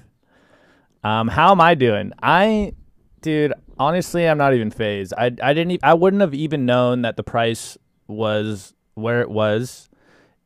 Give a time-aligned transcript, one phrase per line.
[1.04, 2.12] Um, how am I doing?
[2.22, 2.74] I,
[3.22, 5.14] dude, honestly, I'm not even fazed.
[5.18, 7.78] I, I didn't, e- I wouldn't have even known that the price
[8.08, 9.90] was where it was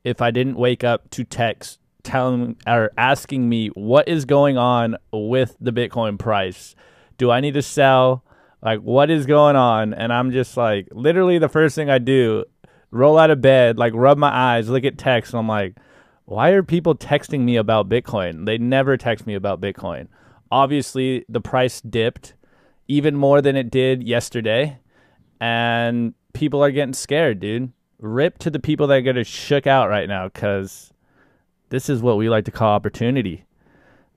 [0.04, 4.98] if I didn't wake up to text telling or asking me what is going on
[5.12, 6.76] with the Bitcoin price.
[7.18, 8.24] Do I need to sell?
[8.62, 9.94] Like, what is going on?
[9.94, 12.46] And I'm just like, literally, the first thing I do,
[12.92, 15.78] roll out of bed, like, rub my eyes, look at text, and I'm like,
[16.26, 18.46] why are people texting me about Bitcoin?
[18.46, 20.08] They never text me about Bitcoin.
[20.52, 22.34] Obviously, the price dipped
[22.88, 24.80] even more than it did yesterday,
[25.40, 27.72] and people are getting scared, dude.
[28.00, 30.92] Rip to the people that are getting shook out right now because
[31.70, 33.46] this is what we like to call opportunity.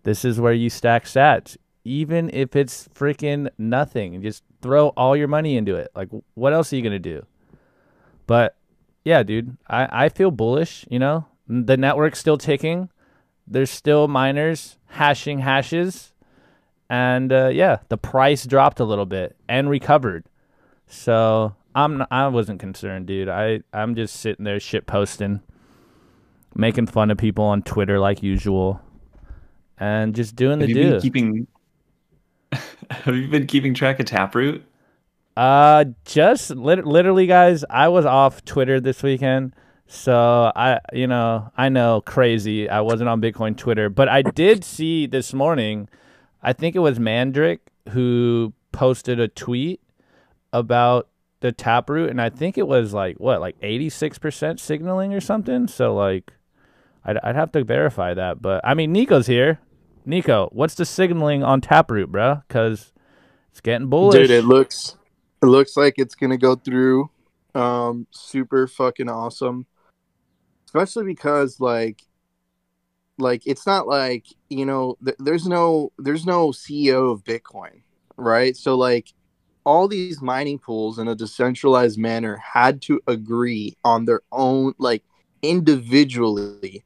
[0.02, 4.20] This is where you stack sats, even if it's freaking nothing.
[4.22, 5.90] Just throw all your money into it.
[5.94, 7.24] Like, what else are you gonna do?
[8.26, 8.56] But
[9.04, 10.84] yeah, dude, I I feel bullish.
[10.90, 12.88] You know, the network's still ticking.
[13.46, 16.12] There's still miners hashing hashes,
[16.88, 20.24] and uh, yeah, the price dropped a little bit and recovered.
[20.86, 23.28] So I'm I wasn't concerned, dude.
[23.28, 25.40] I I'm just sitting there shit posting,
[26.54, 28.80] making fun of people on Twitter like usual,
[29.78, 30.90] and just doing the Have you do.
[30.92, 31.46] been keeping
[32.90, 34.64] Have you been keeping track of Taproot?
[35.40, 37.64] Uh, just lit- literally, guys.
[37.70, 39.54] I was off Twitter this weekend,
[39.86, 42.68] so I, you know, I know crazy.
[42.68, 45.88] I wasn't on Bitcoin Twitter, but I did see this morning.
[46.42, 47.60] I think it was Mandrick
[47.92, 49.80] who posted a tweet
[50.52, 51.08] about
[51.40, 55.22] the Taproot, and I think it was like what, like eighty six percent signaling or
[55.22, 55.68] something.
[55.68, 56.34] So like,
[57.02, 59.58] I'd I'd have to verify that, but I mean, Nico's here.
[60.04, 62.42] Nico, what's the signaling on Taproot, bro?
[62.46, 62.92] Because
[63.50, 64.16] it's getting bullish.
[64.16, 64.98] Dude, it looks
[65.42, 67.10] it looks like it's gonna go through.
[67.54, 69.66] Um, super fucking awesome.
[70.66, 72.02] Especially because like
[73.18, 77.82] like it's not like you know th- there's no there's no CEO of Bitcoin,
[78.16, 78.56] right?
[78.56, 79.12] So like
[79.64, 85.04] all these mining pools in a decentralized manner had to agree on their own like
[85.42, 86.84] individually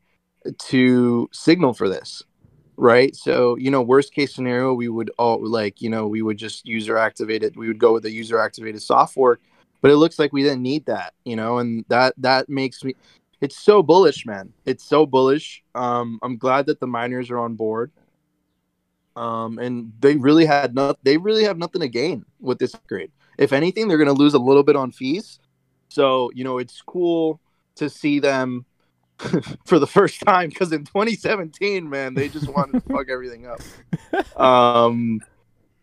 [0.58, 2.22] to signal for this
[2.76, 3.14] right?
[3.14, 6.66] So you know worst case scenario we would all like you know we would just
[6.66, 9.40] user activated we would go with the user activated soft fork
[9.80, 12.94] but it looks like we didn't need that you know and that that makes me
[13.40, 14.52] it's so bullish man.
[14.64, 15.62] It's so bullish.
[15.74, 17.92] Um i'm glad that the miners are on board.
[19.16, 23.12] Um and they really had not they really have nothing to gain with this upgrade.
[23.38, 25.38] If anything they're going to lose a little bit on fees.
[25.88, 27.40] So you know it's cool
[27.76, 28.64] to see them
[29.64, 33.60] for the first time because in 2017 man they just wanted to fuck everything up.
[34.40, 35.20] Um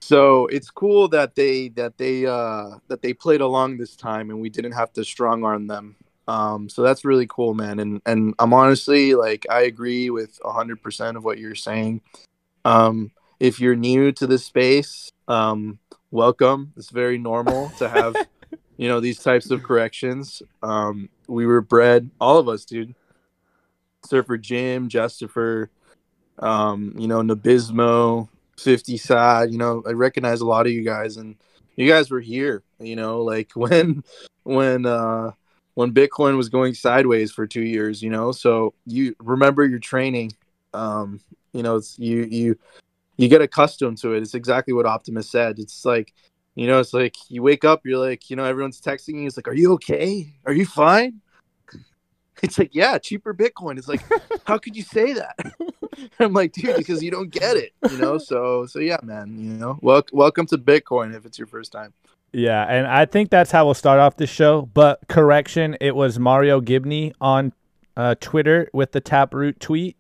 [0.02, 4.42] so it's cool that they that they uh that they played along this time and
[4.42, 5.96] we didn't have to strong arm them.
[6.28, 7.80] Um so that's really cool man.
[7.80, 12.02] And and i'm honestly like i agree with 100% of what you're saying.
[12.66, 15.80] Um if you're new to this space um
[16.12, 16.74] welcome.
[16.76, 18.14] It's very normal to have
[18.78, 20.42] you know these types of corrections.
[20.62, 22.94] Um we were bred all of us dude
[24.06, 25.68] surfer jim justifer
[26.40, 28.28] um you know nabismo
[28.58, 31.36] 50 side you know i recognize a lot of you guys and
[31.76, 34.04] you guys were here you know like when
[34.44, 35.32] when uh
[35.76, 40.32] when bitcoin was going sideways for two years you know so you remember your training
[40.74, 41.20] um
[41.54, 42.58] you know it's you you
[43.22, 44.24] you get accustomed to it.
[44.24, 45.60] It's exactly what Optimus said.
[45.60, 46.14] It's like,
[46.56, 49.28] you know, it's like you wake up, you're like, you know, everyone's texting you.
[49.28, 50.34] It's like, are you okay?
[50.46, 51.22] Are you fine?
[52.44, 53.78] It's like, yeah, cheaper Bitcoin.
[53.78, 54.02] It's like,
[54.46, 55.38] how could you say that?
[56.20, 58.18] I'm like, dude, because you don't get it, you know.
[58.18, 61.94] So, so yeah, man, you know, wel- welcome to Bitcoin if it's your first time.
[62.34, 64.64] Yeah, and I think that's how we'll start off the show.
[64.74, 67.54] But correction, it was Mario Gibney on
[67.96, 69.98] uh, Twitter with the Taproot tweet,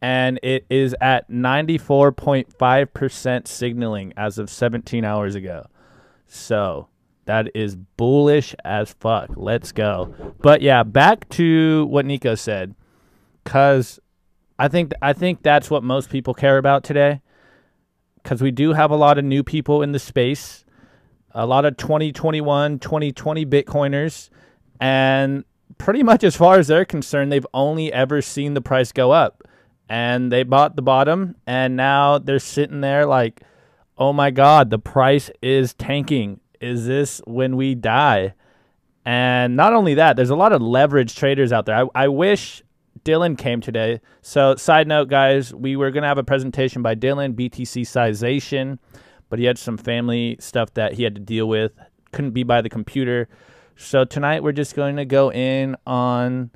[0.00, 5.66] and it is at 94.5% signaling as of 17 hours ago.
[6.26, 6.88] So
[7.26, 9.30] that is bullish as fuck.
[9.36, 10.14] Let's go.
[10.40, 12.74] But yeah, back to what Nico said,
[13.42, 14.00] because
[14.58, 17.20] I think I think that's what most people care about today.
[18.22, 20.64] Because we do have a lot of new people in the space,
[21.32, 24.30] a lot of 2021, 2020 Bitcoiners,
[24.80, 25.44] and
[25.76, 29.42] pretty much as far as they're concerned, they've only ever seen the price go up.
[29.90, 33.42] And they bought the bottom, and now they're sitting there like,
[33.98, 38.34] oh my God, the price is tanking is this when we die?
[39.04, 41.76] And not only that, there's a lot of leverage traders out there.
[41.76, 42.62] I, I wish
[43.04, 44.00] Dylan came today.
[44.22, 48.78] So, side note, guys, we were going to have a presentation by Dylan, BTC Sization,
[49.28, 51.72] but he had some family stuff that he had to deal with.
[52.12, 53.28] Couldn't be by the computer.
[53.76, 56.50] So, tonight we're just going to go in on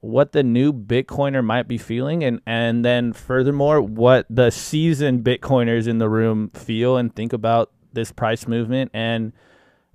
[0.00, 5.86] what the new Bitcoiner might be feeling, and, and then furthermore, what the seasoned Bitcoiners
[5.86, 9.32] in the room feel and think about this price movement and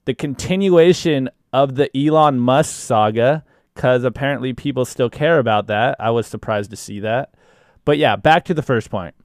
[0.05, 3.43] the continuation of the Elon Musk saga
[3.73, 5.95] because apparently people still care about that.
[5.99, 7.33] I was surprised to see that.
[7.85, 9.15] But yeah, back to the first point.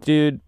[0.00, 0.40] Dude,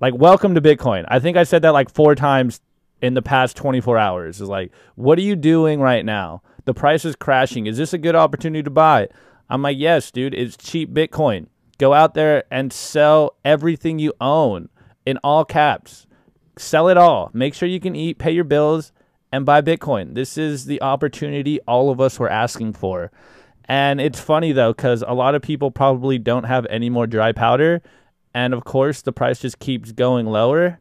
[0.00, 1.04] like, welcome to Bitcoin.
[1.08, 2.60] I think I said that like four times
[3.02, 4.40] in the past 24 hours.
[4.40, 6.42] Is like, what are you doing right now?
[6.64, 7.66] The price is crashing.
[7.66, 9.08] Is this a good opportunity to buy?
[9.50, 11.48] I'm like, yes, dude, it's cheap Bitcoin.
[11.78, 14.68] Go out there and sell everything you own
[15.04, 16.06] in all caps
[16.56, 17.30] sell it all.
[17.32, 18.92] Make sure you can eat, pay your bills,
[19.32, 20.14] and buy Bitcoin.
[20.14, 23.10] This is the opportunity all of us were asking for.
[23.66, 27.32] And it's funny though, because a lot of people probably don't have any more dry
[27.32, 27.82] powder.
[28.34, 30.78] And of course, the price just keeps going lower.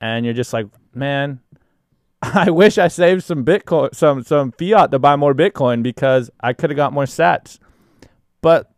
[0.00, 1.40] And you're just like, man,
[2.22, 6.52] I wish I saved some Bitcoin, some, some fiat to buy more Bitcoin because I
[6.52, 7.58] could have got more sats.
[8.40, 8.70] But,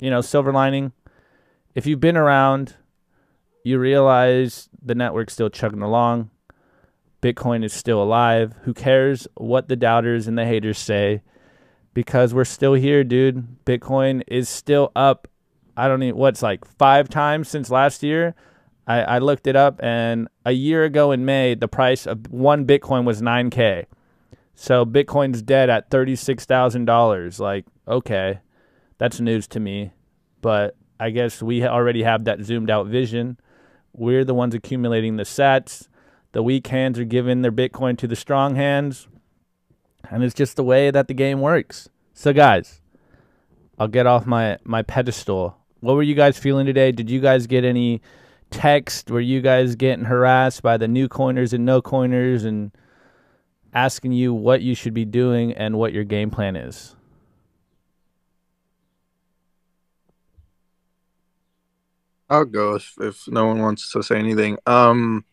[0.00, 0.92] you know, silver lining,
[1.74, 2.76] if you've been around,
[3.64, 6.30] you realize the network's still chugging along.
[7.22, 8.54] Bitcoin is still alive.
[8.62, 11.22] Who cares what the doubters and the haters say?
[11.92, 13.64] Because we're still here, dude.
[13.64, 15.28] Bitcoin is still up.
[15.76, 18.34] I don't know what's like five times since last year.
[18.86, 22.66] I, I looked it up, and a year ago in May, the price of one
[22.66, 23.86] Bitcoin was 9K.
[24.54, 27.38] So Bitcoin's dead at $36,000.
[27.38, 28.40] Like, okay,
[28.98, 29.92] that's news to me.
[30.40, 33.38] But I guess we already have that zoomed out vision.
[33.92, 35.88] We're the ones accumulating the sats.
[36.32, 39.08] The weak hands are giving their Bitcoin to the strong hands.
[40.08, 41.88] And it's just the way that the game works.
[42.14, 42.80] So, guys,
[43.78, 45.56] I'll get off my, my pedestal.
[45.80, 46.92] What were you guys feeling today?
[46.92, 48.00] Did you guys get any
[48.50, 49.10] text?
[49.10, 52.72] Were you guys getting harassed by the new coiners and no coiners and
[53.72, 56.94] asking you what you should be doing and what your game plan is?
[62.30, 64.56] I'll go if, if no one wants to say anything.
[64.64, 65.24] Um,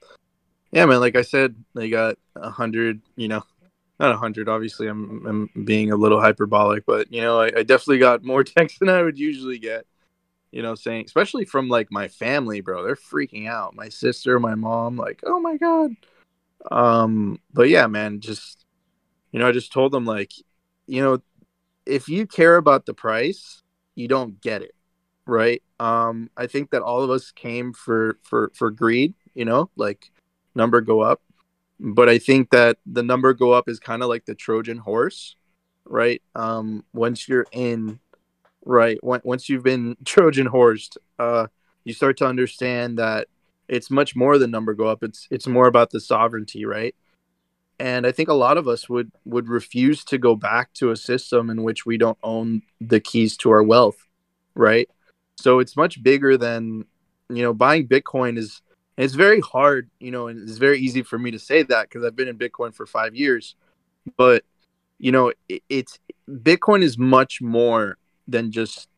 [0.71, 0.99] yeah, man.
[0.99, 3.01] Like I said, they got a hundred.
[3.15, 3.43] You know,
[3.99, 4.49] not a hundred.
[4.49, 5.25] Obviously, I'm
[5.55, 8.89] I'm being a little hyperbolic, but you know, I, I definitely got more text than
[8.89, 9.85] I would usually get.
[10.51, 12.83] You know, saying especially from like my family, bro.
[12.83, 13.75] They're freaking out.
[13.75, 15.91] My sister, my mom, like, oh my god.
[16.71, 18.65] Um, but yeah, man, just
[19.31, 20.31] you know, I just told them like,
[20.87, 21.19] you know,
[21.85, 23.61] if you care about the price,
[23.93, 24.73] you don't get it
[25.27, 25.61] right?
[25.79, 30.11] Um, I think that all of us came for for for greed, you know, like
[30.55, 31.21] number go up.
[31.79, 35.35] But I think that the number go up is kind of like the Trojan horse,
[35.85, 36.21] right?
[36.35, 37.99] Um, once you're in,
[38.65, 41.47] right, once you've been Trojan horsed, uh,
[41.83, 43.27] you start to understand that
[43.67, 45.03] it's much more than number go up.
[45.03, 46.95] It's it's more about the sovereignty, right?
[47.79, 50.95] And I think a lot of us would would refuse to go back to a
[50.95, 54.07] system in which we don't own the keys to our wealth,
[54.55, 54.89] right?
[55.37, 56.85] So it's much bigger than
[57.29, 58.61] you know buying Bitcoin is.
[58.97, 62.03] It's very hard, you know, and it's very easy for me to say that because
[62.03, 63.55] I've been in Bitcoin for five years.
[64.17, 64.43] But
[64.97, 68.89] you know, it, it's Bitcoin is much more than just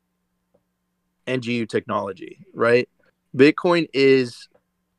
[1.27, 2.87] NGU technology, right?
[3.35, 4.47] Bitcoin is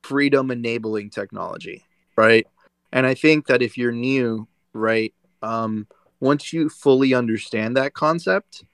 [0.03, 1.85] freedom enabling technology,
[2.17, 2.47] right?
[2.93, 5.87] And I think that if you're new, right, um,
[6.21, 8.65] once you fully understand that concept,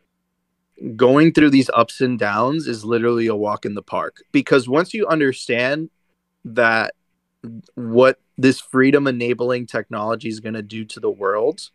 [0.94, 4.92] going through these ups and downs is literally a walk in the park because once
[4.92, 5.88] you understand
[6.44, 6.94] that
[7.74, 11.70] what this freedom enabling technology is going to do to the world,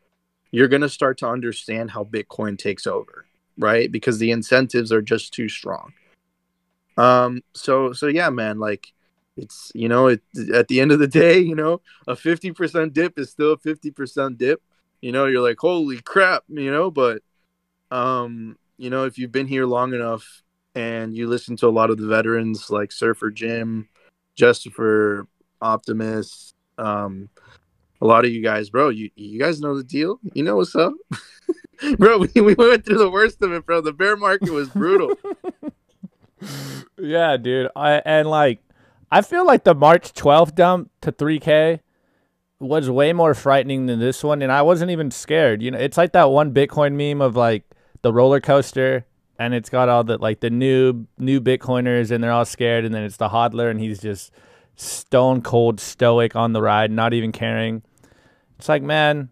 [0.52, 3.26] you're going to start to understand how Bitcoin takes over,
[3.58, 3.92] right?
[3.92, 5.94] Because the incentives are just too strong.
[6.98, 8.92] Um so so yeah, man, like
[9.38, 10.22] it's you know, it,
[10.54, 14.38] at the end of the day, you know, a 50% dip is still a 50%
[14.38, 14.62] dip.
[15.00, 17.24] You know, you're like, "Holy crap," you know, but
[17.90, 20.42] um you know, if you've been here long enough
[20.74, 23.88] and you listen to a lot of the veterans like Surfer Jim,
[24.36, 25.28] Justifer,
[25.62, 27.30] Optimus, um,
[28.02, 30.20] a lot of you guys, bro, you you guys know the deal.
[30.34, 30.94] You know what's up,
[32.00, 32.18] bro.
[32.18, 33.82] We, we went through the worst of it, bro.
[33.82, 35.14] The bear market was brutal.
[36.98, 37.70] yeah, dude.
[37.76, 38.64] I and like
[39.12, 41.82] I feel like the March 12th dump to 3K
[42.58, 45.62] was way more frightening than this one, and I wasn't even scared.
[45.62, 47.71] You know, it's like that one Bitcoin meme of like
[48.02, 49.06] the roller coaster,
[49.38, 52.94] and it's got all the like the new new Bitcoiners, and they're all scared, and
[52.94, 54.32] then it's the hodler, and he's just
[54.76, 57.84] stone cold stoic on the ride, not even caring.
[58.58, 59.30] It's like, man,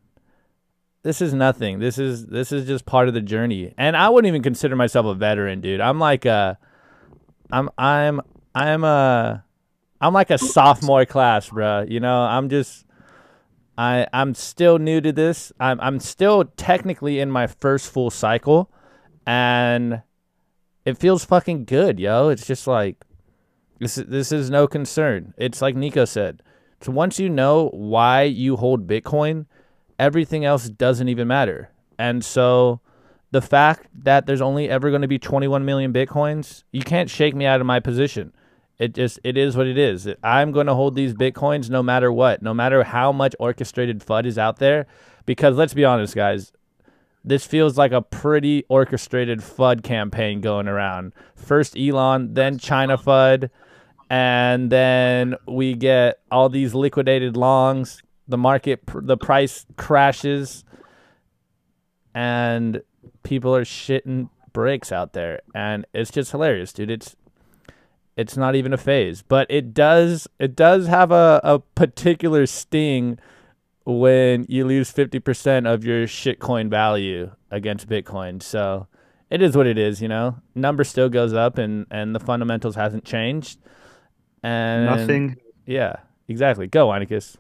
[1.04, 1.80] this is nothing.
[1.80, 3.74] This is this is just part of the journey.
[3.78, 5.82] And I wouldn't even consider myself a veteran, dude.
[5.82, 6.58] I'm like a
[7.52, 8.22] I'm I'm
[8.54, 9.44] I'm a
[10.02, 11.86] I'm like a sophomore class, bro.
[11.88, 12.86] You know, I'm just
[13.80, 15.54] I I'm still new to this.
[15.58, 18.70] I'm I'm still technically in my first full cycle
[19.26, 20.02] and
[20.84, 22.28] it feels fucking good, yo.
[22.28, 22.98] It's just like
[23.80, 25.34] this is this is no concern.
[25.38, 26.44] It's like Nico said.
[26.82, 29.46] So once you know why you hold Bitcoin,
[29.98, 31.70] everything else doesn't even matter.
[31.98, 32.82] And so
[33.32, 37.34] the fact that there's only ever going to be 21 million Bitcoins, you can't shake
[37.34, 38.34] me out of my position.
[38.80, 40.08] It just it is what it is.
[40.24, 44.26] I'm going to hold these Bitcoins no matter what, no matter how much orchestrated FUD
[44.26, 44.88] is out there
[45.26, 46.54] because let's be honest guys,
[47.24, 51.14] this feels like a pretty orchestrated FUD campaign going around.
[51.36, 53.50] First Elon, then China FUD,
[54.10, 58.02] and then we get all these liquidated longs.
[58.28, 60.64] The market, the price crashes,
[62.16, 62.82] and
[63.24, 66.90] people are shitting bricks out there, and it's just hilarious, dude.
[66.90, 67.16] It's
[68.20, 73.18] it's not even a phase, but it does it does have a, a particular sting
[73.86, 78.44] when you lose fifty percent of your shitcoin value against Bitcoin.
[78.44, 78.88] So
[79.30, 80.36] it is what it is, you know.
[80.54, 83.58] Number still goes up, and and the fundamentals hasn't changed.
[84.44, 85.38] And Nothing.
[85.66, 85.96] Yeah,
[86.28, 86.68] exactly.
[86.68, 87.38] Go, Einicus.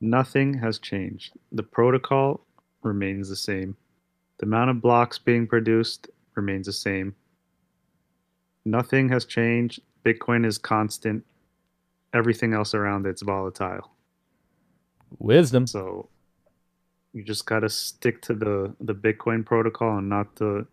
[0.00, 1.34] Nothing has changed.
[1.52, 2.44] The protocol
[2.82, 3.76] remains the same.
[4.38, 7.14] The amount of blocks being produced remains the same.
[8.66, 9.80] Nothing has changed.
[10.04, 11.24] Bitcoin is constant.
[12.12, 13.92] Everything else around it's volatile.
[15.20, 15.68] Wisdom.
[15.68, 16.08] So
[17.12, 20.66] you just got to stick to the the Bitcoin protocol and not the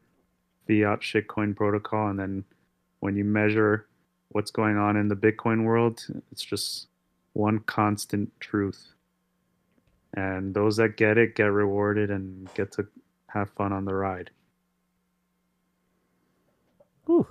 [0.67, 2.43] fiat shitcoin protocol and then
[2.99, 3.85] when you measure
[4.29, 6.87] what's going on in the Bitcoin world, it's just
[7.33, 8.93] one constant truth.
[10.15, 12.87] And those that get it get rewarded and get to
[13.27, 14.31] have fun on the ride.
[17.05, 17.27] Whew.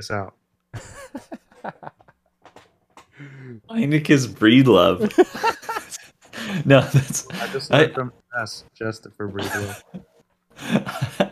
[0.00, 0.34] Us out.
[3.68, 5.00] Heinike's breed love.
[6.64, 9.82] no, that's I just I- learned from S just for Breedlove.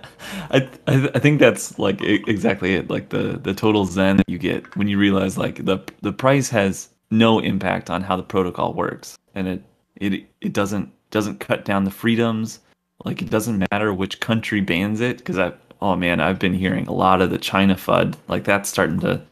[0.50, 2.90] I, I I think that's like exactly it.
[2.90, 6.50] Like the the total zen that you get when you realize like the the price
[6.50, 9.62] has no impact on how the protocol works, and it
[9.96, 12.60] it it doesn't doesn't cut down the freedoms.
[13.06, 16.87] Like it doesn't matter which country bans it because I oh man I've been hearing
[16.87, 19.23] a lot of the China FUD like that's starting to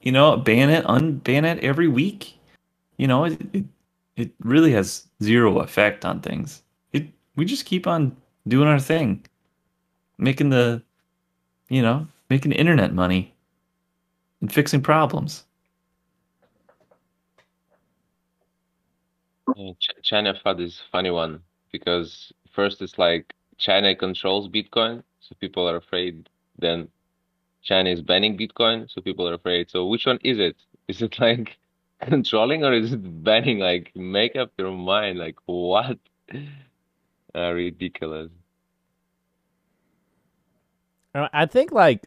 [0.00, 2.38] you know ban it unban it every week.
[2.96, 3.64] You know it, it
[4.18, 6.62] it really has zero effect on things.
[6.92, 7.06] It
[7.36, 8.16] we just keep on
[8.48, 9.24] doing our thing,
[10.18, 10.82] making the,
[11.68, 13.32] you know, making internet money,
[14.40, 15.44] and fixing problems.
[20.02, 21.40] China FUD is funny one
[21.72, 26.28] because first it's like China controls Bitcoin, so people are afraid.
[26.58, 26.88] Then
[27.62, 29.70] China is banning Bitcoin, so people are afraid.
[29.70, 30.56] So which one is it?
[30.88, 31.58] Is it like
[32.00, 33.58] controlling or is it banning?
[33.58, 35.18] Like make up your mind.
[35.18, 35.98] Like what?
[37.34, 38.30] Uh, ridiculous.
[41.14, 42.06] Uh, I think like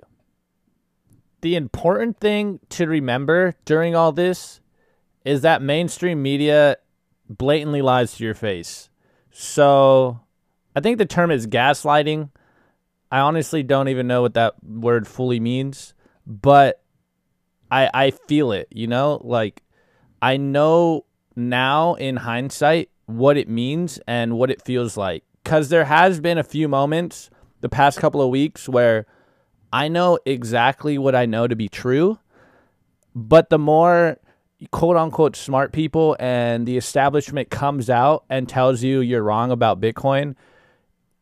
[1.41, 4.61] the important thing to remember during all this
[5.23, 6.77] is that mainstream media
[7.29, 8.89] blatantly lies to your face.
[9.31, 10.21] So
[10.75, 12.29] I think the term is gaslighting.
[13.11, 15.93] I honestly don't even know what that word fully means,
[16.25, 16.81] but
[17.69, 19.19] I I feel it, you know?
[19.23, 19.63] Like
[20.21, 25.85] I know now in hindsight what it means and what it feels like because there
[25.85, 27.29] has been a few moments
[27.61, 29.05] the past couple of weeks where
[29.73, 32.19] I know exactly what I know to be true,
[33.15, 34.17] but the more
[34.71, 39.81] quote unquote smart people and the establishment comes out and tells you you're wrong about
[39.81, 40.35] Bitcoin,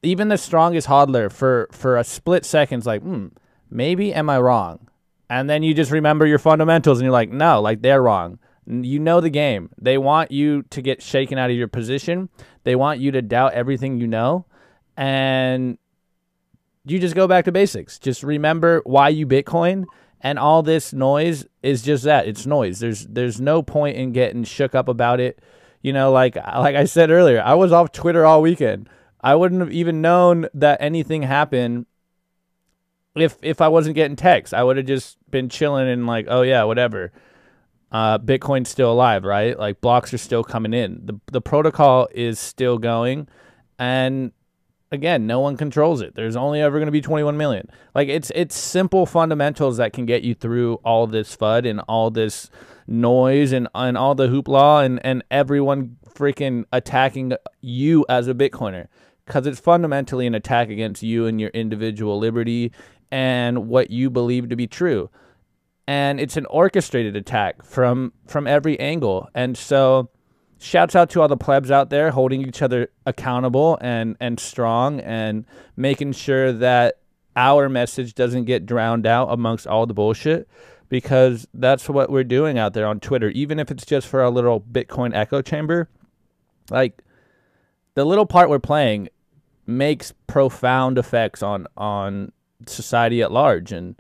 [0.02, 3.28] even the strongest hodler for for a split second's like, hmm,
[3.70, 4.88] maybe am I wrong?
[5.30, 8.40] And then you just remember your fundamentals and you're like, no, like they're wrong.
[8.66, 9.70] You know the game.
[9.80, 12.30] They want you to get shaken out of your position.
[12.64, 14.46] They want you to doubt everything you know.
[14.96, 15.78] And
[16.86, 18.00] you just go back to basics.
[18.00, 19.86] Just remember why you Bitcoin
[20.22, 22.28] and all this noise is just that.
[22.28, 22.80] It's noise.
[22.80, 25.40] There's there's no point in getting shook up about it.
[25.82, 28.90] You know, like like I said earlier, I was off Twitter all weekend.
[29.22, 31.86] I wouldn't have even known that anything happened
[33.16, 34.54] if if I wasn't getting texts.
[34.54, 37.12] I would have just been chilling and like, oh yeah, whatever.
[37.92, 39.58] Uh, Bitcoin's still alive, right?
[39.58, 41.02] Like blocks are still coming in.
[41.06, 43.28] The the protocol is still going,
[43.78, 44.32] and
[44.92, 46.16] again, no one controls it.
[46.16, 47.68] There's only ever going to be 21 million.
[47.96, 52.12] Like it's it's simple fundamentals that can get you through all this FUD and all
[52.12, 52.50] this
[52.88, 58.88] noise and and all the hoopla and and everyone freaking attacking you as a Bitcoiner
[59.30, 62.72] because it's fundamentally an attack against you and your individual liberty
[63.12, 65.08] and what you believe to be true.
[65.88, 69.30] And it's an orchestrated attack from from every angle.
[69.36, 70.10] And so
[70.58, 75.00] shouts out to all the plebs out there holding each other accountable and and strong
[75.02, 75.46] and
[75.78, 76.96] making sure that
[77.36, 80.50] our message doesn't get drowned out amongst all the bullshit
[80.90, 84.30] because that's what we're doing out there on Twitter even if it's just for a
[84.30, 85.88] little Bitcoin echo chamber
[86.70, 87.02] like
[87.94, 89.08] the little part we're playing
[89.70, 92.32] makes profound effects on on
[92.68, 93.96] society at large and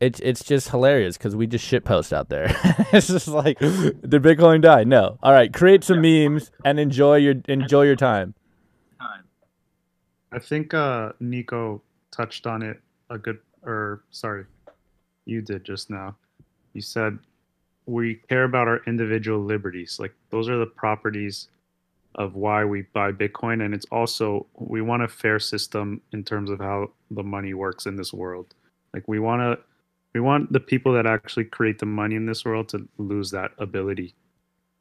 [0.00, 2.46] it's it's just hilarious because we just shit post out there.
[2.92, 4.84] it's just like, did Bitcoin die?
[4.84, 5.18] No.
[5.22, 8.34] All right, create some memes and enjoy your enjoy your time.
[10.32, 14.44] I think uh, Nico touched on it a good, or sorry,
[15.24, 16.16] you did just now.
[16.72, 17.18] You said
[17.86, 19.98] we care about our individual liberties.
[19.98, 21.48] Like those are the properties
[22.16, 26.50] of why we buy Bitcoin, and it's also we want a fair system in terms
[26.50, 28.54] of how the money works in this world.
[28.92, 29.64] Like we want to
[30.14, 33.52] we want the people that actually create the money in this world to lose that
[33.58, 34.14] ability.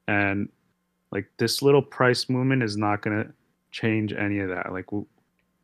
[0.08, 0.50] And
[1.12, 3.32] like this little price movement is not going to
[3.72, 4.72] change any of that.
[4.72, 4.88] Like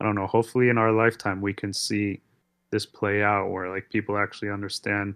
[0.00, 2.20] i don't know hopefully in our lifetime we can see
[2.70, 5.14] this play out where like people actually understand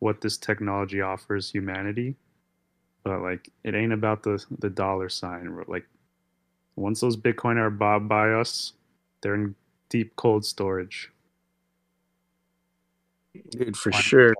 [0.00, 2.16] what this technology offers humanity
[3.04, 5.86] but like it ain't about the the dollar sign like
[6.76, 8.72] once those bitcoin are bought by us
[9.20, 9.54] they're in
[9.88, 11.10] deep cold storage.
[13.50, 14.34] Dude for sure.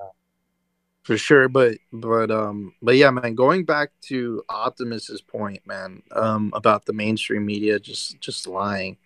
[1.03, 6.51] For sure but but um but yeah man going back to optimus's point man um
[6.55, 8.99] about the mainstream media just just lying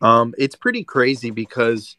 [0.00, 1.96] um it's pretty crazy because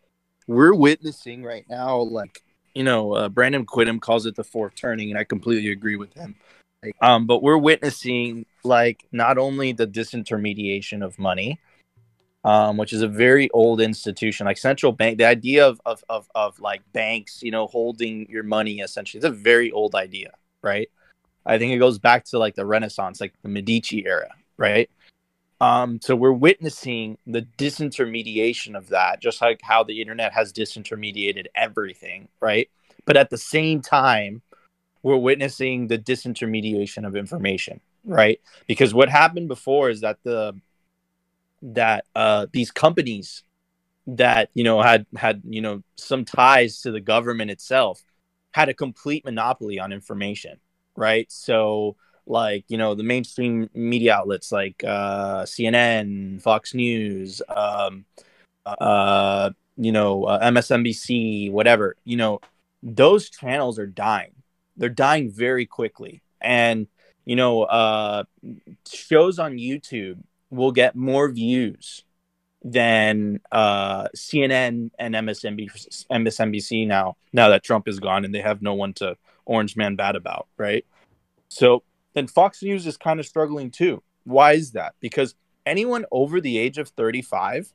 [0.47, 2.43] we're witnessing right now like
[2.73, 6.13] you know uh, brandon quittem calls it the fourth turning and i completely agree with
[6.13, 6.33] him
[7.01, 11.59] um but we're witnessing like not only the disintermediation of money
[12.45, 15.17] um, which is a very old institution, like central bank.
[15.17, 19.25] The idea of, of of of like banks, you know, holding your money essentially, it's
[19.25, 20.87] a very old idea, right?
[21.43, 24.89] I think it goes back to like the Renaissance, like the Medici era, right?
[25.59, 31.47] Um, so we're witnessing the disintermediation of that, just like how the internet has disintermediated
[31.55, 32.69] everything, right?
[33.05, 34.43] But at the same time,
[35.05, 38.41] we're witnessing the disintermediation of information, right?
[38.65, 40.59] Because what happened before is that the
[41.61, 43.43] that uh, these companies
[44.07, 48.03] that you know had had you know some ties to the government itself
[48.51, 50.59] had a complete monopoly on information,
[50.95, 51.31] right?
[51.31, 58.05] So like you know the mainstream media outlets like uh, CNN, Fox News, um,
[58.65, 61.95] uh, you know uh, MSNBC, whatever.
[62.05, 62.39] You know
[62.81, 64.34] those channels are dying.
[64.77, 66.87] They're dying very quickly, and
[67.25, 68.23] you know uh,
[68.87, 72.03] shows on YouTube will get more views
[72.63, 77.15] than uh, CNN and MSNBC, MSNBC now.
[77.31, 80.47] Now that Trump is gone and they have no one to orange man bad about,
[80.57, 80.83] right?
[81.47, 81.83] So
[82.15, 84.01] then Fox News is kind of struggling too.
[84.23, 84.95] Why is that?
[84.99, 85.35] Because
[85.65, 87.71] anyone over the age of 35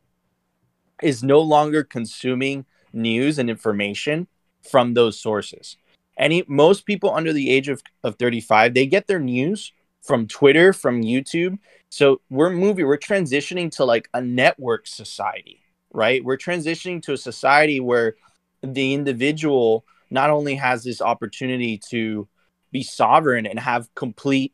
[1.02, 4.26] is no longer consuming news and information
[4.68, 5.76] from those sources.
[6.20, 10.72] Any most people under the age of, of 35, they get their news from Twitter,
[10.72, 11.58] from YouTube.
[11.88, 16.24] So we're moving, we're transitioning to like a network society, right?
[16.24, 18.14] We're transitioning to a society where
[18.62, 22.28] the individual not only has this opportunity to
[22.70, 24.52] be sovereign and have complete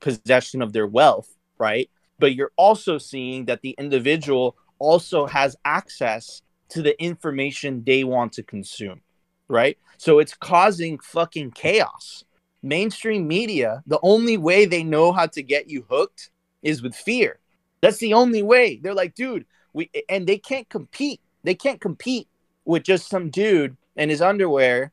[0.00, 1.90] possession of their wealth, right?
[2.18, 8.32] but you're also seeing that the individual also has access to the information they want
[8.32, 9.00] to consume,
[9.48, 9.78] right?
[9.98, 12.24] So it's causing fucking chaos.
[12.62, 16.30] Mainstream media, the only way they know how to get you hooked
[16.62, 17.38] is with fear.
[17.80, 18.80] That's the only way.
[18.82, 21.20] They're like, dude, we and they can't compete.
[21.44, 22.28] They can't compete
[22.64, 24.92] with just some dude in his underwear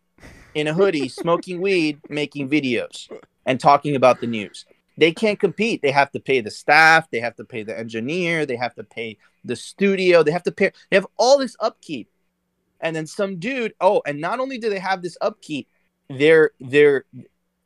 [0.53, 3.09] in a hoodie smoking weed, making videos
[3.45, 4.65] and talking about the news.
[4.97, 5.81] They can't compete.
[5.81, 8.83] They have to pay the staff, they have to pay the engineer, they have to
[8.83, 12.09] pay the studio, they have to pay they have all this upkeep.
[12.83, 15.67] And then some dude, oh, and not only do they have this upkeep,
[16.09, 17.05] they're they're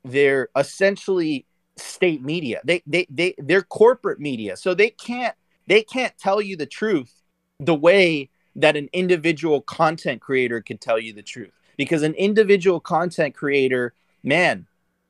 [0.06, 2.62] they're essentially state media.
[2.64, 4.56] They they they they're corporate media.
[4.56, 7.24] So they can't they can't tell you the truth
[7.60, 11.52] the way that an individual content creator could tell you the truth.
[11.78, 14.68] Because an individual content creator, man,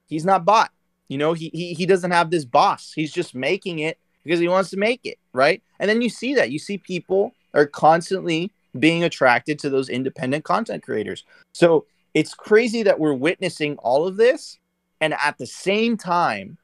[0.08, 0.72] he's not bought.
[1.10, 2.94] You know, he, he he doesn't have this boss.
[2.94, 5.62] He's just making it because he wants to make it, right?
[5.80, 6.50] And then you see that.
[6.50, 11.24] You see people are constantly being attracted to those independent content creators.
[11.54, 14.58] So it's crazy that we're witnessing all of this
[15.02, 16.58] and at the same time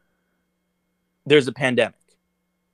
[1.26, 1.96] there's a pandemic,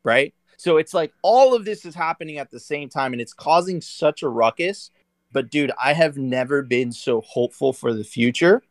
[0.04, 0.34] right?
[0.58, 3.82] So it's like all of this is happening at the same time and it's causing
[3.82, 4.91] such a ruckus.
[5.32, 8.63] But dude, I have never been so hopeful for the future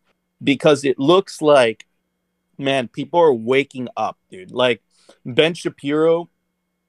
[0.42, 1.86] because it looks like
[2.58, 4.50] man, people are waking up, dude.
[4.50, 4.82] Like
[5.24, 6.28] Ben Shapiro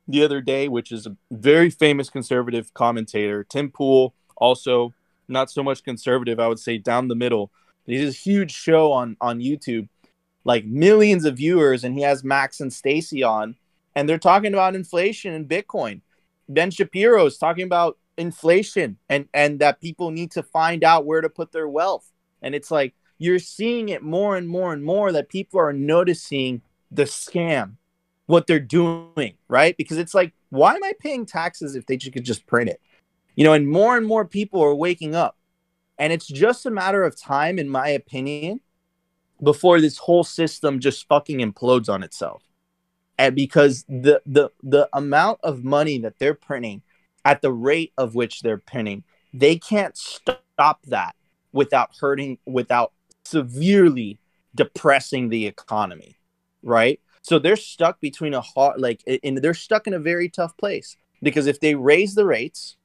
[0.10, 4.94] the other day, which is a very famous conservative commentator, Tim Pool, also
[5.28, 7.52] not so much conservative, I would say down the middle.
[7.86, 9.88] He has a huge show on on YouTube,
[10.44, 13.56] like millions of viewers, and he has Max and Stacy on,
[13.96, 16.02] and they're talking about inflation and Bitcoin.
[16.48, 21.22] Ben Shapiro is talking about inflation and and that people need to find out where
[21.22, 22.12] to put their wealth.
[22.42, 26.62] And it's like you're seeing it more and more and more that people are noticing
[26.92, 27.76] the scam,
[28.30, 29.76] what they're doing, right?
[29.76, 32.80] Because it's like, why am I paying taxes if they just could just print it?
[33.36, 35.36] You know, and more and more people are waking up.
[35.98, 38.62] And it's just a matter of time, in my opinion,
[39.42, 42.44] before this whole system just fucking implodes on itself.
[43.18, 46.84] And because the the the amount of money that they're printing
[47.26, 51.16] at the rate of which they're printing, they can't stop that
[51.52, 52.94] without hurting without
[53.26, 54.20] severely
[54.54, 56.20] depressing the economy,
[56.62, 57.00] right?
[57.30, 60.98] So they're stuck between a hard, like, and they're stuck in a very tough place
[61.22, 62.76] because if they raise the rates,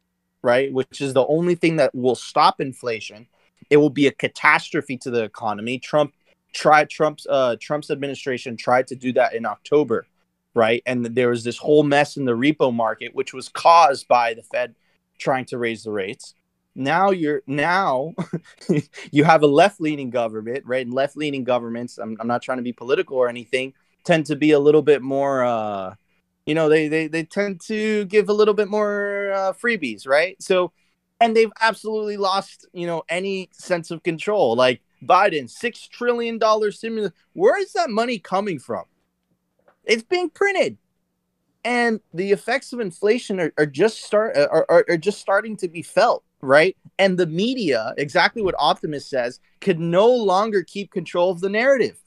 [0.43, 3.27] right, which is the only thing that will stop inflation,
[3.71, 5.79] it will be a catastrophe to the economy.
[5.79, 6.13] Trump
[6.53, 10.07] tried Trump's uh, Trump's administration tried to do that in October,
[10.53, 10.83] right?
[10.85, 14.43] And there was this whole mess in the repo market, which was caused by the
[14.43, 14.75] Fed
[15.19, 16.35] trying to raise the rates
[16.75, 18.13] now you're now
[19.13, 22.73] you have a left-leaning government right and left-leaning governments I'm, I'm not trying to be
[22.73, 25.95] political or anything tend to be a little bit more uh
[26.47, 30.41] you know they they, they tend to give a little bit more uh, freebies right
[30.41, 30.73] so
[31.21, 36.71] and they've absolutely lost you know any sense of control like biden six trillion dollar
[36.71, 38.85] stimulus where is that money coming from
[39.85, 40.79] it's being printed
[41.67, 45.69] and the effects of inflation are, are just start are, are, are just starting to
[45.69, 46.77] be felt right?
[46.99, 51.99] And the media, exactly what Optimus says, could no longer keep control of the narrative.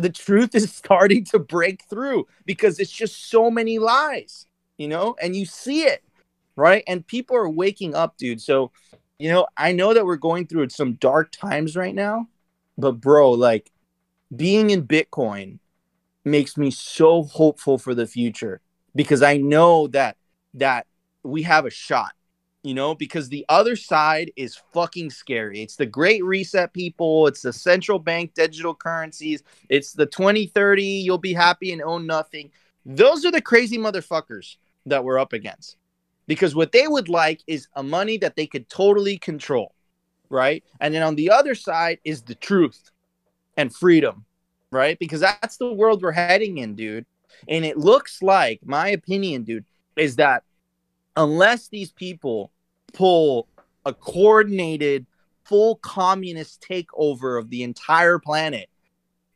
[0.00, 5.14] The truth is starting to break through because it's just so many lies, you know,
[5.22, 6.02] and you see it,
[6.56, 6.82] right?
[6.88, 8.40] And people are waking up, dude.
[8.40, 8.72] So,
[9.18, 12.28] you know, I know that we're going through some dark times right now,
[12.76, 13.70] but bro, like
[14.34, 15.60] being in Bitcoin
[16.24, 18.60] makes me so hopeful for the future
[18.96, 20.16] because I know that
[20.54, 20.86] that
[21.22, 22.14] we have a shot
[22.64, 25.60] you know, because the other side is fucking scary.
[25.60, 31.18] It's the great reset people, it's the central bank digital currencies, it's the 2030, you'll
[31.18, 32.50] be happy and own nothing.
[32.86, 35.76] Those are the crazy motherfuckers that we're up against.
[36.26, 39.74] Because what they would like is a money that they could totally control,
[40.30, 40.64] right?
[40.80, 42.90] And then on the other side is the truth
[43.58, 44.24] and freedom,
[44.70, 44.98] right?
[44.98, 47.04] Because that's the world we're heading in, dude.
[47.46, 50.44] And it looks like, my opinion, dude, is that
[51.14, 52.50] unless these people
[52.94, 53.48] pull
[53.84, 55.06] a coordinated
[55.44, 58.70] full communist takeover of the entire planet,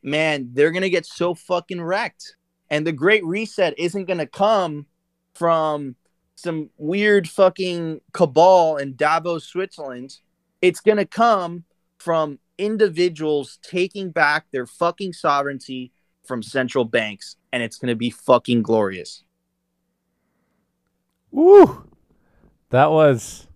[0.01, 2.35] man, they're going to get so fucking wrecked.
[2.71, 4.85] And the great reset isn't going to come
[5.33, 5.95] from
[6.35, 10.17] some weird fucking cabal in Davos, Switzerland.
[10.61, 11.65] It's going to come
[11.97, 15.91] from individuals taking back their fucking sovereignty
[16.25, 19.23] from central banks and it's going to be fucking glorious.
[21.31, 21.83] Woo!
[22.69, 23.47] That was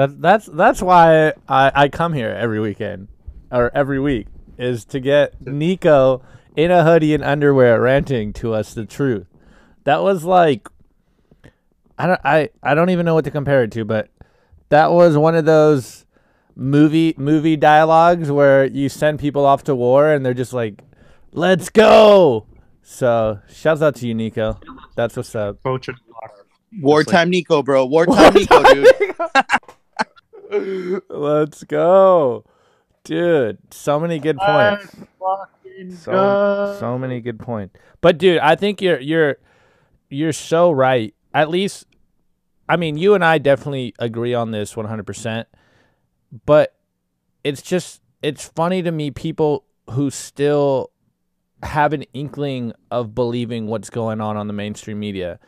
[0.00, 3.08] that that's that's why I, I come here every weekend
[3.50, 4.26] or every week
[4.58, 6.22] is to get Nico
[6.56, 9.26] in a hoodie and underwear ranting to us the truth.
[9.84, 10.68] that was like
[11.98, 14.08] I don't I I don't even know what to compare it to, but
[14.70, 16.06] that was one of those
[16.56, 20.82] movie movie dialogues where you send people off to war and they're just like,
[21.32, 22.46] "Let's go."
[22.82, 24.58] So, shouts out to you, Nico.
[24.96, 25.62] That's what's up.
[25.62, 26.32] Coach and block.
[26.80, 27.84] Wartime Nico, bro.
[27.86, 28.86] Wartime Nico, dude.
[31.08, 32.44] Let's go.
[33.04, 34.96] Dude, so many good points.
[36.00, 37.74] So, so many good points.
[38.00, 39.36] But dude, I think you're you're
[40.08, 41.14] you're so right.
[41.32, 41.86] At least
[42.68, 45.44] I mean, you and I definitely agree on this 100%.
[46.46, 46.76] But
[47.42, 50.90] it's just it's funny to me people who still
[51.62, 55.38] have an inkling of believing what's going on on the mainstream media.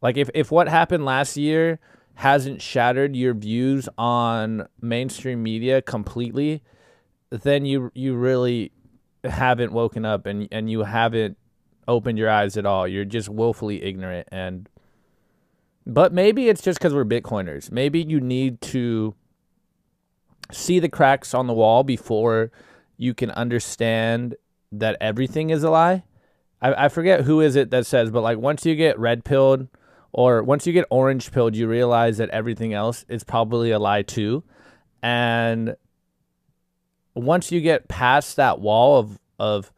[0.00, 1.80] Like if if what happened last year
[2.18, 6.60] hasn't shattered your views on mainstream media completely,
[7.30, 8.72] then you you really
[9.22, 11.38] haven't woken up and and you haven't
[11.86, 12.88] opened your eyes at all.
[12.88, 14.68] You're just woefully ignorant and
[15.86, 17.70] but maybe it's just cuz we're bitcoiners.
[17.70, 19.14] Maybe you need to
[20.50, 22.50] see the cracks on the wall before
[22.96, 24.34] you can understand
[24.72, 26.02] that everything is a lie.
[26.60, 29.68] I, I forget who is it that says, but like once you get red pilled
[30.12, 34.02] or once you get orange pilled, you realize that everything else is probably a lie
[34.02, 34.42] too.
[35.02, 35.76] And
[37.14, 39.72] once you get past that wall of of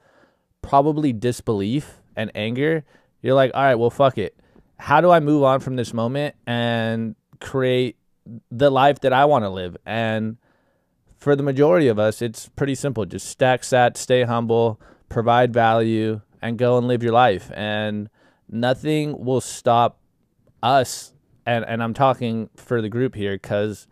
[0.62, 2.84] probably disbelief and anger,
[3.22, 4.36] you're like, all right, well, fuck it.
[4.78, 7.96] How do I move on from this moment and create
[8.50, 9.76] the life that I want to live?
[9.84, 10.38] And
[11.16, 13.04] for the majority of us, it's pretty simple.
[13.04, 17.50] Just stack sat, stay humble, provide value, and go and live your life.
[17.54, 18.08] And
[18.48, 19.99] nothing will stop
[20.62, 21.12] us.
[21.46, 23.86] And, and I'm talking for the group here because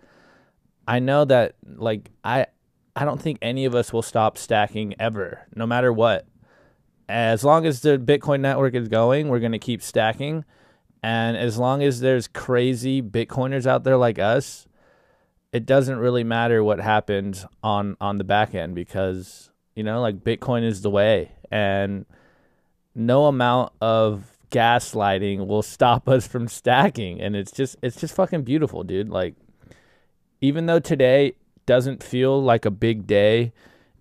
[0.87, 2.47] I know that like I
[2.95, 6.27] I don't think any of us will stop stacking ever, no matter what.
[7.09, 10.45] As long as the Bitcoin network is going, we're gonna keep stacking.
[11.03, 14.69] And as long as there's crazy Bitcoiners out there like us,
[15.53, 20.19] it doesn't really matter what happens on on the back end because you know like
[20.19, 22.05] bitcoin is the way and
[22.95, 27.21] no amount of gaslighting will stop us from stacking.
[27.21, 29.09] And it's just it's just fucking beautiful dude.
[29.09, 29.35] Like
[30.41, 31.35] even though today
[31.67, 33.53] doesn't feel like a big day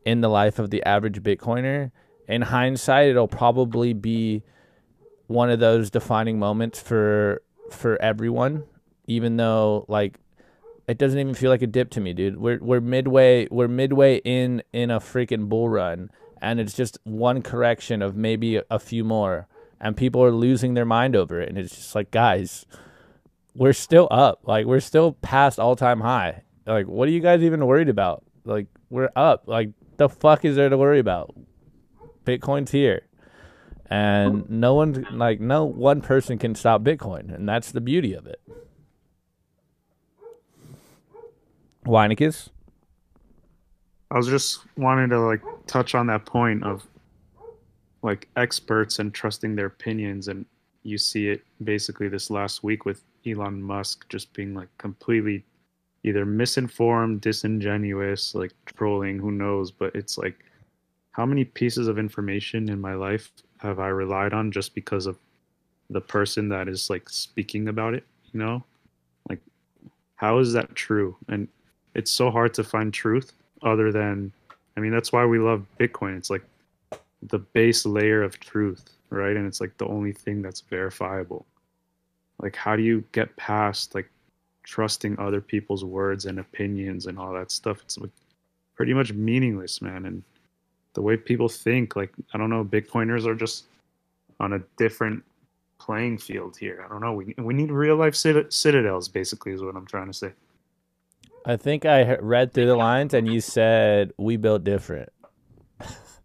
[0.06, 1.92] in the life of the average bitcoiner
[2.30, 4.42] in hindsight it'll probably be
[5.28, 8.64] one of those defining moments for for everyone
[9.08, 10.18] even though like
[10.88, 12.38] it doesn't even feel like a dip to me, dude.
[12.38, 16.10] We're we're midway we're midway in in a freaking bull run,
[16.42, 19.48] and it's just one correction of maybe a few more,
[19.80, 22.66] and people are losing their mind over it, and it's just like, guys,
[23.56, 26.44] we're still up, like we're still past all time high.
[26.66, 28.26] Like, what are you guys even worried about?
[28.44, 29.44] Like, we're up.
[29.48, 31.34] Like, the fuck is there to worry about?
[32.26, 33.04] Bitcoin's here.
[33.90, 37.34] And no one, like, no one person can stop Bitcoin.
[37.34, 38.42] And that's the beauty of it.
[41.86, 42.50] Weineckes?
[44.12, 46.86] I was just wanting to like touch on that point of
[48.08, 50.46] like experts and trusting their opinions and
[50.84, 55.44] you see it basically this last week with Elon Musk just being like completely
[56.04, 60.46] either misinformed, disingenuous, like trolling, who knows, but it's like
[61.12, 65.18] how many pieces of information in my life have I relied on just because of
[65.90, 68.64] the person that is like speaking about it, you know?
[69.30, 69.42] Like
[70.16, 71.18] how is that true?
[71.28, 71.50] And
[71.94, 74.32] it's so hard to find truth other than
[74.78, 76.18] I mean that's why we love Bitcoin.
[76.18, 76.46] It's like
[77.24, 79.36] the base layer of truth, right?
[79.36, 81.46] And it's like the only thing that's verifiable.
[82.40, 84.10] Like how do you get past like
[84.64, 87.82] trusting other people's words and opinions and all that stuff?
[87.84, 88.12] It's like
[88.76, 90.06] pretty much meaningless, man.
[90.06, 90.24] And
[90.94, 93.66] the way people think, like I don't know, Bitcoiners are just
[94.40, 95.24] on a different
[95.80, 96.84] playing field here.
[96.86, 97.14] I don't know.
[97.14, 100.32] We we need real life citadels, basically, is what I'm trying to say.
[101.46, 105.10] I think I read through the lines and you said we built different.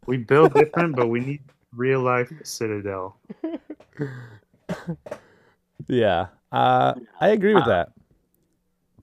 [0.06, 3.16] We build different, but we need real life Citadel.
[5.88, 7.92] yeah, uh, I agree with that.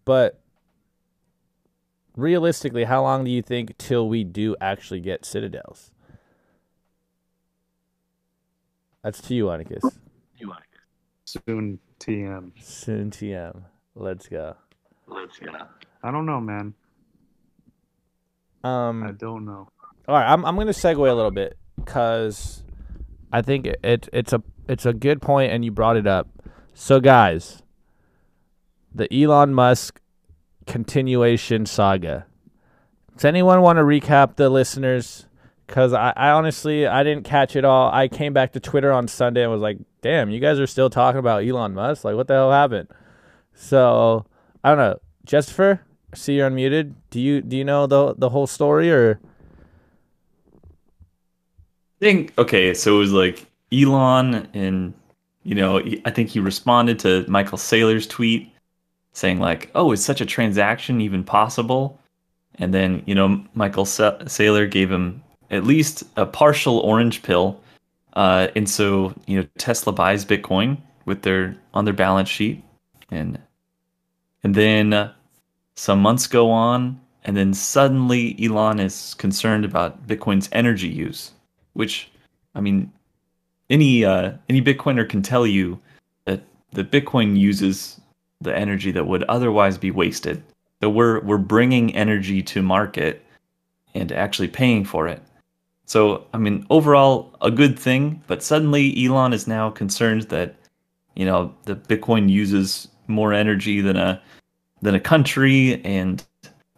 [0.06, 0.42] But
[2.16, 5.92] realistically, how long do you think till we do actually get Citadels?
[9.04, 10.00] That's to you, Anikus.
[11.26, 12.52] Soon TM.
[12.60, 13.62] Soon TM.
[13.94, 14.56] Let's go.
[15.06, 15.52] Let's go.
[16.02, 16.74] I don't know, man.
[18.64, 19.70] Um, I don't know.
[20.10, 22.64] All right, I'm I'm gonna segue a little bit because
[23.32, 26.28] I think it, it it's a it's a good point, and you brought it up.
[26.74, 27.62] So, guys,
[28.92, 30.02] the Elon Musk
[30.66, 32.26] continuation saga.
[33.14, 35.28] Does anyone want to recap the listeners?
[35.68, 37.92] Because I, I honestly I didn't catch it all.
[37.92, 40.90] I came back to Twitter on Sunday and was like, damn, you guys are still
[40.90, 42.04] talking about Elon Musk.
[42.04, 42.88] Like, what the hell happened?
[43.54, 44.26] So
[44.64, 45.82] I don't know, Justifer.
[46.16, 46.96] See you're unmuted.
[47.12, 49.20] Do you do you know the the whole story or?
[52.00, 54.94] Think okay, so it was like Elon and
[55.44, 58.52] you know I think he responded to Michael Saylor's tweet
[59.14, 62.00] saying like, "Oh, is such a transaction even possible?"
[62.56, 67.60] And then you know Michael Sa- Saylor gave him at least a partial orange pill,
[68.14, 72.64] uh, and so you know Tesla buys Bitcoin with their on their balance sheet,
[73.12, 73.40] and
[74.44, 75.14] and then uh,
[75.76, 81.32] some months go on, and then suddenly Elon is concerned about Bitcoin's energy use,
[81.80, 82.12] which,
[82.56, 82.92] I mean,
[83.70, 85.80] any uh, any Bitcoiner can tell you
[86.26, 86.42] that
[86.74, 88.02] the Bitcoin uses
[88.42, 90.44] the energy that would otherwise be wasted.
[90.82, 93.24] So we're we're bringing energy to market
[93.96, 95.22] and actually paying for it.
[95.86, 98.22] So I mean, overall, a good thing.
[98.28, 100.58] But suddenly, Elon is now concerned that
[101.16, 104.22] you know the Bitcoin uses more energy than a
[104.82, 106.26] than a country, and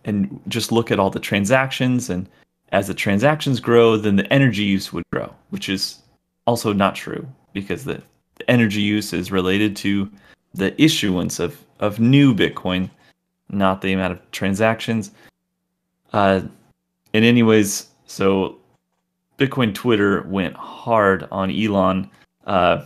[0.05, 2.29] and just look at all the transactions, and
[2.71, 5.99] as the transactions grow, then the energy use would grow, which is
[6.47, 8.01] also not true because the,
[8.36, 10.10] the energy use is related to
[10.53, 12.89] the issuance of of new Bitcoin,
[13.49, 15.12] not the amount of transactions.
[16.13, 16.41] Uh,
[17.13, 18.57] and anyways, so
[19.38, 22.10] Bitcoin Twitter went hard on Elon,
[22.45, 22.86] uh,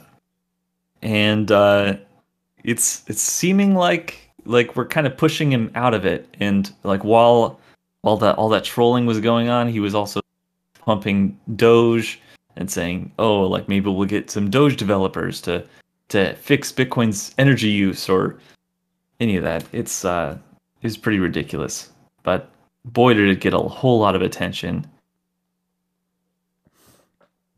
[1.02, 1.98] and uh,
[2.64, 6.34] it's it's seeming like like we're kind of pushing him out of it.
[6.40, 7.60] And like while
[8.06, 10.22] while that all that trolling was going on, he was also
[10.78, 12.22] pumping Doge
[12.56, 15.66] and saying, "Oh, like maybe we'll get some Doge developers to
[16.10, 18.38] to fix Bitcoin's energy use or
[19.20, 20.38] any of that." It's uh,
[20.84, 21.90] it's pretty ridiculous.
[22.22, 22.52] But
[22.86, 24.86] boy, did it get a whole lot of attention.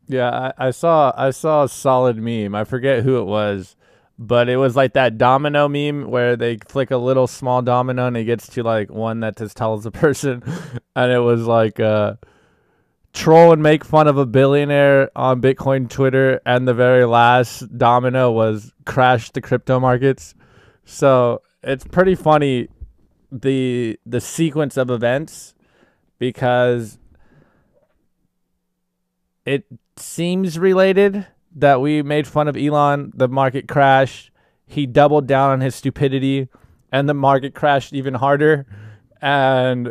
[0.06, 2.54] Yeah, I, I saw I saw a solid meme.
[2.54, 3.76] I forget who it was,
[4.18, 8.16] but it was like that domino meme where they flick a little small domino and
[8.16, 10.42] it gets to like one that just tells the person,
[10.96, 12.14] and it was like uh,
[13.12, 18.30] troll and make fun of a billionaire on Bitcoin Twitter, and the very last domino
[18.32, 20.34] was crash the crypto markets.
[20.84, 22.68] So it's pretty funny
[23.30, 25.54] the the sequence of events
[26.18, 26.98] because
[29.44, 29.64] it
[29.96, 31.26] seems related
[31.60, 34.30] that we made fun of Elon, the market crashed,
[34.66, 36.48] he doubled down on his stupidity
[36.92, 38.66] and the market crashed even harder.
[39.20, 39.90] And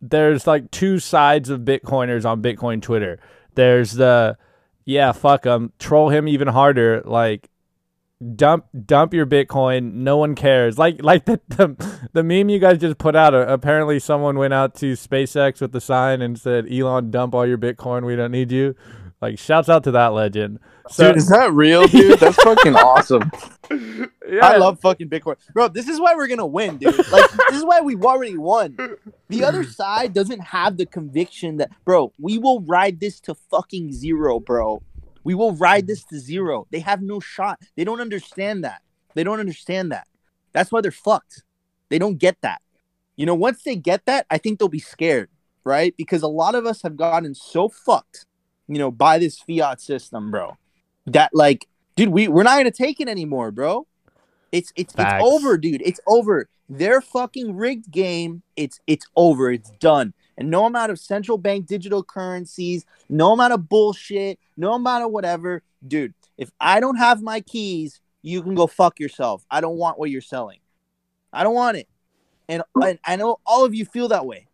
[0.00, 3.20] there's like two sides of bitcoiners on bitcoin twitter.
[3.54, 4.38] There's the
[4.84, 7.48] yeah fuck him troll him even harder like
[8.34, 10.78] dump dump your bitcoin no one cares.
[10.78, 14.74] Like like the the, the meme you guys just put out apparently someone went out
[14.76, 18.50] to spacex with the sign and said elon dump all your bitcoin we don't need
[18.50, 18.74] you
[19.22, 20.58] like shouts out to that legend
[20.90, 22.18] so dude, is that real, dude?
[22.20, 23.30] That's fucking awesome.
[23.70, 24.06] yeah,
[24.42, 25.68] I love fucking Bitcoin, bro.
[25.68, 26.96] This is why we're gonna win, dude.
[27.10, 28.76] Like this is why we've already won.
[29.28, 32.12] The other side doesn't have the conviction that, bro.
[32.18, 34.82] We will ride this to fucking zero, bro.
[35.24, 36.66] We will ride this to zero.
[36.70, 37.60] They have no shot.
[37.76, 38.82] They don't understand that.
[39.14, 40.08] They don't understand that.
[40.52, 41.44] That's why they're fucked.
[41.90, 42.60] They don't get that.
[43.16, 45.30] You know, once they get that, I think they'll be scared,
[45.64, 45.94] right?
[45.96, 48.26] Because a lot of us have gotten so fucked,
[48.68, 50.56] you know, by this fiat system, bro.
[51.06, 53.86] That like, dude, we we're not gonna take it anymore, bro.
[54.52, 55.22] It's it's Facts.
[55.24, 55.82] it's over, dude.
[55.84, 56.48] It's over.
[56.68, 58.42] Their fucking rigged game.
[58.56, 59.50] It's it's over.
[59.50, 60.14] It's done.
[60.38, 65.10] And no amount of central bank digital currencies, no amount of bullshit, no amount of
[65.10, 66.14] whatever, dude.
[66.38, 69.44] If I don't have my keys, you can go fuck yourself.
[69.50, 70.60] I don't want what you're selling.
[71.32, 71.88] I don't want it.
[72.48, 74.46] And, and I know all of you feel that way,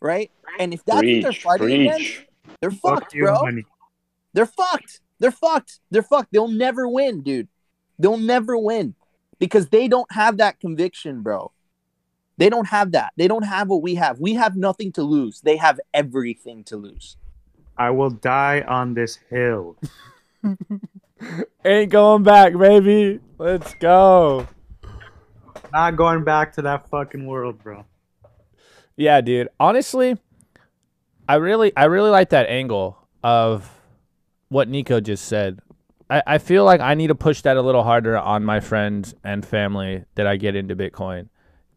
[0.00, 0.30] right?
[0.58, 2.24] And if that's what they're Preach, fighting against,
[2.70, 2.80] preach.
[2.82, 3.42] they're Fuck fucked, you, bro.
[3.42, 3.64] money.
[4.32, 5.00] They're fucked.
[5.18, 5.80] They're fucked.
[5.90, 6.32] They're fucked.
[6.32, 7.48] They'll never win, dude.
[7.98, 8.94] They'll never win
[9.38, 11.52] because they don't have that conviction, bro.
[12.38, 13.12] They don't have that.
[13.16, 14.18] They don't have what we have.
[14.18, 15.40] We have nothing to lose.
[15.40, 17.16] They have everything to lose.
[17.76, 19.76] I will die on this hill.
[21.64, 24.44] ain't going back baby let's go
[25.72, 27.84] Not going back to that fucking world, bro.
[28.96, 29.48] Yeah, dude.
[29.58, 30.18] Honestly,
[31.28, 33.70] I really I really like that angle of
[34.48, 35.60] what Nico just said.
[36.10, 39.14] I, I feel like I need to push that a little harder on my friends
[39.24, 41.28] and family that I get into Bitcoin.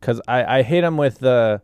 [0.02, 1.62] Cause I, I hit them with the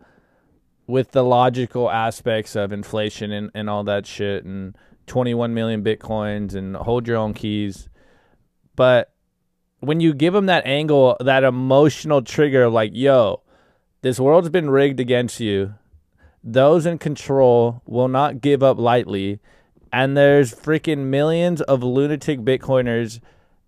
[0.88, 4.76] with the logical aspects of inflation and, and all that shit and
[5.08, 7.90] 21 million bitcoins and hold your own keys.
[8.76, 9.14] But
[9.80, 13.42] when you give them that angle, that emotional trigger of like, yo,
[14.02, 15.76] this world's been rigged against you.
[16.44, 19.40] Those in control will not give up lightly.
[19.94, 23.20] and there's freaking millions of lunatic Bitcoiners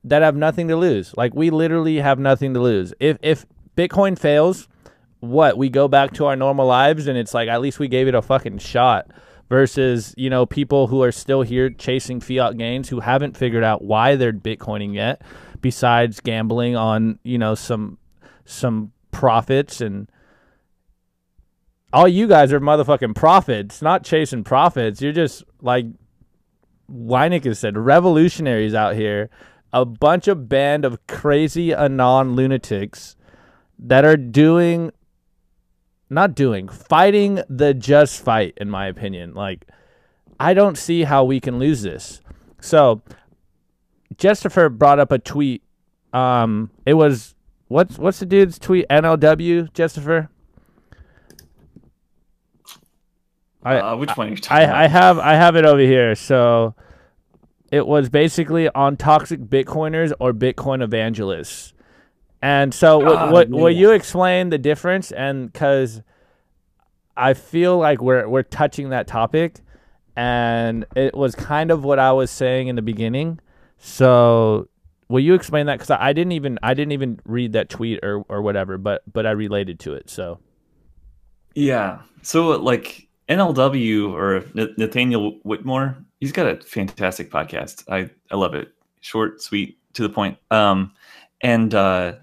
[0.03, 1.13] that have nothing to lose.
[1.17, 2.93] Like we literally have nothing to lose.
[2.99, 3.45] If if
[3.76, 4.67] Bitcoin fails,
[5.19, 8.07] what we go back to our normal lives, and it's like at least we gave
[8.07, 9.07] it a fucking shot.
[9.49, 13.84] Versus you know people who are still here chasing fiat gains who haven't figured out
[13.84, 15.21] why they're Bitcoining yet,
[15.61, 17.97] besides gambling on you know some
[18.45, 20.09] some profits and
[21.93, 25.01] all you guys are motherfucking profits, not chasing profits.
[25.01, 25.85] You're just like
[26.91, 29.29] Weineck has said, revolutionaries out here,
[29.71, 33.15] a bunch of band of crazy anon lunatics
[33.77, 34.91] that are doing,
[36.09, 39.33] not doing, fighting the just fight, in my opinion.
[39.33, 39.67] Like,
[40.39, 42.21] I don't see how we can lose this.
[42.59, 43.01] So,
[44.15, 45.63] Justifer brought up a tweet.
[46.11, 47.35] Um, it was
[47.67, 48.87] what's what's the dude's tweet?
[48.89, 50.29] NLW, Justifer.
[53.64, 54.76] I, uh, which one are you talking about?
[54.76, 56.16] I, I have I have it over here.
[56.16, 56.76] So
[57.72, 61.74] it was basically on toxic Bitcoiners or Bitcoin evangelists.
[62.41, 66.01] And so what Ah, what will you explain the difference and cuz
[67.16, 69.59] I feel like we're we're touching that topic
[70.16, 73.39] and it was kind of what I was saying in the beginning.
[73.78, 74.68] So
[75.09, 78.03] will you explain that cuz I, I didn't even I didn't even read that tweet
[78.03, 80.09] or or whatever, but but I related to it.
[80.09, 80.39] So
[81.55, 81.99] Yeah.
[82.22, 84.43] So like NLW or
[84.78, 87.84] Nathaniel Whitmore, he's got a fantastic podcast.
[87.89, 88.74] I I love it.
[89.01, 90.38] Short, sweet, to the point.
[90.51, 90.93] Um
[91.41, 92.13] and uh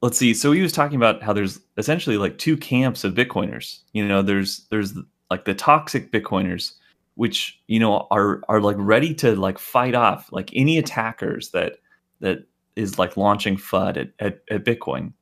[0.00, 0.34] let's see.
[0.34, 3.80] So he was talking about how there's essentially like two camps of Bitcoiners.
[3.92, 4.94] You know, there's there's
[5.30, 6.74] like the toxic Bitcoiners
[7.16, 11.78] which, you know, are are like ready to like fight off like any attackers that
[12.20, 12.46] that
[12.76, 15.12] is like launching FUD at, at, at Bitcoin.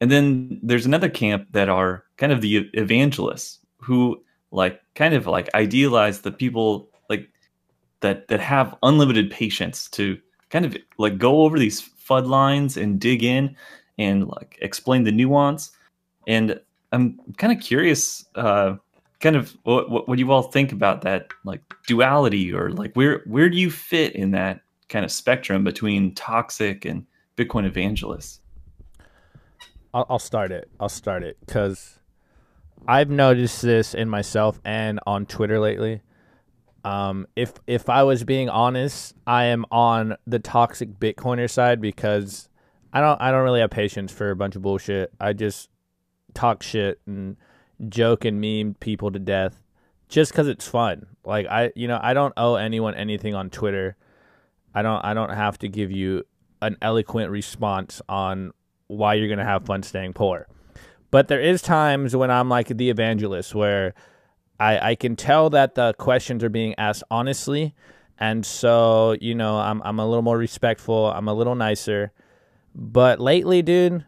[0.00, 4.22] And then there's another camp that are kind of the evangelists who
[4.52, 7.28] like kind of like idealize the people like
[8.00, 10.18] that that have unlimited patience to
[10.50, 13.56] kind of like go over these FUD lines and dig in
[13.98, 15.72] and like explain the nuance.
[16.28, 16.60] And
[16.92, 18.76] I'm kind of curious, uh,
[19.20, 23.48] kind of what, what you all think about that like duality or like where where
[23.48, 28.40] do you fit in that kind of spectrum between toxic and Bitcoin evangelists?
[29.94, 30.70] I'll start it.
[30.80, 31.98] I'll start it because
[32.86, 36.02] I've noticed this in myself and on Twitter lately.
[36.84, 42.48] Um, if if I was being honest, I am on the toxic Bitcoiner side because
[42.92, 45.12] I don't I don't really have patience for a bunch of bullshit.
[45.20, 45.70] I just
[46.34, 47.36] talk shit and
[47.88, 49.60] joke and meme people to death
[50.08, 51.06] just because it's fun.
[51.24, 53.96] Like I you know I don't owe anyone anything on Twitter.
[54.74, 56.24] I don't I don't have to give you
[56.60, 58.52] an eloquent response on
[58.88, 60.48] why you're gonna have fun staying poor.
[61.12, 63.94] But there is times when I'm like the evangelist where
[64.58, 67.74] I, I can tell that the questions are being asked honestly
[68.22, 72.12] and so, you know, I'm I'm a little more respectful, I'm a little nicer.
[72.72, 74.06] But lately, dude,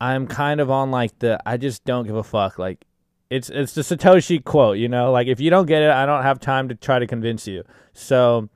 [0.00, 2.58] I'm kind of on like the I just don't give a fuck.
[2.58, 2.84] Like
[3.30, 6.24] it's it's the Satoshi quote, you know, like if you don't get it, I don't
[6.24, 7.62] have time to try to convince you.
[7.92, 8.48] So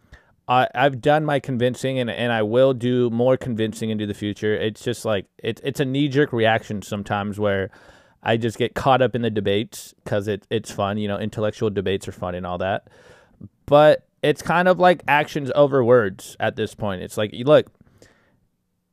[0.49, 4.55] I, I've done my convincing and, and I will do more convincing into the future.
[4.55, 7.71] It's just like it's it's a knee jerk reaction sometimes where
[8.23, 10.99] I just get caught up in the debates because it, it's fun.
[10.99, 12.89] You know, intellectual debates are fun and all that.
[13.67, 17.03] But it's kind of like actions over words at this point.
[17.03, 17.71] It's like, look,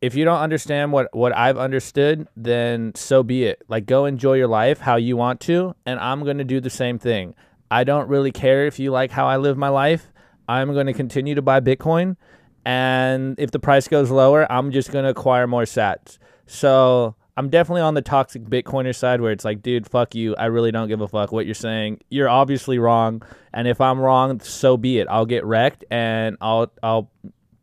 [0.01, 3.64] if you don't understand what, what I've understood, then so be it.
[3.68, 6.70] Like, go enjoy your life how you want to, and I'm going to do the
[6.70, 7.34] same thing.
[7.72, 10.12] I don't really care if you like how I live my life.
[10.48, 12.18] I'm going to continue to buy Bitcoin.
[12.66, 16.18] And if the price goes lower, I'm just going to acquire more sats.
[16.48, 20.36] So I'm definitely on the toxic Bitcoiner side where it's like, dude, fuck you.
[20.36, 22.00] I really don't give a fuck what you're saying.
[22.10, 23.22] You're obviously wrong.
[23.54, 25.08] And if I'm wrong, so be it.
[25.10, 27.12] I'll get wrecked and I'll I'll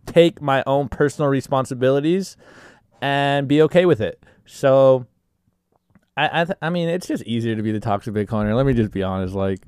[0.05, 2.37] take my own personal responsibilities
[3.01, 4.23] and be okay with it.
[4.45, 5.07] So
[6.17, 8.55] I I, th- I mean, it's just easier to be the toxic Bitcoiner.
[8.55, 9.35] Let me just be honest.
[9.35, 9.61] Like,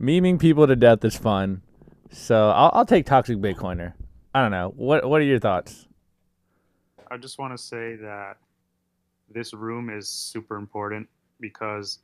[0.00, 1.62] memeing people to death is fun.
[2.10, 3.94] So I'll, I'll take toxic Bitcoiner.
[4.34, 4.72] I don't know.
[4.76, 5.86] What What are your thoughts?
[7.10, 8.38] I just want to say that
[9.30, 11.08] this room is super important
[11.40, 12.00] because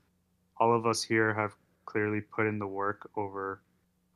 [0.58, 1.54] all of us here have
[1.86, 3.62] clearly put in the work over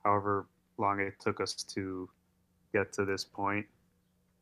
[0.05, 0.47] however
[0.79, 2.09] long it took us to
[2.73, 3.67] get to this point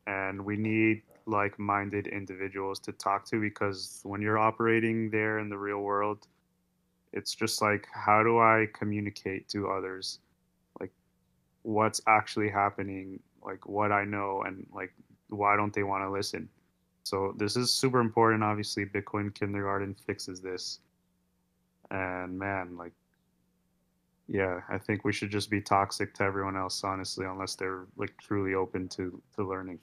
[0.06, 5.56] and we need like-minded individuals to talk to because when you're operating there in the
[5.56, 6.26] real world
[7.12, 10.31] it's just like how do i communicate to others like
[11.62, 14.92] what's actually happening like what i know and like
[15.28, 16.48] why don't they want to listen
[17.04, 20.80] so this is super important obviously bitcoin kindergarten fixes this
[21.90, 22.92] and man like
[24.28, 28.16] yeah, I think we should just be toxic to everyone else, honestly, unless they're like
[28.18, 29.78] truly open to to learning.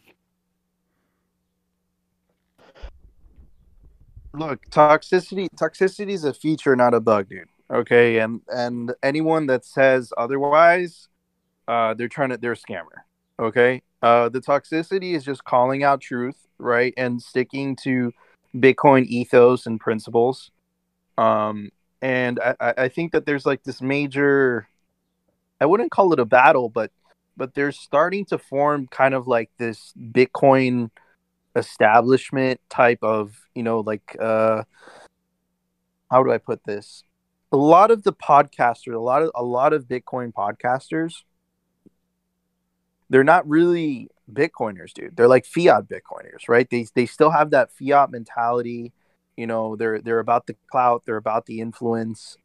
[4.33, 7.49] Look, toxicity toxicity is a feature, not a bug, dude.
[7.71, 11.09] Okay, and and anyone that says otherwise,
[11.69, 13.03] uh, they're trying to they're a scammer.
[13.39, 18.11] Okay, uh, the toxicity is just calling out truth, right, and sticking to
[18.55, 20.49] Bitcoin ethos and principles.
[21.17, 21.69] Um,
[22.01, 24.67] and I, I think that there's like this major,
[25.61, 26.91] I wouldn't call it a battle, but
[27.37, 30.89] but there's starting to form kind of like this Bitcoin
[31.55, 34.63] establishment type of you know like uh
[36.11, 37.03] how do i put this
[37.51, 41.23] a lot of the podcasters a lot of a lot of bitcoin podcasters
[43.09, 45.15] they're not really bitcoiners dude.
[45.15, 46.69] They're like fiat bitcoiners right?
[46.69, 48.93] They they still have that fiat mentality.
[49.37, 52.37] You know they're they're about the clout they're about the influence.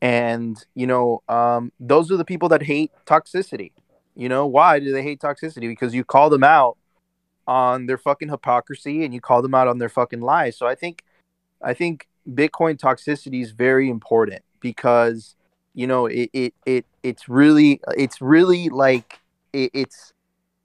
[0.00, 3.72] And you know um those are the people that hate toxicity.
[4.14, 5.68] You know why do they hate toxicity?
[5.68, 6.78] Because you call them out
[7.46, 10.56] on their fucking hypocrisy and you call them out on their fucking lies.
[10.56, 11.02] So I think
[11.62, 15.36] I think Bitcoin toxicity is very important because
[15.74, 19.20] you know it it, it it's really it's really like
[19.52, 20.12] it, it's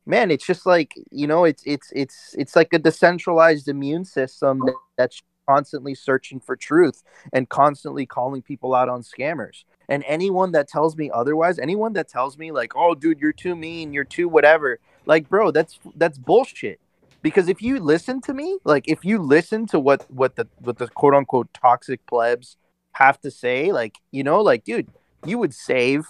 [0.05, 4.61] man it's just like you know it's it's it's it's like a decentralized immune system
[4.97, 7.03] that's constantly searching for truth
[7.33, 9.63] and constantly calling people out on scammers.
[9.89, 13.55] And anyone that tells me otherwise anyone that tells me like oh dude you're too
[13.55, 16.79] mean you're too whatever like bro that's that's bullshit.
[17.21, 20.77] Because if you listen to me like if you listen to what what the what
[20.77, 22.57] the quote unquote toxic plebs
[22.93, 24.87] have to say like you know like dude
[25.25, 26.05] you would save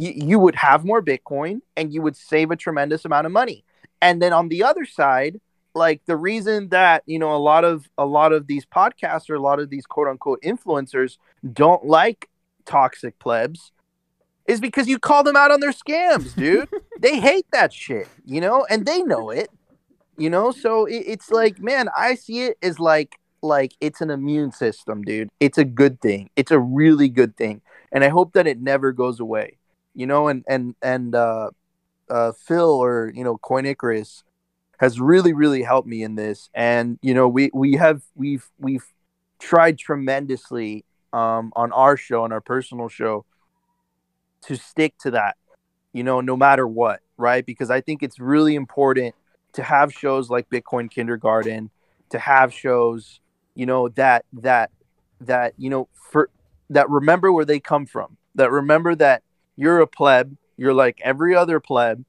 [0.00, 3.64] you, you would have more bitcoin and you would save a tremendous amount of money
[4.00, 5.40] and then on the other side
[5.74, 9.34] like the reason that you know a lot of a lot of these podcasts or
[9.34, 11.16] a lot of these quote unquote influencers
[11.52, 12.28] don't like
[12.66, 13.72] toxic plebs
[14.46, 16.68] is because you call them out on their scams, dude.
[17.00, 19.48] they hate that shit, you know, and they know it,
[20.18, 20.50] you know.
[20.50, 25.02] So it, it's like, man, I see it as like like it's an immune system,
[25.02, 25.28] dude.
[25.38, 26.30] It's a good thing.
[26.34, 29.58] It's a really good thing, and I hope that it never goes away,
[29.94, 30.28] you know.
[30.28, 31.50] And and and uh,
[32.08, 34.24] uh, Phil or you know Coin Icarus
[34.78, 38.86] has really really helped me in this, and you know we we have we've we've
[39.38, 43.24] tried tremendously um, on our show on our personal show
[44.42, 45.36] to stick to that,
[45.92, 47.44] you know, no matter what, right?
[47.44, 49.14] Because I think it's really important
[49.54, 51.70] to have shows like Bitcoin Kindergarten,
[52.10, 53.20] to have shows,
[53.54, 54.70] you know, that that
[55.20, 56.30] that you know for
[56.70, 59.22] that remember where they come from, that remember that
[59.60, 62.04] you're a pleb, you're like every other pleb,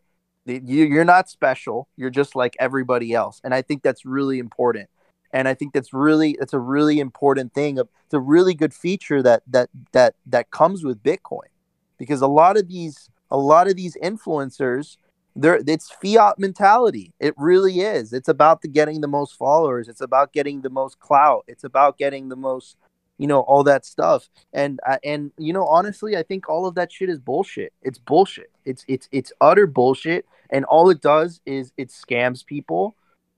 [0.46, 4.90] you're not special, you're just like everybody else, and I think that's really important.
[5.34, 7.78] And I think that's really that's a really important thing.
[7.78, 11.52] It's a really good feature that that that that comes with Bitcoin.
[11.98, 14.98] Because a lot of these a lot of these influencers
[15.36, 17.14] there it's fiat mentality.
[17.20, 18.12] It really is.
[18.12, 19.88] It's about the getting the most followers.
[19.88, 21.46] It's about getting the most clout.
[21.48, 22.76] It's about getting the most
[23.22, 26.74] you know all that stuff and uh, and you know honestly i think all of
[26.74, 31.40] that shit is bullshit it's bullshit it's it's it's utter bullshit and all it does
[31.46, 32.96] is it scams people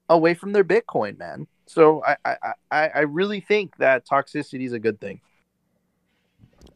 [0.08, 2.36] away from their bitcoin man so i i
[2.72, 5.20] i, I really think that toxicity is a good thing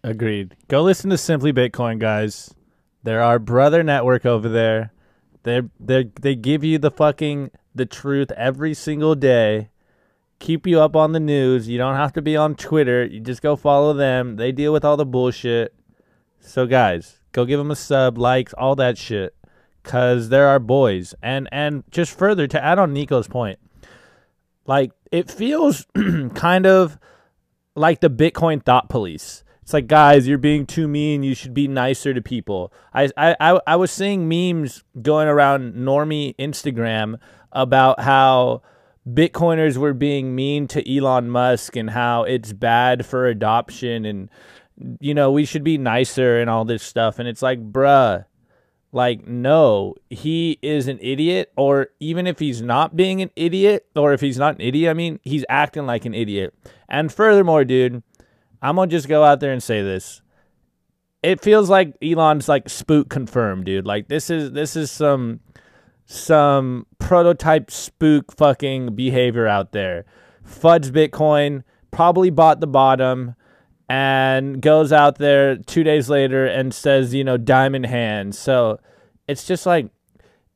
[0.03, 0.55] Agreed.
[0.68, 2.53] Go listen to Simply Bitcoin, guys.
[3.03, 4.93] They're our brother network over there.
[5.43, 9.70] They they they give you the fucking the truth every single day.
[10.40, 11.68] Keep you up on the news.
[11.68, 13.06] You don't have to be on Twitter.
[13.06, 14.36] You just go follow them.
[14.36, 15.74] They deal with all the bullshit.
[16.40, 19.36] So guys, go give them a sub, likes, all that shit,
[19.84, 21.16] cause they're our boys.
[21.22, 23.60] And and just further to add on Nico's point,
[24.66, 25.86] like it feels
[26.36, 27.00] kind of
[27.76, 31.24] like the Bitcoin thought police it's like, guys, you're being too mean.
[31.24, 32.72] You should be nicer to people.
[32.94, 37.20] I, I, I was seeing memes going around normie Instagram
[37.52, 38.62] about how
[39.08, 44.30] Bitcoiners were being mean to Elon Musk and how it's bad for adoption and,
[44.99, 47.20] you know, we should be nicer and all this stuff.
[47.20, 48.26] And it's like, bruh,
[48.91, 51.51] like, no, he is an idiot.
[51.55, 54.93] Or even if he's not being an idiot, or if he's not an idiot, I
[54.93, 56.53] mean, he's acting like an idiot.
[56.89, 58.01] And furthermore, dude,
[58.62, 60.22] I'm gonna just go out there and say this.
[61.24, 63.86] It feels like Elon's like spook confirmed, dude.
[63.86, 65.41] Like this is this is some
[66.08, 70.05] some prototype spook fucking behavior out there.
[70.43, 73.36] Fuds Bitcoin, probably bought the bottom,
[73.89, 78.39] and goes out there two days later and says, you know, diamond hands.
[78.39, 78.80] So
[79.28, 79.89] it's just like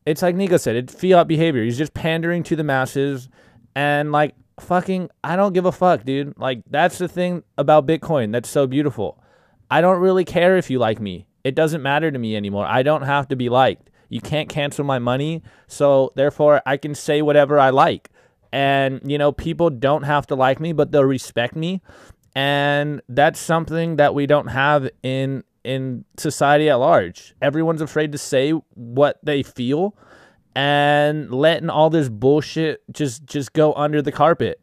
[0.06, 1.64] it's like Nico said, it's fiat behavior.
[1.64, 3.30] He's just pandering to the masses
[3.76, 6.38] and like fucking I don't give a fuck, dude.
[6.38, 9.22] Like that's the thing about Bitcoin that's so beautiful.
[9.70, 11.28] I don't really care if you like me.
[11.43, 12.66] It doesn't matter to me anymore.
[12.66, 13.89] I don't have to be liked.
[14.12, 18.09] You can't cancel my money, so therefore I can say whatever I like.
[18.51, 21.82] And you know, people don't have to like me, but they'll respect me.
[22.36, 27.34] And that's something that we don't have in in society at large.
[27.41, 29.95] Everyone's afraid to say what they feel
[30.55, 34.59] and letting all this bullshit just just go under the carpet.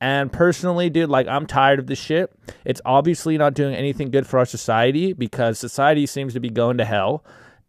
[0.00, 2.32] And personally, dude, like I'm tired of this shit.
[2.64, 6.78] It's obviously not doing anything good for our society because society seems to be going
[6.78, 7.24] to hell.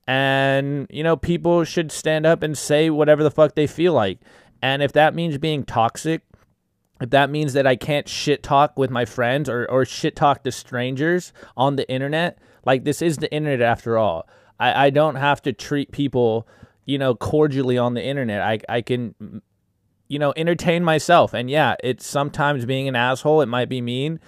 [0.06, 4.20] And, you know, people should stand up and say whatever the fuck they feel like.
[4.62, 6.22] And if that means being toxic,
[7.02, 10.44] if that means that I can't shit talk with my friends or, or shit talk
[10.44, 14.28] to strangers on the internet, like this is the internet after all.
[14.60, 16.48] I, I don't have to treat people,
[16.86, 18.42] you know, cordially on the internet.
[18.42, 19.42] I, I can,
[20.08, 21.34] you know, entertain myself.
[21.34, 23.42] And yeah, it's sometimes being an asshole.
[23.42, 24.20] It might be mean.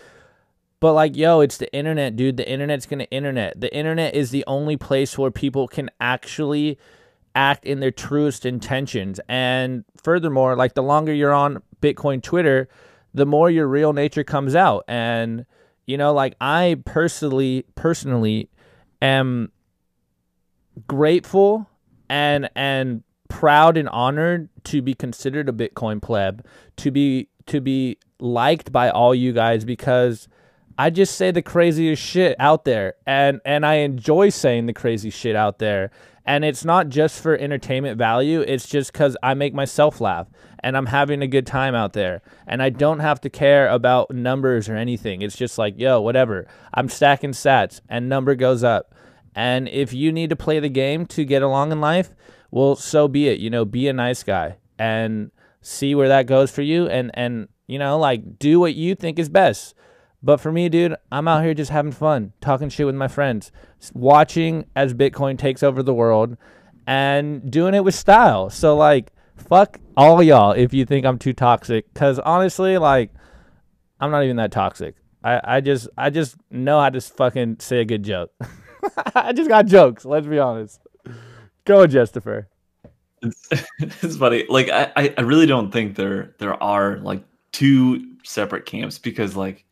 [0.80, 2.38] But like, yo, it's the internet, dude.
[2.38, 3.60] The internet's gonna internet.
[3.60, 6.78] The internet is the only place where people can actually
[7.34, 9.20] act in their truest intentions.
[9.28, 12.68] And furthermore, like the longer you're on Bitcoin Twitter,
[13.14, 14.84] the more your real nature comes out.
[14.88, 15.46] And
[15.88, 18.50] you know, like I personally personally
[19.02, 19.52] am
[20.88, 21.70] grateful
[22.10, 26.46] and and proud and honored to be considered a Bitcoin pleb,
[26.78, 30.28] to be to be liked by all you guys because
[30.78, 35.10] I just say the craziest shit out there and and I enjoy saying the crazy
[35.10, 35.92] shit out there
[36.26, 40.28] and it's not just for entertainment value, it's just cuz I make myself laugh
[40.60, 44.12] and I'm having a good time out there and I don't have to care about
[44.12, 45.22] numbers or anything.
[45.22, 46.48] It's just like, yo, whatever.
[46.74, 48.94] I'm stacking sats and number goes up.
[49.36, 52.16] And if you need to play the game to get along in life,
[52.50, 53.40] well, so be it.
[53.40, 55.30] You know, be a nice guy and
[55.62, 59.20] see where that goes for you and and you know, like do what you think
[59.20, 59.75] is best.
[60.26, 63.52] But for me, dude, I'm out here just having fun, talking shit with my friends,
[63.94, 66.36] watching as Bitcoin takes over the world
[66.88, 68.50] and doing it with style.
[68.50, 73.12] So like fuck all y'all if you think I'm too toxic cuz honestly, like
[74.00, 74.96] I'm not even that toxic.
[75.24, 78.32] I, I just I just know how to fucking say a good joke.
[79.16, 80.80] I just got jokes, let's be honest.
[81.66, 82.48] Go, Justifer.
[83.22, 83.48] It's,
[83.80, 84.46] it's funny.
[84.50, 89.65] Like I, I really don't think there there are like two separate camps because like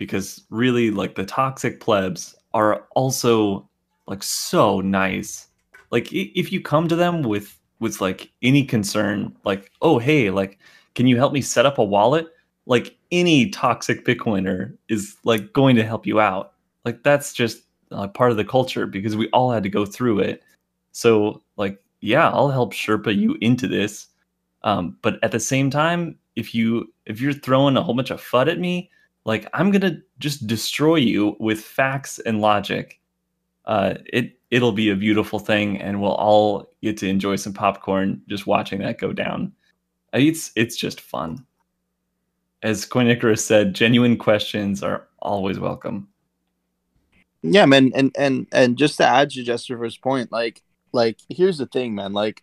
[0.00, 3.68] because really like the toxic plebs are also
[4.06, 5.46] like so nice.
[5.90, 10.58] Like if you come to them with with like any concern, like oh hey, like
[10.94, 12.28] can you help me set up a wallet?
[12.64, 16.54] Like any toxic Bitcoiner is like going to help you out.
[16.86, 20.20] Like that's just uh, part of the culture because we all had to go through
[20.20, 20.42] it.
[20.92, 24.06] So like yeah, I'll help Sherpa you into this.
[24.62, 28.22] Um, but at the same time, if you if you're throwing a whole bunch of
[28.22, 28.90] fud at me,
[29.24, 33.00] like i'm gonna just destroy you with facts and logic.
[33.64, 38.20] Uh, it it'll be a beautiful thing and we'll all get to enjoy some popcorn
[38.28, 39.52] just watching that go down.
[40.12, 41.44] It's it's just fun.
[42.62, 46.08] As coin icarus said genuine questions are always welcome.
[47.42, 50.62] Yeah man and and and just to add to Justifer's point like
[50.92, 52.42] like here's the thing man like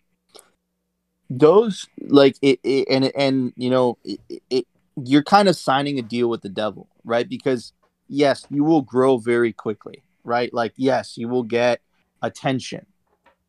[1.30, 4.66] those like it, it and and you know it, it
[5.04, 7.28] you're kind of signing a deal with the devil, right?
[7.28, 7.72] Because
[8.08, 10.52] yes, you will grow very quickly, right?
[10.52, 11.80] Like yes, you will get
[12.22, 12.86] attention,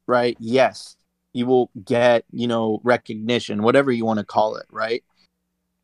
[0.07, 0.35] right?
[0.39, 0.95] Yes,
[1.33, 5.03] you will get, you know, recognition, whatever you want to call it, right?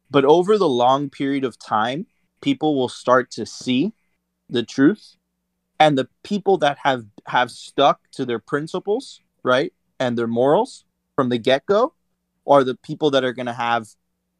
[0.09, 2.07] But over the long period of time,
[2.41, 3.93] people will start to see
[4.49, 5.15] the truth
[5.79, 9.73] and the people that have have stuck to their principles, right?
[9.99, 10.85] And their morals
[11.15, 11.93] from the get-go
[12.47, 13.87] are the people that are going to have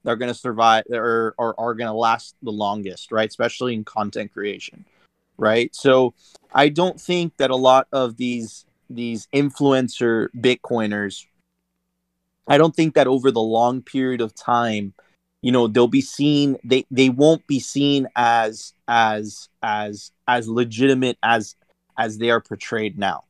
[0.06, 3.28] they're going to survive or, or are going to last the longest, right?
[3.28, 4.86] Especially in content creation,
[5.38, 5.76] right?
[5.76, 6.14] So
[6.54, 11.26] I don't think that a lot of these these influencer Bitcoiners,
[12.48, 14.94] I don't think that over the long period of time,
[15.42, 16.58] you know, they'll be seen.
[16.64, 21.56] They they won't be seen as as as as legitimate as
[21.98, 23.24] as they are portrayed now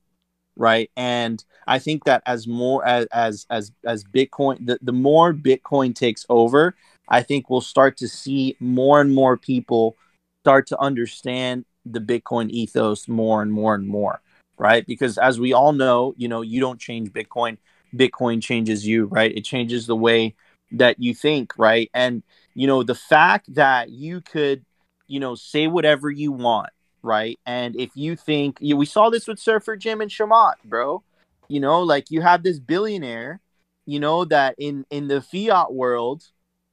[0.57, 5.33] right and i think that as more as as as, as bitcoin the, the more
[5.33, 6.75] bitcoin takes over
[7.09, 9.95] i think we'll start to see more and more people
[10.43, 14.21] start to understand the bitcoin ethos more and more and more
[14.57, 17.57] right because as we all know you know you don't change bitcoin
[17.95, 20.35] bitcoin changes you right it changes the way
[20.71, 24.65] that you think right and you know the fact that you could
[25.07, 26.69] you know say whatever you want
[27.05, 27.39] right?
[27.45, 31.03] And if you think you, we saw this with Surfer Jim and Chamath, bro.
[31.49, 33.41] You know, like you have this billionaire,
[33.85, 36.23] you know, that in in the fiat world,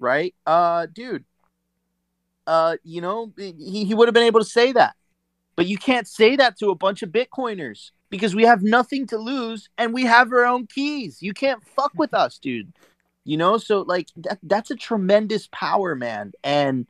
[0.01, 0.35] right?
[0.47, 1.25] Uh, dude,
[2.47, 4.97] uh, you know, he, he would have been able to say that,
[5.57, 9.19] But you can't say that to a bunch of Bitcoiners because we have nothing to
[9.19, 11.23] lose and we have our own keys.
[11.23, 12.75] You can't fuck with us, dude.
[13.25, 16.33] You know, so like that, that's a tremendous power, man.
[16.45, 16.89] And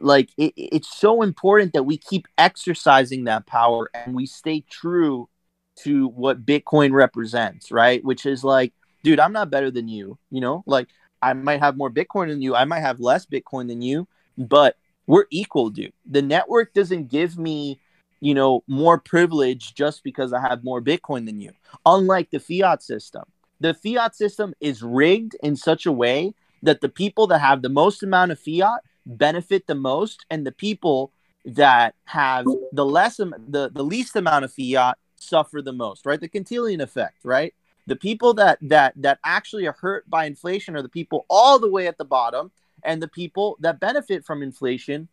[0.00, 5.29] like it, it's so important that we keep exercising that power and we stay true
[5.84, 8.04] to what Bitcoin represents, right?
[8.04, 8.72] Which is like,
[9.02, 10.62] dude, I'm not better than you, you know?
[10.66, 10.88] Like
[11.22, 14.06] I might have more Bitcoin than you, I might have less Bitcoin than you,
[14.36, 14.76] but
[15.06, 15.92] we're equal, dude.
[16.06, 17.80] The network doesn't give me,
[18.20, 21.52] you know, more privilege just because I have more Bitcoin than you.
[21.84, 23.24] Unlike the fiat system.
[23.60, 27.68] The fiat system is rigged in such a way that the people that have the
[27.68, 31.12] most amount of fiat benefit the most and the people
[31.44, 36.20] that have the less the, the least amount of fiat suffer the most, right?
[36.20, 37.54] The Cantillon effect, right?
[37.86, 41.70] The people that that that actually are hurt by inflation are the people all the
[41.70, 42.50] way at the bottom,
[42.82, 45.08] and the people that benefit from inflation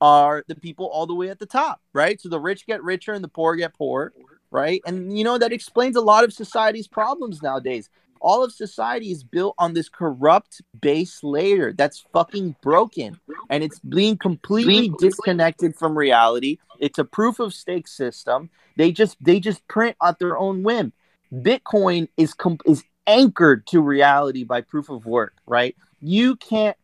[0.00, 2.20] are the people all the way at the top, right?
[2.20, 4.12] So the rich get richer and the poor get poor,
[4.50, 4.80] right?
[4.86, 7.90] And you know that explains a lot of society's problems nowadays.
[8.20, 13.18] All of society is built on this corrupt base layer that's fucking broken
[13.48, 16.58] and it's being completely disconnected from reality.
[16.78, 18.50] It's a proof of stake system.
[18.76, 20.92] They just they just print at their own whim.
[21.32, 25.76] Bitcoin is com- is anchored to reality by proof of work, right?
[26.00, 26.76] You can't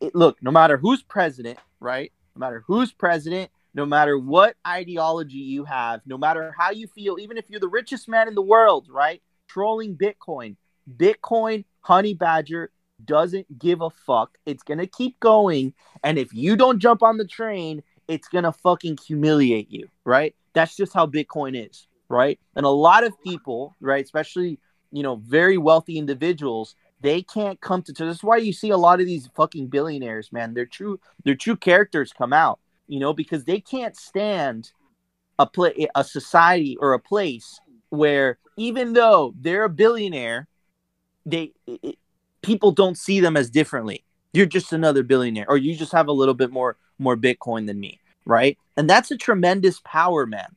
[0.00, 2.12] it, look, no matter who's president, right?
[2.34, 7.18] No matter who's president, no matter what ideology you have, no matter how you feel,
[7.18, 9.22] even if you're the richest man in the world, right?
[9.48, 10.56] Trolling Bitcoin,
[10.96, 12.70] Bitcoin Honey Badger
[13.04, 14.36] doesn't give a fuck.
[14.46, 15.74] It's going to keep going.
[16.02, 20.34] And if you don't jump on the train, it's going to fucking humiliate you, right?
[20.52, 22.38] That's just how Bitcoin is, right?
[22.56, 24.58] And a lot of people, right, especially,
[24.90, 28.76] you know, very wealthy individuals, they can't come to this is why you see a
[28.76, 30.54] lot of these fucking billionaires, man.
[30.54, 34.72] Their true their true characters come out, you know, because they can't stand
[35.38, 40.46] a play a society or a place where even though they're a billionaire,
[41.26, 41.98] they it,
[42.42, 44.04] people don't see them as differently.
[44.32, 47.80] You're just another billionaire, or you just have a little bit more more Bitcoin than
[47.80, 48.58] me, right?
[48.76, 50.54] And that's a tremendous power, man.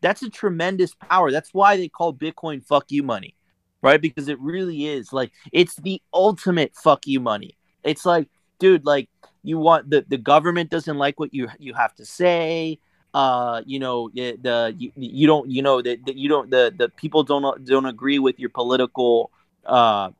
[0.00, 1.30] That's a tremendous power.
[1.30, 3.36] That's why they call Bitcoin "fuck you" money
[3.82, 4.00] right?
[4.00, 7.56] Because it really is like it's the ultimate fuck you money.
[7.84, 9.08] It's like, dude, like
[9.42, 12.78] you want the the government doesn't like what you you have to say.
[13.14, 16.88] Uh, you know, the, the you, you don't you know that you don't the the
[16.88, 19.30] people don't don't agree with your political
[19.66, 20.10] uh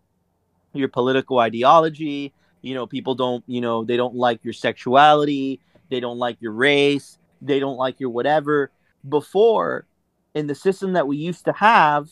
[0.73, 2.33] your political ideology.
[2.63, 5.61] You know, people don't you know they don't like your sexuality.
[5.91, 7.19] They don't like your race.
[7.41, 8.71] They don't like your whatever.
[9.09, 9.87] Before,
[10.35, 12.11] in the system that we used to have,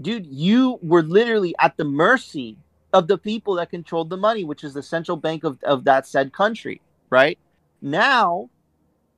[0.00, 2.56] dude, you were literally at the mercy
[2.92, 6.06] of the people that controlled the money, which is the central bank of, of that
[6.06, 7.38] said country, right?
[7.82, 8.50] Now,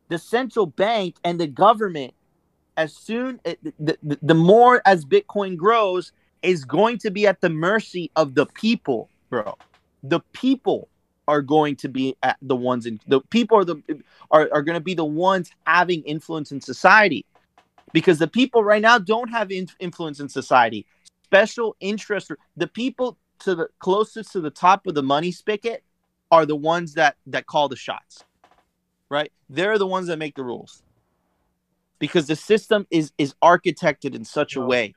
[0.09, 2.15] the central bank and the government,
[2.77, 7.51] as soon the, the, the more as Bitcoin grows, is going to be at the
[7.51, 9.57] mercy of the people, bro.
[10.03, 10.89] The people
[11.29, 13.81] are going to be at the ones in the people are the
[14.31, 17.25] are, are going to be the ones having influence in society
[17.93, 20.87] because the people right now don't have in- influence in society.
[21.25, 25.83] Special interest, the people to the closest to the top of the money spigot
[26.31, 28.25] are the ones that that call the shots.
[29.09, 29.33] Right?
[29.49, 30.83] They're the ones that make the rules.
[31.99, 34.95] Because the system is is architected in such a way.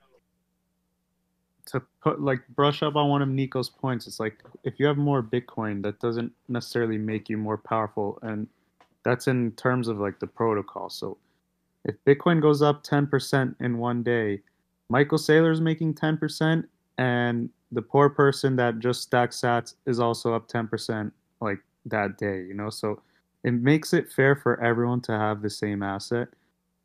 [1.68, 4.97] To put like brush up on one of Nico's points, it's like if you have
[4.97, 8.47] more Bitcoin, that doesn't necessarily make you more powerful, and
[9.03, 10.89] that's in terms of like the protocol.
[10.89, 11.18] So
[11.86, 14.41] if Bitcoin goes up 10% in one day,
[14.89, 16.66] Michael Saylor's making 10%,
[16.97, 21.11] and the poor person that just stacks sats is also up 10%
[21.41, 22.70] like that day, you know?
[22.70, 23.01] So
[23.43, 26.30] it makes it fair for everyone to have the same asset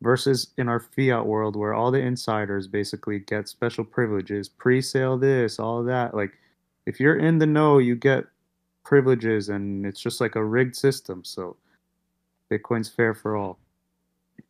[0.01, 5.59] versus in our fiat world where all the insiders basically get special privileges, pre-sale this,
[5.59, 6.13] all that.
[6.15, 6.33] Like
[6.85, 8.25] if you're in the know, you get
[8.83, 11.23] privileges and it's just like a rigged system.
[11.23, 11.55] So
[12.51, 13.59] Bitcoin's fair for all.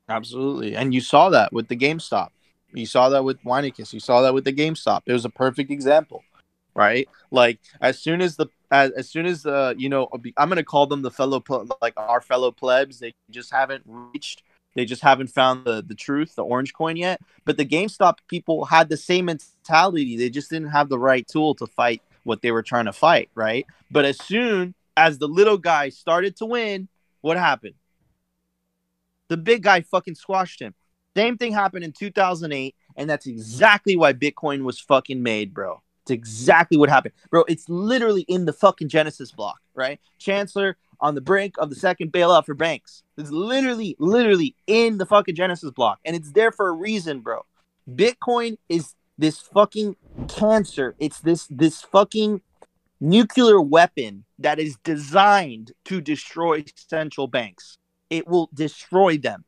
[0.10, 0.76] Absolutely.
[0.76, 2.30] And you saw that with the GameStop.
[2.74, 3.94] You saw that with Winekiss.
[3.94, 5.02] You saw that with the GameStop.
[5.06, 6.24] It was a perfect example,
[6.74, 7.08] right?
[7.30, 10.88] Like as soon as the as, as soon as the you know I'm gonna call
[10.88, 11.44] them the fellow
[11.82, 13.00] like our fellow plebs.
[13.00, 14.44] They just haven't reached.
[14.76, 17.22] They just haven't found the the truth, the orange coin yet.
[17.46, 20.18] But the GameStop people had the same mentality.
[20.18, 23.30] They just didn't have the right tool to fight what they were trying to fight,
[23.36, 23.66] right?
[23.90, 26.88] But as soon as the little guy started to win,
[27.22, 27.76] what happened?
[29.30, 30.74] The big guy fucking squashed him.
[31.16, 35.82] Same thing happened in 2008, and that's exactly why Bitcoin was fucking made, bro.
[36.12, 37.44] Exactly what happened, bro.
[37.48, 40.00] It's literally in the fucking Genesis block, right?
[40.20, 43.04] Chancellor on the brink of the second bailout for banks.
[43.18, 47.46] It's literally, literally in the fucking Genesis block, and it's there for a reason, bro.
[47.90, 49.96] Bitcoin is this fucking
[50.28, 50.96] cancer.
[51.00, 52.42] It's this this fucking
[53.00, 57.78] nuclear weapon that is designed to destroy central banks.
[58.10, 59.46] It will destroy them.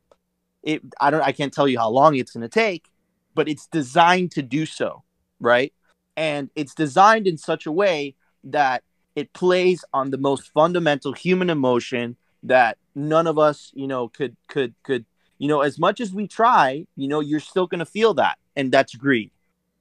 [0.64, 2.88] It I don't I can't tell you how long it's going to take,
[3.36, 5.03] but it's designed to do so,
[5.39, 5.74] right?
[6.16, 8.84] And it's designed in such a way that
[9.16, 14.36] it plays on the most fundamental human emotion that none of us, you know, could
[14.47, 15.05] could could,
[15.38, 18.38] you know, as much as we try, you know, you're still going to feel that
[18.55, 19.32] and that's greed,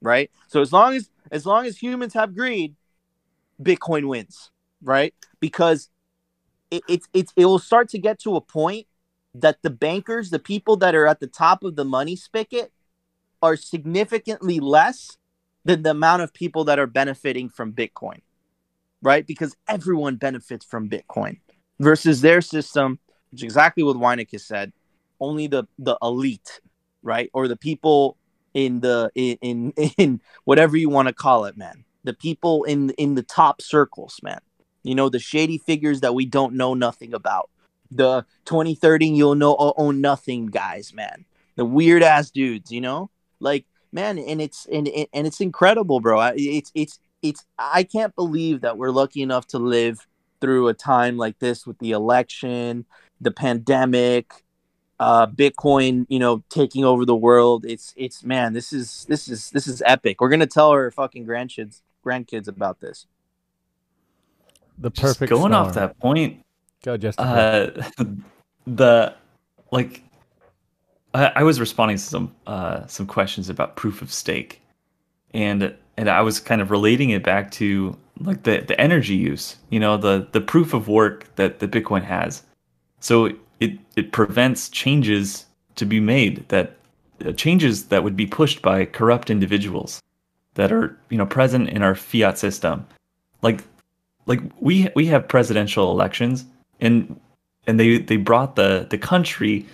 [0.00, 0.30] right?
[0.48, 2.74] So as long as as long as humans have greed,
[3.60, 4.50] Bitcoin wins,
[4.82, 5.14] right?
[5.40, 5.88] Because
[6.70, 8.86] it, it, it, it will start to get to a point
[9.34, 12.72] that the bankers, the people that are at the top of the money spigot,
[13.42, 15.16] are significantly less
[15.64, 18.20] than the amount of people that are benefiting from Bitcoin,
[19.00, 19.26] right?
[19.26, 21.40] Because everyone benefits from Bitcoin
[21.78, 22.98] versus their system,
[23.30, 24.72] which exactly what Weineck has said.
[25.20, 26.60] Only the the elite,
[27.02, 28.16] right, or the people
[28.54, 31.84] in the in in, in whatever you want to call it, man.
[32.04, 34.40] The people in in the top circles, man.
[34.82, 37.50] You know the shady figures that we don't know nothing about.
[37.90, 41.24] The 2030 you'll know oh, own nothing guys, man.
[41.56, 46.20] The weird ass dudes, you know, like man, and it's and and it's incredible, bro.
[46.34, 50.06] It's it's it's I can't believe that we're lucky enough to live
[50.40, 52.84] through a time like this with the election,
[53.20, 54.44] the pandemic,
[54.98, 57.64] uh, Bitcoin, you know, taking over the world.
[57.64, 60.20] It's it's man, this is this is this is epic.
[60.20, 63.06] We're gonna tell our fucking grandkids grandkids about this.
[64.78, 66.42] The Just perfect going off that point,
[66.82, 67.26] Go, Justin.
[67.26, 67.90] uh,
[68.66, 69.14] the
[69.70, 70.02] like,
[71.14, 74.60] I, I was responding to some uh, some questions about proof of stake,
[75.34, 79.56] and and I was kind of relating it back to like the the energy use.
[79.70, 82.42] You know, the the proof of work that the Bitcoin has.
[83.00, 85.46] So it it prevents changes
[85.76, 86.76] to be made that
[87.24, 90.00] uh, changes that would be pushed by corrupt individuals
[90.54, 92.86] that are you know present in our fiat system
[93.42, 93.62] like
[94.26, 96.44] like we we have presidential elections
[96.80, 97.18] and
[97.66, 99.66] and they they brought the the country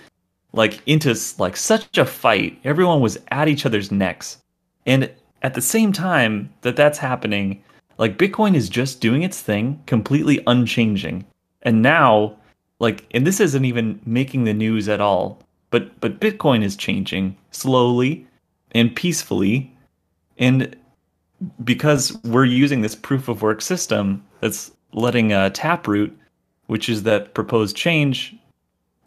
[0.53, 2.59] like into like such a fight.
[2.65, 4.39] Everyone was at each other's necks.
[4.87, 5.11] And
[5.43, 7.63] at the same time that that's happening
[7.99, 11.25] like bitcoin is just doing its thing completely unchanging.
[11.63, 12.37] And now
[12.79, 17.37] like and this isn't even making the news at all but but bitcoin is changing
[17.51, 18.27] slowly
[18.73, 19.73] and peacefully.
[20.39, 20.77] And
[21.65, 26.17] because we're using this proof of work system that's letting uh, Taproot,
[26.67, 28.37] which is that proposed change,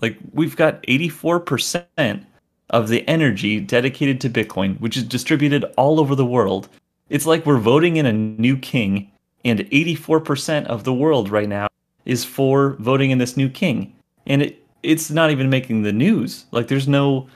[0.02, 2.26] like we've got 84%
[2.72, 6.70] of the energy dedicated to Bitcoin, which is distributed all over the world.
[7.10, 9.12] It's like we're voting in a new king,
[9.44, 11.68] and 84% of the world right now
[12.06, 13.94] is for voting in this new king.
[14.26, 16.46] And it, it's not even making the news.
[16.52, 17.28] Like there's no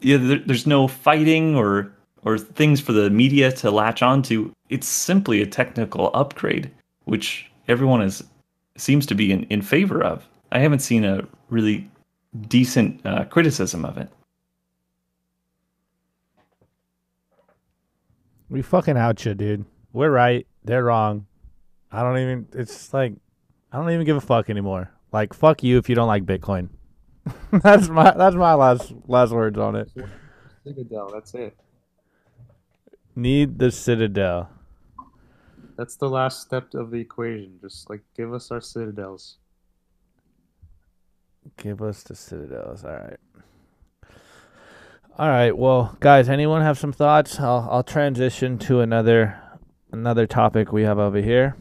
[0.00, 1.92] yeah, there, there's no fighting or
[2.22, 4.52] or things for the media to latch onto.
[4.68, 6.70] It's simply a technical upgrade,
[7.04, 8.22] which everyone is
[8.76, 10.26] seems to be in, in favor of.
[10.52, 11.89] I haven't seen a really
[12.48, 14.08] decent uh, criticism of it.
[18.48, 19.64] We fucking out you, dude.
[19.92, 20.46] We're right.
[20.64, 21.26] They're wrong.
[21.92, 22.48] I don't even.
[22.52, 23.14] It's like
[23.72, 24.90] I don't even give a fuck anymore.
[25.12, 26.68] Like fuck you if you don't like Bitcoin.
[27.52, 29.90] that's my that's my last last words on it.
[30.64, 31.56] Citadel, that's it.
[33.16, 34.50] Need the Citadel.
[35.76, 37.58] That's the last step of the equation.
[37.60, 39.38] Just like give us our citadels.
[41.56, 42.84] Give us the Citadels.
[42.84, 43.16] All right.
[45.18, 45.56] All right.
[45.56, 47.38] Well, guys, anyone have some thoughts?
[47.38, 49.38] I'll I'll transition to another
[49.92, 51.56] another topic we have over here.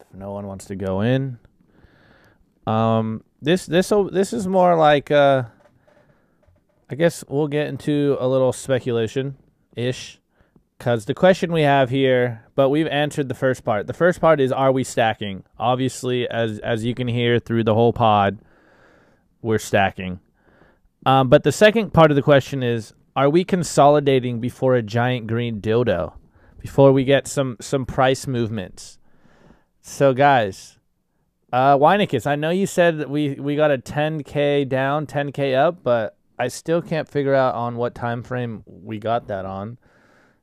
[0.00, 1.38] If no one wants to go in,
[2.66, 5.44] um, this this this is more like uh,
[6.88, 9.36] I guess we'll get into a little speculation
[9.74, 10.20] ish.
[10.78, 13.86] Because the question we have here, but we've answered the first part.
[13.86, 15.44] The first part is, are we stacking?
[15.58, 18.38] Obviously, as as you can hear through the whole pod,
[19.40, 20.20] we're stacking.
[21.06, 25.26] Um, but the second part of the question is, are we consolidating before a giant
[25.26, 26.12] green dildo?
[26.58, 28.98] Before we get some some price movements.
[29.80, 30.78] So, guys,
[31.52, 35.82] uh, Weinicus, I know you said that we we got a 10k down, 10k up,
[35.82, 39.78] but I still can't figure out on what time frame we got that on.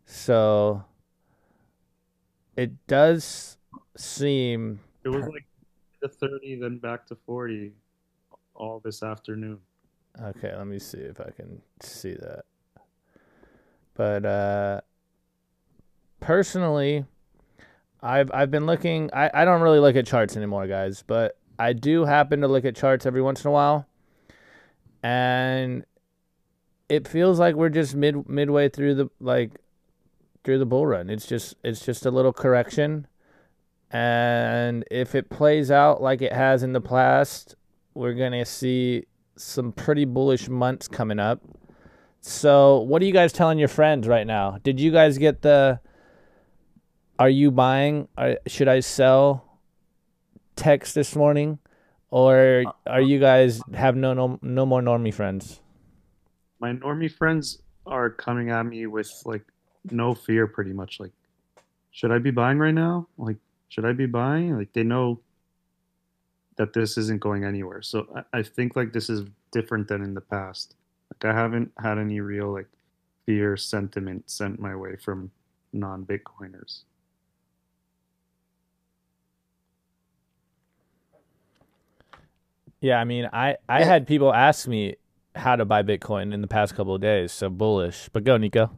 [0.06, 0.84] So
[2.56, 3.58] it does
[3.96, 5.46] seem It was like
[6.02, 7.72] the 30, then back to 40
[8.56, 9.60] all this afternoon.
[10.22, 10.56] okay.
[10.56, 12.46] Let me see if I can see that.
[13.96, 14.82] But uh,
[16.20, 17.06] personally,
[18.02, 19.10] I've I've been looking.
[19.14, 22.66] I, I don't really look at charts anymore, guys, but I do happen to look
[22.66, 23.88] at charts every once in a while,
[25.04, 25.86] and
[26.90, 29.52] it feels like we're just mid midway through the like
[30.44, 31.10] through the bull run.
[31.10, 33.08] It's just it's just a little correction,
[33.92, 37.56] and if it plays out like it has in the past,
[37.94, 41.42] we're gonna see some pretty bullish months coming up.
[42.22, 44.58] So, what are you guys telling your friends right now?
[44.64, 45.80] Did you guys get the
[47.20, 48.08] are you buying?
[48.18, 49.60] Are, should I sell
[50.56, 51.60] text this morning?
[52.10, 55.60] Or are you guys have no no no more normie friends?
[56.60, 59.46] My normie friends are coming at me with like
[59.92, 61.12] no fear pretty much like
[61.92, 63.08] should I be buying right now?
[63.18, 63.38] Like
[63.70, 64.58] should I be buying?
[64.58, 65.20] Like they know
[66.58, 67.82] that this isn't going anywhere.
[67.82, 70.76] So I, I think like this is different than in the past.
[71.14, 72.68] Like I haven't had any real like
[73.26, 75.32] fear sentiment sent my way from
[75.72, 76.82] non Bitcoiners.
[82.82, 84.96] Yeah, I mean, I I had people ask me
[85.36, 88.10] how to buy Bitcoin in the past couple of days, so bullish.
[88.12, 88.72] But go, Nico.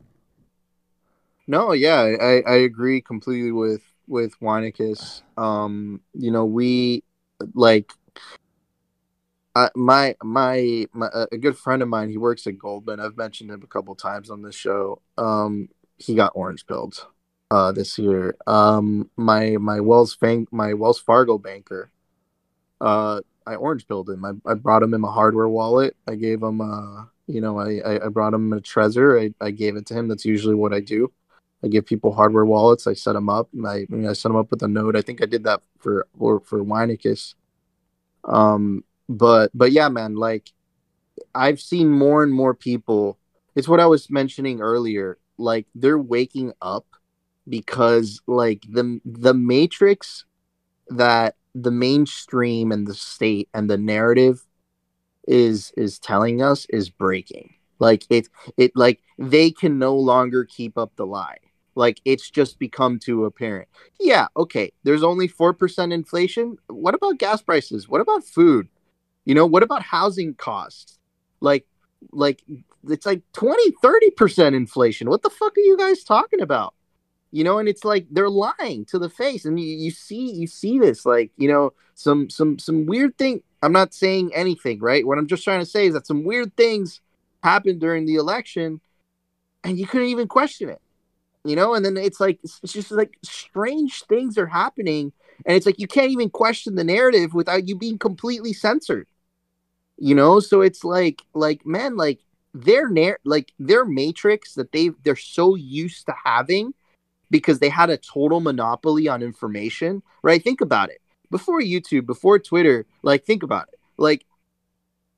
[1.47, 5.21] No, yeah, I, I agree completely with with Weinicus.
[5.37, 7.03] Um, you know, we
[7.53, 7.91] like
[9.55, 12.09] uh, my my my a good friend of mine.
[12.09, 12.99] He works at Goldman.
[12.99, 15.01] I've mentioned him a couple times on this show.
[15.17, 17.05] Um, he got orange pilled
[17.51, 18.35] uh this year.
[18.47, 21.91] Um, my my Wells bank my Wells Fargo banker.
[22.81, 24.25] Uh, I orange pilled him.
[24.25, 25.95] I, I brought him in a hardware wallet.
[26.07, 29.33] I gave him uh you know I I, I brought him a Trezor.
[29.41, 30.07] I, I gave it to him.
[30.07, 31.11] That's usually what I do.
[31.65, 32.85] I give people hardware wallets.
[32.85, 33.49] I set them up.
[33.65, 34.95] I, I, mean, I set them up with a node.
[34.95, 37.33] I think I did that for for for Weinicus.
[38.23, 40.51] Um, but but yeah, man, like
[41.33, 43.17] I've seen more and more people.
[43.55, 45.17] It's what I was mentioning earlier.
[45.39, 46.85] Like they're waking up
[47.49, 50.25] because like the the matrix
[50.89, 54.45] that the mainstream and the state and the narrative
[55.27, 57.55] is is telling us is breaking.
[57.79, 61.39] Like it it like they can no longer keep up the lie.
[61.75, 63.67] Like it's just become too apparent.
[63.99, 64.71] Yeah, okay.
[64.83, 66.57] There's only 4% inflation.
[66.67, 67.89] What about gas prices?
[67.89, 68.69] What about food?
[69.25, 70.97] You know, what about housing costs?
[71.41, 71.65] Like
[72.11, 72.43] like
[72.87, 75.09] it's like 20 30% inflation.
[75.09, 76.73] What the fuck are you guys talking about?
[77.31, 80.47] You know, and it's like they're lying to the face and you, you see you
[80.47, 83.43] see this like, you know, some some some weird thing.
[83.61, 85.05] I'm not saying anything, right?
[85.05, 87.01] What I'm just trying to say is that some weird things
[87.43, 88.79] happened during the election
[89.63, 90.81] and you couldn't even question it
[91.45, 91.73] you know?
[91.73, 95.13] And then it's like it's just like strange things are happening.
[95.45, 99.07] And it's like you can't even question the narrative without you being completely censored
[99.97, 100.39] you know?
[100.39, 102.19] So it's like like man like
[102.53, 106.73] their narr- like their matrix that they they're so used to having
[107.29, 110.43] because they had a total monopoly on information right?
[110.43, 111.01] Think about it.
[111.31, 113.79] Before youtube before twitter like think about it.
[113.97, 114.25] Like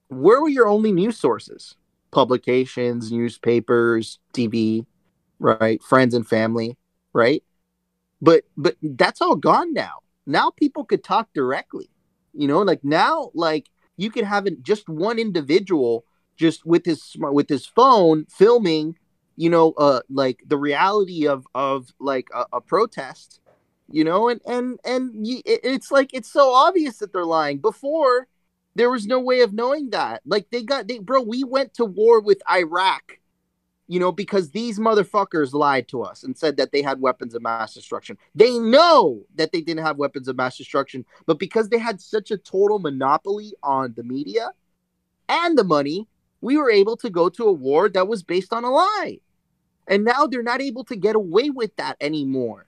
[0.09, 1.75] where were your only news sources?
[2.11, 4.85] Publications, newspapers, TV,
[5.39, 5.81] right?
[5.83, 6.77] Friends and family,
[7.13, 7.43] right?
[8.21, 9.99] But but that's all gone now.
[10.25, 11.89] Now people could talk directly.
[12.33, 17.49] You know, like now like you could have just one individual just with his with
[17.49, 18.97] his phone filming,
[19.35, 23.39] you know, uh like the reality of of like a, a protest,
[23.89, 27.59] you know, and and and it's like it's so obvious that they're lying.
[27.59, 28.27] Before
[28.77, 30.21] there was no way of knowing that.
[30.25, 33.19] Like they got they bro, we went to war with Iraq,
[33.87, 37.41] you know, because these motherfuckers lied to us and said that they had weapons of
[37.41, 38.17] mass destruction.
[38.35, 42.31] They know that they didn't have weapons of mass destruction, but because they had such
[42.31, 44.51] a total monopoly on the media
[45.29, 46.07] and the money,
[46.41, 49.19] we were able to go to a war that was based on a lie.
[49.87, 52.67] And now they're not able to get away with that anymore.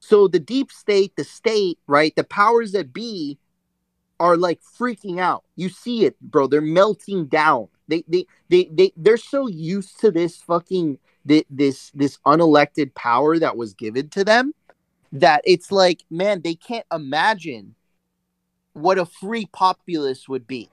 [0.00, 3.38] So the deep state, the state, right, the powers that be
[4.20, 5.44] are like freaking out.
[5.56, 6.46] You see it, bro.
[6.46, 7.68] They're melting down.
[7.88, 13.56] They they they they they're so used to this fucking this this unelected power that
[13.56, 14.54] was given to them
[15.12, 17.74] that it's like, man, they can't imagine
[18.72, 20.70] what a free populace would be.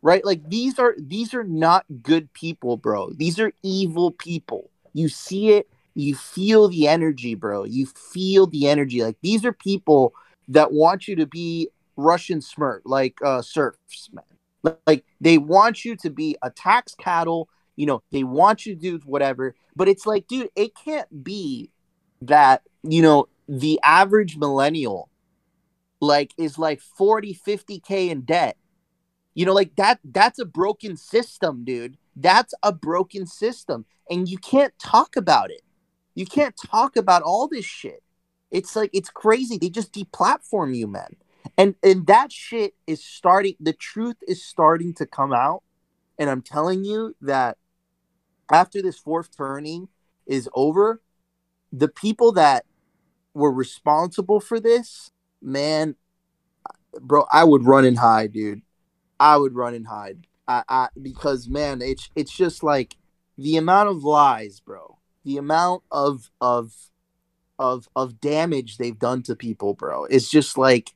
[0.00, 0.24] Right?
[0.24, 3.12] Like these are these are not good people, bro.
[3.12, 4.68] These are evil people.
[4.94, 7.64] You see it, you feel the energy, bro.
[7.64, 9.02] You feel the energy.
[9.02, 10.12] Like these are people
[10.48, 14.10] that want you to be Russian smirk, like uh, serfs.
[14.86, 17.48] Like they want you to be a tax cattle.
[17.76, 19.54] You know, they want you to do whatever.
[19.74, 21.70] But it's like, dude, it can't be
[22.22, 25.10] that you know the average millennial
[26.00, 28.56] like is like 40 50k in debt
[29.34, 34.38] you know like that that's a broken system dude that's a broken system and you
[34.38, 35.62] can't talk about it
[36.14, 38.02] You can't talk about all this shit.
[38.50, 39.58] It's like it's crazy.
[39.58, 41.16] They just deplatform you, man.
[41.56, 45.62] And and that shit is starting the truth is starting to come out.
[46.18, 47.58] And I'm telling you that
[48.50, 49.88] after this fourth turning
[50.26, 51.00] is over,
[51.72, 52.64] the people that
[53.34, 55.96] were responsible for this, man,
[57.00, 58.62] bro, I would run and hide, dude.
[59.18, 60.26] I would run and hide.
[60.46, 62.96] I, I because man, it's it's just like
[63.38, 64.98] the amount of lies, bro.
[65.24, 66.72] The amount of of
[67.58, 70.04] of of damage they've done to people, bro.
[70.04, 70.90] It's just like,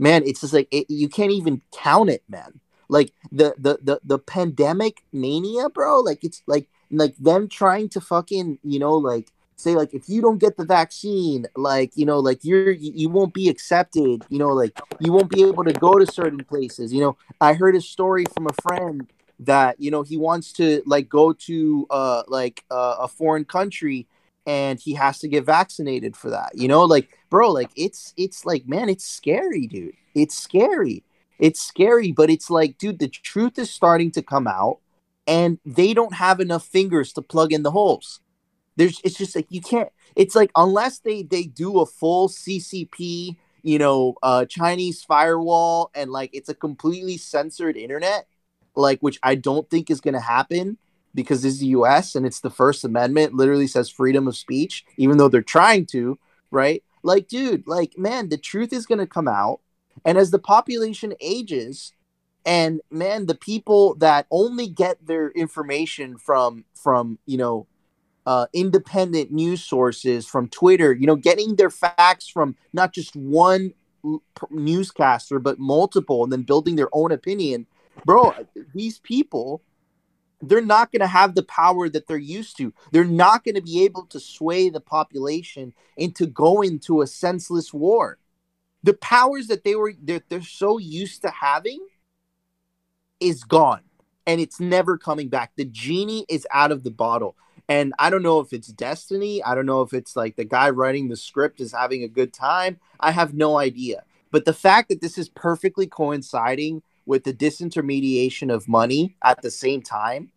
[0.00, 2.58] man, it's just like it, you can't even count it, man.
[2.88, 6.00] Like the the the the pandemic mania, bro.
[6.00, 10.22] Like it's like like them trying to fucking you know like say like if you
[10.22, 14.48] don't get the vaccine like you know like you're you, won't be accepted you know
[14.48, 17.80] like you won't be able to go to certain places you know i heard a
[17.80, 19.06] story from a friend
[19.38, 24.06] that you know he wants to like go to uh like uh, a foreign country
[24.46, 28.44] and he has to get vaccinated for that you know like bro like it's it's
[28.44, 29.94] like man it's scary dude.
[30.14, 31.04] It's scary.
[31.38, 34.78] It's scary but it's like dude the truth is starting to come out
[35.26, 38.20] and they don't have enough fingers to plug in the holes.
[38.76, 43.36] There's it's just like you can't it's like unless they they do a full ccp
[43.62, 48.26] you know uh chinese firewall and like it's a completely censored internet
[48.74, 50.78] like which i don't think is going to happen
[51.14, 54.84] because this is the us and it's the first amendment literally says freedom of speech
[54.96, 56.18] even though they're trying to
[56.50, 59.60] right like dude like man the truth is going to come out
[60.04, 61.92] and as the population ages
[62.46, 67.66] and man the people that only get their information from from you know
[68.26, 73.72] uh, independent news sources from Twitter, you know, getting their facts from not just one
[74.50, 77.66] newscaster, but multiple, and then building their own opinion.
[78.04, 78.34] Bro,
[78.74, 79.62] these people,
[80.40, 82.72] they're not going to have the power that they're used to.
[82.92, 87.72] They're not going to be able to sway the population into going to a senseless
[87.74, 88.18] war.
[88.82, 91.86] The powers that they were they're, they're so used to having
[93.20, 93.82] is gone
[94.26, 95.52] and it's never coming back.
[95.56, 97.36] The genie is out of the bottle.
[97.68, 99.42] And I don't know if it's destiny.
[99.44, 102.32] I don't know if it's like the guy writing the script is having a good
[102.32, 102.80] time.
[102.98, 104.02] I have no idea.
[104.30, 109.50] But the fact that this is perfectly coinciding with the disintermediation of money at the
[109.50, 110.30] same time,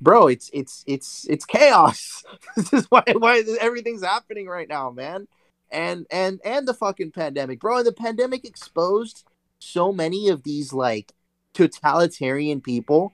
[0.00, 2.22] bro, it's it's it's it's chaos.
[2.56, 5.26] this is why why everything's happening right now, man.
[5.72, 7.78] And and and the fucking pandemic, bro.
[7.78, 9.24] And the pandemic exposed
[9.58, 11.12] so many of these like
[11.52, 13.12] totalitarian people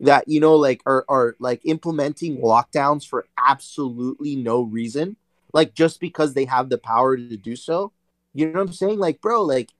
[0.00, 5.16] that you know like are, are like implementing lockdowns for absolutely no reason
[5.54, 7.92] like just because they have the power to do so
[8.34, 9.72] you know what i'm saying like bro like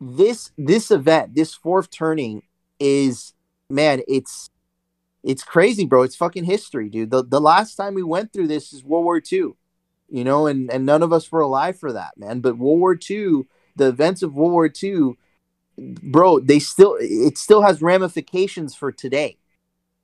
[0.00, 2.42] this this event this fourth turning
[2.78, 3.34] is
[3.68, 4.50] man it's
[5.24, 6.02] it's crazy bro.
[6.02, 7.10] It's fucking history dude.
[7.10, 9.52] The, the last time we went through this is world war ii
[10.10, 12.40] you know and and none of us were alive for that man.
[12.40, 13.42] But world war ii
[13.76, 15.14] the events of world war ii
[15.76, 19.36] bro they still it still has ramifications for today.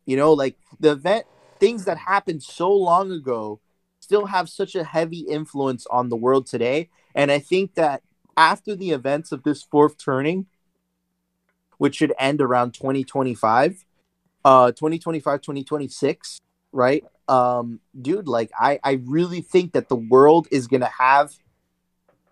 [0.06, 1.26] You know, like the event
[1.60, 3.60] things that happened so long ago
[4.00, 6.90] still have such a heavy influence on the world today.
[7.14, 8.02] And I think that
[8.36, 10.46] after the events of this fourth turning,
[11.78, 13.84] which should end around 2025,
[14.44, 16.40] uh 2025, 2026,
[16.72, 17.04] right?
[17.28, 21.32] Um, dude, like I, I really think that the world is gonna have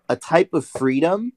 [0.09, 1.33] a type of freedom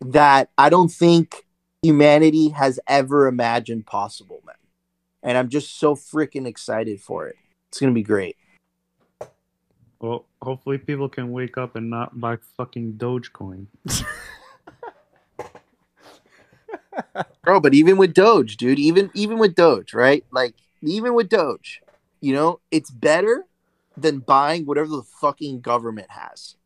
[0.00, 1.46] that I don't think
[1.82, 4.56] humanity has ever imagined possible, man
[5.22, 7.36] and I'm just so freaking excited for it.
[7.68, 8.36] It's gonna be great.
[10.00, 13.66] Well, hopefully people can wake up and not buy fucking Dogecoin.
[17.44, 20.24] Bro, but even with Doge, dude, even even with Doge, right?
[20.30, 21.82] Like even with Doge,
[22.20, 23.44] you know, it's better
[23.96, 26.56] than buying whatever the fucking government has,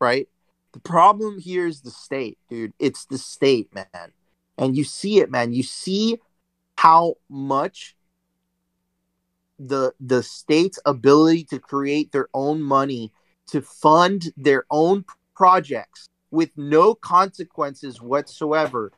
[0.00, 0.28] right?
[0.72, 2.72] The problem here is the state, dude.
[2.78, 4.12] It's the state, man.
[4.56, 5.52] And you see it, man.
[5.52, 6.18] You see
[6.76, 7.96] how much
[9.60, 13.12] the the state's ability to create their own money
[13.48, 15.04] to fund their own
[15.34, 18.92] projects with no consequences whatsoever.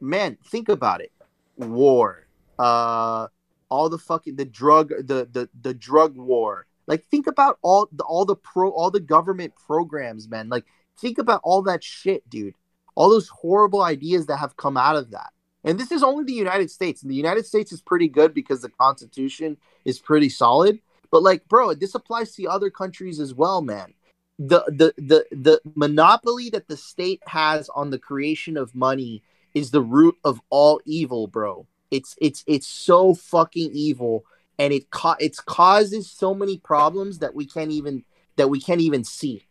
[0.00, 1.12] Man, think about it.
[1.56, 2.26] War,
[2.58, 3.28] uh
[3.70, 6.66] all the fucking the drug the the the drug war.
[6.86, 10.50] Like think about all the all the pro all the government programs, man.
[10.50, 10.64] Like
[11.00, 12.54] think about all that shit, dude.
[12.94, 15.33] All those horrible ideas that have come out of that.
[15.64, 17.02] And this is only the United States.
[17.02, 20.78] And the United States is pretty good because the Constitution is pretty solid.
[21.10, 23.94] But like, bro, this applies to other countries as well, man.
[24.38, 29.22] The the the the monopoly that the state has on the creation of money
[29.54, 31.68] is the root of all evil, bro.
[31.92, 34.24] It's it's it's so fucking evil,
[34.58, 38.04] and it co- it's causes so many problems that we can't even
[38.36, 39.44] that we can't even see.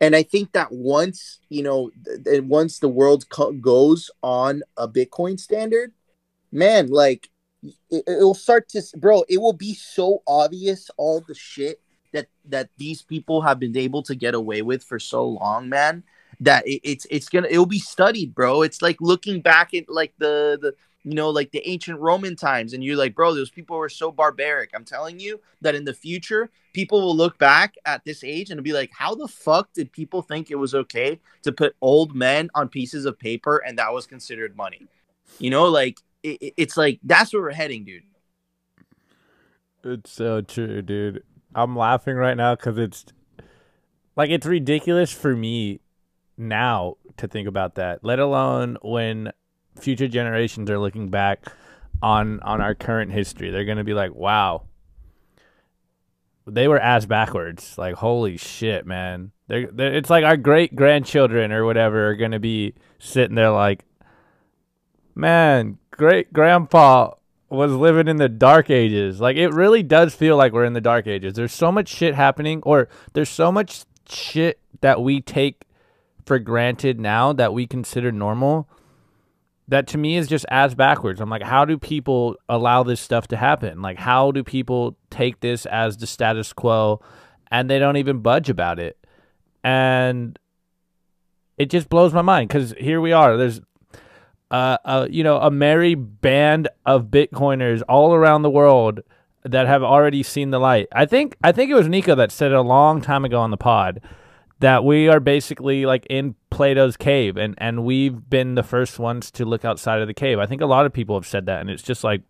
[0.00, 1.90] And I think that once you know,
[2.24, 5.92] th- once the world co- goes on a Bitcoin standard,
[6.52, 7.28] man, like
[7.90, 9.24] it, it'll start to, bro.
[9.28, 11.80] It will be so obvious all the shit
[12.12, 16.02] that that these people have been able to get away with for so long, man.
[16.40, 18.62] That it, it's it's gonna it'll be studied, bro.
[18.62, 20.74] It's like looking back at like the the
[21.06, 24.10] you know like the ancient Roman times, and you're like, bro, those people were so
[24.10, 24.70] barbaric.
[24.74, 28.60] I'm telling you that in the future, people will look back at this age and
[28.64, 32.50] be like, how the fuck did people think it was okay to put old men
[32.56, 34.88] on pieces of paper and that was considered money?
[35.38, 38.02] You know, like it, it- it's like that's where we're heading, dude.
[39.84, 41.22] It's so true, dude.
[41.54, 43.06] I'm laughing right now because it's
[44.16, 45.80] like it's ridiculous for me
[46.36, 48.02] now to think about that.
[48.02, 49.32] Let alone when
[49.76, 51.44] future generations are looking back
[52.02, 54.64] on on our current history, they're gonna be like, "Wow,
[56.46, 59.32] they were ass backwards." Like, holy shit, man!
[59.48, 63.84] They're, they're, it's like our great grandchildren or whatever are gonna be sitting there like,
[65.14, 67.12] "Man, great grandpa
[67.48, 69.20] was living in the dark ages.
[69.20, 71.34] Like it really does feel like we're in the dark ages.
[71.34, 75.62] There's so much shit happening or there's so much shit that we take
[76.24, 78.68] for granted now that we consider normal
[79.68, 81.20] that to me is just as backwards.
[81.20, 83.82] I'm like how do people allow this stuff to happen?
[83.82, 87.00] Like how do people take this as the status quo
[87.50, 88.96] and they don't even budge about it?
[89.64, 90.38] And
[91.58, 93.36] it just blows my mind cuz here we are.
[93.36, 93.60] There's
[94.50, 99.00] uh, uh, you know, a merry band of Bitcoiners all around the world
[99.44, 100.88] that have already seen the light.
[100.92, 103.50] I think I think it was Nico that said it a long time ago on
[103.50, 104.00] the pod
[104.60, 109.30] that we are basically like in Plato's cave and and we've been the first ones
[109.32, 110.38] to look outside of the cave.
[110.38, 112.22] I think a lot of people have said that and it's just like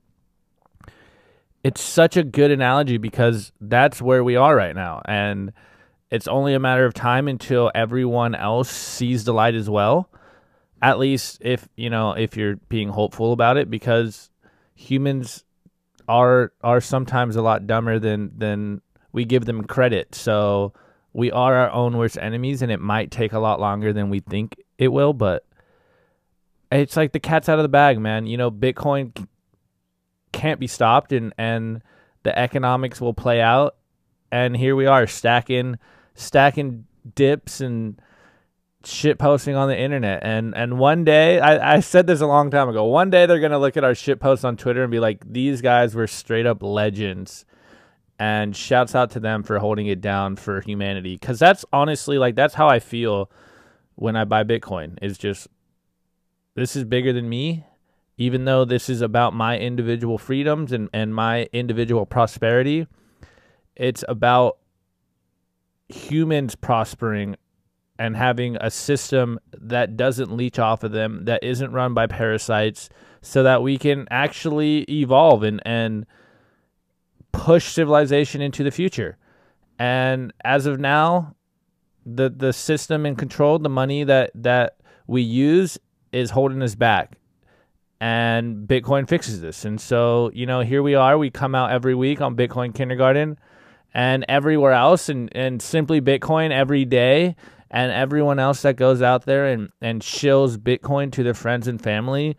[1.62, 5.52] it's such a good analogy because that's where we are right now and
[6.10, 10.08] it's only a matter of time until everyone else sees the light as well
[10.82, 14.30] at least if you know if you're being hopeful about it because
[14.74, 15.44] humans
[16.08, 18.80] are are sometimes a lot dumber than than
[19.12, 20.72] we give them credit so
[21.16, 24.20] we are our own worst enemies and it might take a lot longer than we
[24.20, 25.46] think it will but
[26.70, 28.26] it's like the cat's out of the bag man.
[28.26, 29.26] You know bitcoin
[30.32, 31.82] can't be stopped and and
[32.22, 33.76] the economics will play out
[34.30, 35.78] and here we are stacking
[36.14, 36.84] stacking
[37.14, 38.00] dips and
[38.84, 42.50] shit posting on the internet and and one day I, I said this a long
[42.50, 45.00] time ago one day they're gonna look at our shit posts on twitter and be
[45.00, 47.46] like these guys were straight up legends
[48.18, 51.16] and shouts out to them for holding it down for humanity.
[51.16, 53.30] Because that's honestly like that's how i feel
[53.94, 55.48] when i buy bitcoin it's just
[56.54, 57.64] this is bigger than me
[58.18, 62.86] even though this is about my individual freedoms and, and my individual prosperity
[63.74, 64.58] it's about
[65.88, 67.36] humans prospering
[67.98, 72.88] and having a system that doesn't leech off of them, that isn't run by parasites,
[73.22, 76.06] so that we can actually evolve and, and
[77.36, 79.18] push civilization into the future.
[79.78, 81.34] And as of now,
[82.04, 84.76] the the system and control, the money that, that
[85.06, 85.78] we use
[86.12, 87.18] is holding us back.
[88.00, 89.64] And Bitcoin fixes this.
[89.64, 91.16] And so, you know, here we are.
[91.16, 93.38] We come out every week on Bitcoin Kindergarten
[93.94, 97.36] and everywhere else and, and simply Bitcoin every day
[97.70, 101.80] and everyone else that goes out there and, and shills Bitcoin to their friends and
[101.82, 102.36] family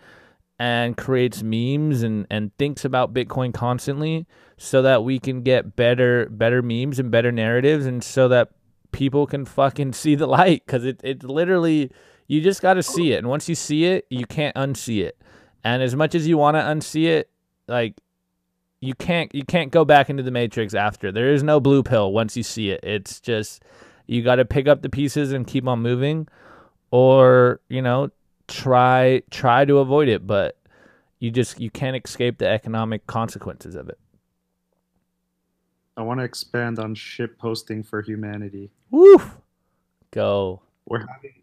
[0.60, 4.28] and creates memes and, and thinks about Bitcoin constantly
[4.58, 8.50] so that we can get better better memes and better narratives and so that
[8.92, 10.64] people can fucking see the light.
[10.66, 11.92] Because it, it literally
[12.28, 13.18] you just got to see it.
[13.20, 15.18] And once you see it you can't unsee it.
[15.64, 17.30] And as much as you want to unsee it
[17.68, 18.02] like
[18.82, 21.12] you can't you can't go back into the matrix after.
[21.12, 22.80] There is no blue pill once you see it.
[22.84, 23.64] It's just
[24.08, 26.28] you got to pick up the pieces and keep on moving
[26.90, 28.10] or you know
[28.48, 30.26] try try to avoid it.
[30.26, 30.58] But
[31.20, 34.00] you just you can't escape the economic consequences of it
[35.98, 38.70] I want to expand on shit posting for humanity.
[38.92, 39.20] Woo!
[40.12, 41.34] go We're having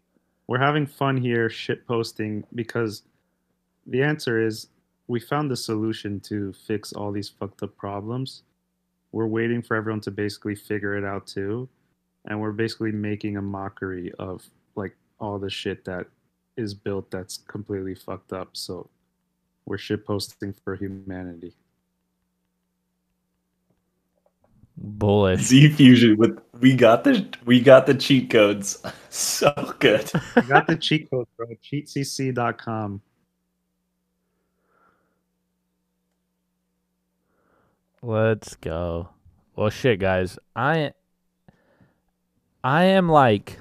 [0.47, 3.03] we're having fun here shit posting because
[3.87, 4.67] the answer is
[5.07, 8.43] we found the solution to fix all these fucked up problems.
[9.11, 11.69] We're waiting for everyone to basically figure it out too.
[12.25, 14.43] And we're basically making a mockery of
[14.75, 16.07] like all the shit that
[16.57, 18.49] is built that's completely fucked up.
[18.53, 18.89] So
[19.65, 21.53] we're shit posting for humanity.
[24.77, 28.81] Bullish Z Fusion with we got the we got the cheat codes.
[29.15, 30.11] So good.
[30.35, 31.47] I got the cheat code, bro.
[31.63, 33.01] Cheatcc.com.
[38.01, 39.09] let's go
[39.55, 40.91] well shit guys i
[42.65, 43.59] I am like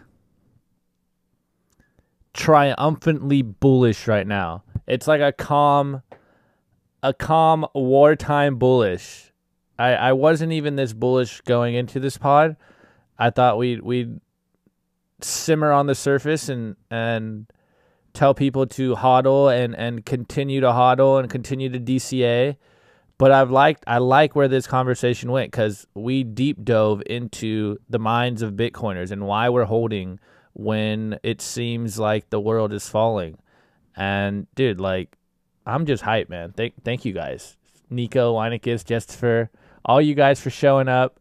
[2.33, 4.63] triumphantly bullish right now.
[4.87, 6.01] It's like a calm
[7.03, 9.31] a calm wartime bullish.
[9.79, 12.57] I I wasn't even this bullish going into this pod.
[13.19, 14.21] I thought we'd we'd
[15.21, 17.47] simmer on the surface and and
[18.13, 22.57] tell people to hodl and and continue to hodl and continue to DCA.
[23.17, 27.99] But I've liked I like where this conversation went because we deep dove into the
[27.99, 30.19] minds of Bitcoiners and why we're holding
[30.53, 33.39] when it seems like the world is falling.
[33.97, 35.17] And dude, like,
[35.67, 36.53] I'm just hyped, man.
[36.53, 37.57] Thank thank you guys,
[37.91, 39.51] Nico, Weinicus, just for
[39.85, 41.21] all you guys for showing up.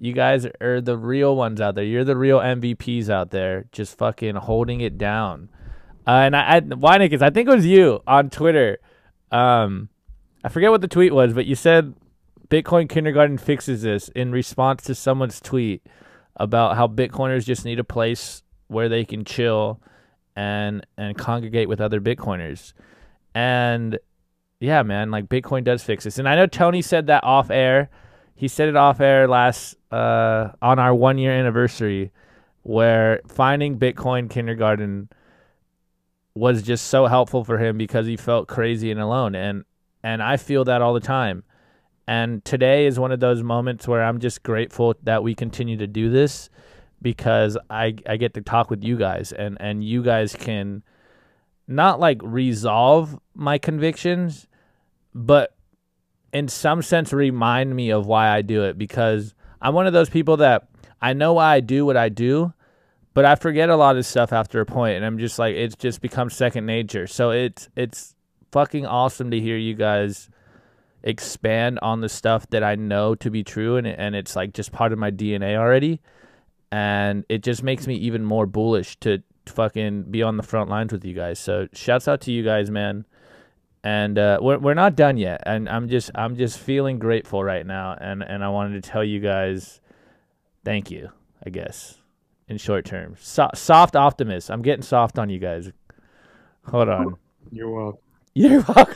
[0.00, 1.84] You guys are the real ones out there.
[1.84, 5.48] You're the real MVPs out there, just fucking holding it down.
[6.06, 8.78] Uh, and I, I Weinicus, I think it was you on Twitter.
[9.32, 9.88] Um,
[10.44, 11.94] I forget what the tweet was, but you said
[12.48, 15.84] Bitcoin Kindergarten fixes this in response to someone's tweet
[16.36, 19.80] about how Bitcoiners just need a place where they can chill
[20.36, 22.72] and and congregate with other Bitcoiners.
[23.34, 23.98] And
[24.60, 26.18] yeah, man, like Bitcoin does fix this.
[26.18, 27.90] And I know Tony said that off air.
[28.34, 32.12] He said it off air last uh on our 1 year anniversary
[32.62, 35.08] where finding Bitcoin kindergarten
[36.34, 39.64] was just so helpful for him because he felt crazy and alone and
[40.02, 41.42] and I feel that all the time.
[42.06, 45.86] And today is one of those moments where I'm just grateful that we continue to
[45.86, 46.48] do this
[47.00, 50.82] because I I get to talk with you guys and and you guys can
[51.68, 54.47] not like resolve my convictions
[55.18, 55.54] but
[56.32, 60.08] in some sense remind me of why I do it because I'm one of those
[60.08, 60.68] people that
[61.02, 62.52] I know why I do what I do
[63.14, 65.74] but I forget a lot of stuff after a point and I'm just like it's
[65.74, 67.08] just become second nature.
[67.08, 68.14] So it's it's
[68.52, 70.30] fucking awesome to hear you guys
[71.02, 74.70] expand on the stuff that I know to be true and and it's like just
[74.70, 76.00] part of my DNA already
[76.70, 80.92] and it just makes me even more bullish to fucking be on the front lines
[80.92, 81.40] with you guys.
[81.40, 83.04] So shouts out to you guys, man.
[83.84, 87.64] And uh, we're we're not done yet, and I'm just I'm just feeling grateful right
[87.64, 89.80] now, and and I wanted to tell you guys,
[90.64, 91.10] thank you.
[91.46, 91.98] I guess
[92.48, 94.50] in short term, so, soft optimist.
[94.50, 95.70] I'm getting soft on you guys.
[96.66, 97.16] Hold on.
[97.52, 98.00] You're welcome.
[98.34, 98.94] You're welcome.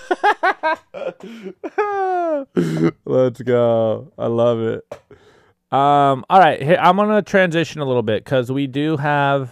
[3.05, 4.13] Let's go.
[4.19, 4.85] I love it.
[5.73, 9.51] Um, all right, here, I'm gonna transition a little bit because we do have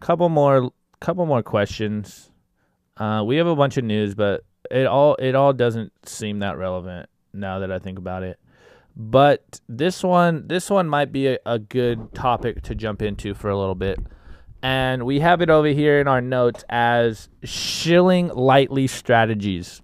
[0.00, 2.30] a couple more, couple more questions.
[2.98, 6.58] Uh, we have a bunch of news, but it all it all doesn't seem that
[6.58, 8.38] relevant now that I think about it.
[8.96, 13.48] But this one, this one might be a, a good topic to jump into for
[13.48, 14.00] a little bit,
[14.62, 19.80] and we have it over here in our notes as shilling lightly strategies.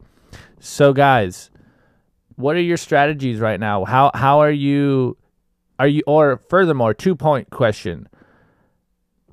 [0.58, 1.50] So, guys,
[2.34, 3.84] what are your strategies right now?
[3.84, 5.16] How how are you?
[5.78, 8.08] Are you or furthermore, two point question.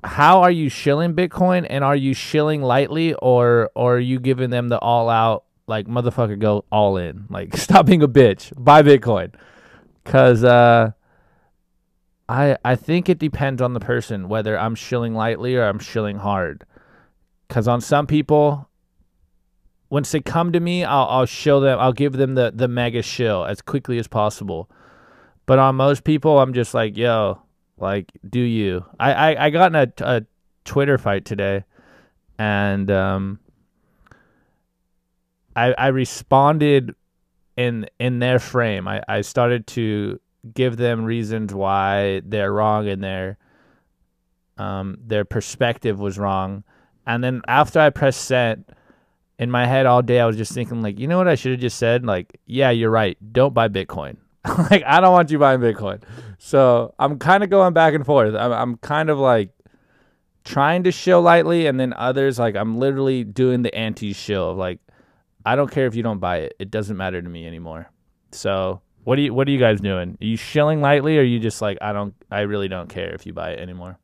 [0.04, 4.50] How are you shilling Bitcoin and are you shilling lightly or or are you giving
[4.50, 7.26] them the all out like motherfucker go all in?
[7.30, 8.52] Like stop being a bitch.
[8.56, 9.32] Buy Bitcoin.
[10.04, 10.92] Cause uh
[12.28, 16.18] I I think it depends on the person whether I'm shilling lightly or I'm shilling
[16.18, 16.64] hard.
[17.48, 18.68] Cause on some people
[19.92, 23.02] once they come to me, I'll I'll show them I'll give them the the mega
[23.02, 24.68] shill as quickly as possible.
[25.44, 27.41] But on most people, I'm just like, yo,
[27.82, 28.84] like, do you?
[28.98, 30.22] I I, I got in a, a
[30.64, 31.64] Twitter fight today,
[32.38, 33.40] and um,
[35.56, 36.94] I I responded
[37.56, 38.86] in in their frame.
[38.86, 40.20] I I started to
[40.54, 43.38] give them reasons why they're wrong and their
[44.58, 46.62] um their perspective was wrong,
[47.06, 48.64] and then after I pressed send.
[49.38, 51.50] In my head all day, I was just thinking, like, you know what I should
[51.50, 52.06] have just said?
[52.06, 53.18] Like, yeah, you're right.
[53.32, 54.18] Don't buy Bitcoin.
[54.70, 56.02] like I don't want you buying Bitcoin.
[56.44, 58.34] So I'm kind of going back and forth.
[58.34, 59.50] I'm, I'm kind of like
[60.44, 64.52] trying to show lightly, and then others like I'm literally doing the anti show.
[64.52, 64.80] Like
[65.46, 66.54] I don't care if you don't buy it.
[66.58, 67.88] It doesn't matter to me anymore.
[68.32, 70.18] So what do you what are you guys doing?
[70.20, 73.14] Are you shilling lightly, or are you just like I don't I really don't care
[73.14, 74.00] if you buy it anymore?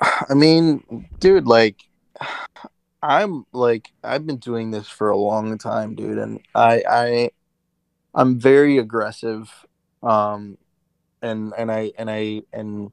[0.00, 1.82] I mean, dude, like
[3.02, 7.30] I'm like I've been doing this for a long time, dude, and I I
[8.14, 9.50] I'm very aggressive,
[10.04, 10.58] um,
[11.22, 12.92] and and I and I and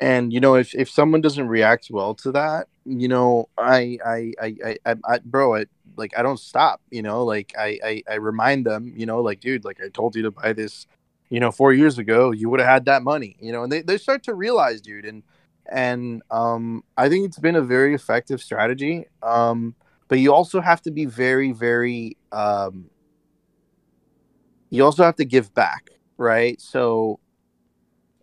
[0.00, 4.32] and you know if if someone doesn't react well to that, you know I I
[4.40, 8.02] I I, I, I bro, it like I don't stop, you know, like I, I
[8.10, 10.86] I remind them, you know, like dude, like I told you to buy this,
[11.28, 13.82] you know, four years ago, you would have had that money, you know, and they
[13.82, 15.22] they start to realize, dude, and
[15.66, 19.06] and um, I think it's been a very effective strategy.
[19.22, 19.74] Um,
[20.08, 22.16] but you also have to be very, very.
[22.32, 22.90] Um,
[24.70, 25.90] you also have to give back,
[26.20, 26.60] right?
[26.60, 27.18] So,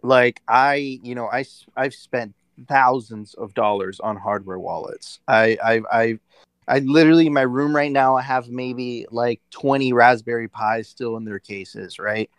[0.03, 1.43] like I, you know, I
[1.75, 2.35] I've spent
[2.67, 5.19] thousands of dollars on hardware wallets.
[5.27, 6.19] I I I
[6.67, 11.17] I literally in my room right now I have maybe like 20 Raspberry Pis still
[11.17, 12.29] in their cases, right?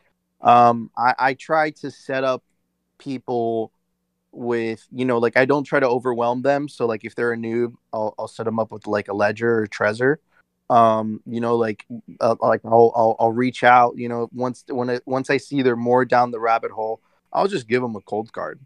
[0.40, 2.44] Um I I try to set up
[2.98, 3.72] people
[4.32, 7.36] with, you know, like I don't try to overwhelm them, so like if they're a
[7.36, 10.16] noob, I'll I'll set them up with like a Ledger or Trezor.
[10.70, 11.86] Um, you know, like
[12.20, 15.62] uh, like I'll, I'll I'll reach out, you know, once when it, once I see
[15.62, 17.00] they're more down the rabbit hole,
[17.32, 18.58] I'll just give them a Coldcard.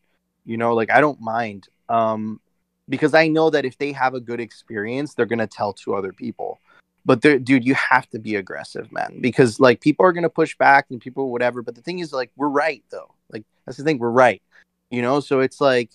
[0.44, 1.68] You know, like I don't mind.
[1.88, 2.40] Um,
[2.88, 6.12] because I know that if they have a good experience, they're gonna tell to other
[6.12, 6.60] people.
[7.04, 10.86] But dude, you have to be aggressive, man, because like people are gonna push back
[10.90, 11.62] and people whatever.
[11.62, 13.14] But the thing is, like, we're right though.
[13.30, 14.42] Like that's the thing, we're right.
[14.90, 15.90] You know, so it's like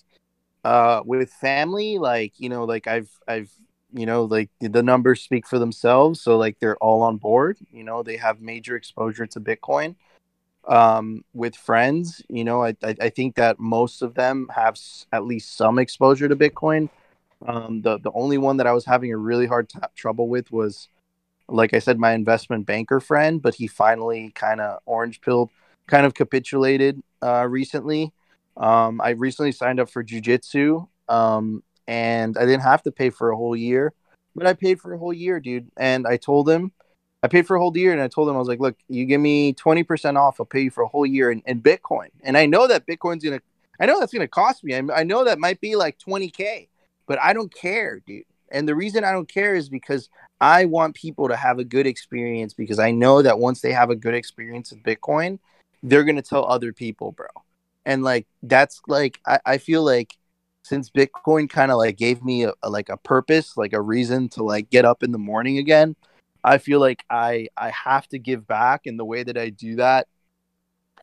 [0.64, 3.50] uh with family, like you know, like I've I've
[3.92, 6.20] you know like the- numbers speak for themselves.
[6.20, 7.58] So like they're all on board.
[7.72, 9.96] You know, they have major exposure to Bitcoin
[10.66, 12.22] um, with friends.
[12.28, 15.78] You know, I, I, I think that most of them have s- at least some
[15.78, 16.88] exposure to Bitcoin.
[17.46, 20.50] Um, the the only one that I was having a really hard t- trouble with
[20.52, 20.88] was,
[21.48, 23.40] like I said, my investment banker friend.
[23.40, 25.50] But he finally kind of orange pilled,
[25.86, 28.12] kind of capitulated uh, recently.
[28.56, 33.30] Um, I recently signed up for jujitsu, um, and I didn't have to pay for
[33.30, 33.92] a whole year,
[34.36, 35.70] but I paid for a whole year, dude.
[35.76, 36.70] And I told him
[37.22, 39.04] I paid for a whole year and I told him, I was like, look, you
[39.06, 42.08] give me 20% off, I'll pay you for a whole year in, in Bitcoin.
[42.22, 43.44] And I know that Bitcoin's going to,
[43.80, 44.74] I know that's going to cost me.
[44.74, 46.68] I, I know that might be like 20K,
[47.06, 48.24] but I don't care, dude.
[48.50, 50.08] And the reason I don't care is because
[50.40, 53.90] I want people to have a good experience because I know that once they have
[53.90, 55.38] a good experience with Bitcoin,
[55.82, 57.26] they're going to tell other people, bro.
[57.84, 60.17] And like, that's like, I, I feel like
[60.68, 64.28] since Bitcoin kind of like gave me a, a, like a purpose, like a reason
[64.30, 65.96] to like get up in the morning again,
[66.44, 69.76] I feel like I I have to give back, and the way that I do
[69.76, 70.06] that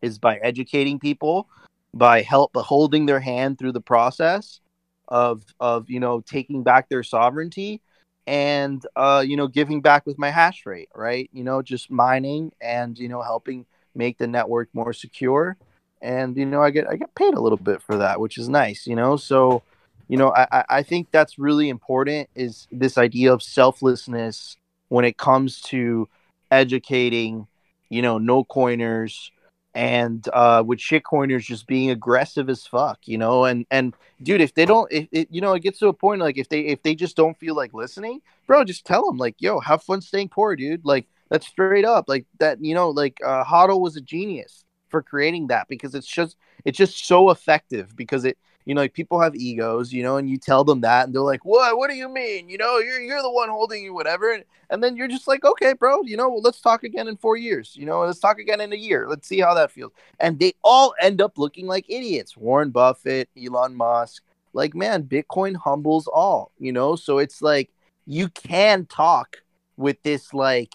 [0.01, 1.49] is by educating people,
[1.93, 4.59] by help by holding their hand through the process
[5.07, 7.81] of of you know taking back their sovereignty,
[8.27, 11.29] and uh, you know giving back with my hash rate, right?
[11.33, 13.65] You know, just mining and you know helping
[13.95, 15.57] make the network more secure,
[16.05, 18.49] and you know I get I get paid a little bit for that, which is
[18.49, 19.17] nice, you know.
[19.17, 19.63] So,
[20.07, 24.57] you know, I I- think that's really important is this idea of selflessness
[24.89, 26.07] when it comes to
[26.51, 27.47] educating,
[27.89, 29.31] you know, no coiners
[29.73, 34.41] and uh with shit coiners just being aggressive as fuck, you know, and and dude,
[34.41, 36.61] if they don't if it, you know, it gets to a point like if they
[36.61, 40.01] if they just don't feel like listening, bro, just tell them like, yo, have fun
[40.01, 40.85] staying poor, dude.
[40.85, 42.05] Like that's straight up.
[42.09, 44.64] Like that, you know, like uh Hodl was a genius
[44.95, 48.93] for creating that because it's just it's just so effective because it you know, like
[48.93, 51.77] people have egos, you know, and you tell them that, and they're like, "What?
[51.77, 52.49] What do you mean?
[52.49, 55.43] You know, you're you're the one holding you, whatever." And, and then you're just like,
[55.45, 57.75] "Okay, bro, you know, let's talk again in four years.
[57.75, 59.07] You know, let's talk again in a year.
[59.07, 62.35] Let's see how that feels." And they all end up looking like idiots.
[62.35, 64.23] Warren Buffett, Elon Musk.
[64.53, 66.51] Like, man, Bitcoin humbles all.
[66.57, 67.69] You know, so it's like
[68.07, 69.37] you can talk
[69.77, 70.73] with this, like,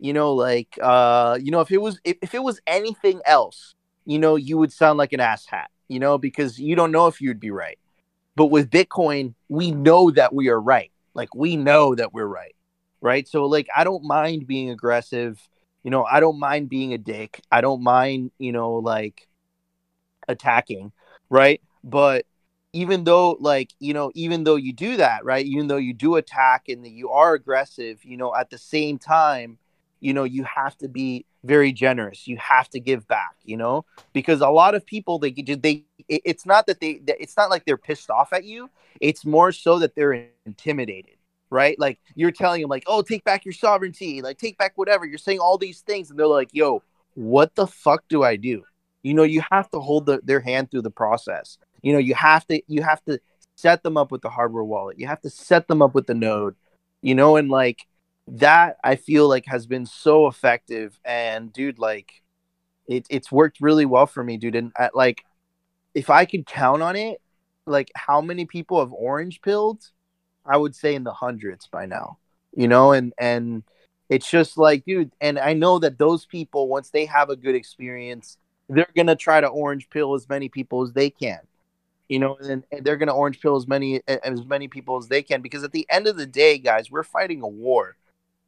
[0.00, 3.74] you know, like, uh, you know, if it was if, if it was anything else,
[4.06, 7.20] you know, you would sound like an asshat you know, because you don't know if
[7.20, 7.78] you'd be right.
[8.36, 10.92] But with Bitcoin, we know that we are right.
[11.14, 12.54] Like we know that we're right.
[13.00, 13.26] Right.
[13.26, 15.40] So like I don't mind being aggressive.
[15.82, 17.42] You know, I don't mind being a dick.
[17.50, 19.26] I don't mind, you know, like
[20.28, 20.92] attacking,
[21.28, 21.60] right?
[21.82, 22.24] But
[22.72, 25.44] even though like, you know, even though you do that, right?
[25.44, 29.58] Even though you do attack and you are aggressive, you know, at the same time,
[30.00, 32.26] you know, you have to be very generous.
[32.26, 33.84] You have to give back, you know?
[34.12, 37.76] because a lot of people they they it's not that they it's not like they're
[37.76, 38.70] pissed off at you.
[39.00, 41.14] It's more so that they're intimidated
[41.52, 41.76] right?
[41.80, 44.22] Like you're telling them like oh take back your sovereignty.
[44.22, 45.04] Like take back whatever.
[45.04, 46.82] You're saying all these things and they're like yo
[47.14, 48.62] what the fuck do i do?
[49.02, 51.58] You know you have to hold the, their hand through the process.
[51.82, 53.20] You know you have to you have to
[53.56, 54.98] set them up with the hardware wallet.
[54.98, 56.54] You have to set them up with the node
[57.02, 57.36] you know?
[57.36, 57.86] And like
[58.38, 62.22] that i feel like has been so effective and dude like
[62.90, 64.56] it, it's worked really well for me, dude.
[64.56, 65.24] And I, like,
[65.94, 67.20] if I could count on it,
[67.64, 69.90] like how many people have orange pilled,
[70.44, 72.18] I would say in the hundreds by now.
[72.52, 73.62] You know, and and
[74.08, 75.12] it's just like, dude.
[75.20, 78.38] And I know that those people, once they have a good experience,
[78.68, 81.38] they're gonna try to orange pill as many people as they can.
[82.08, 85.22] You know, and, and they're gonna orange pill as many as many people as they
[85.22, 87.96] can because at the end of the day, guys, we're fighting a war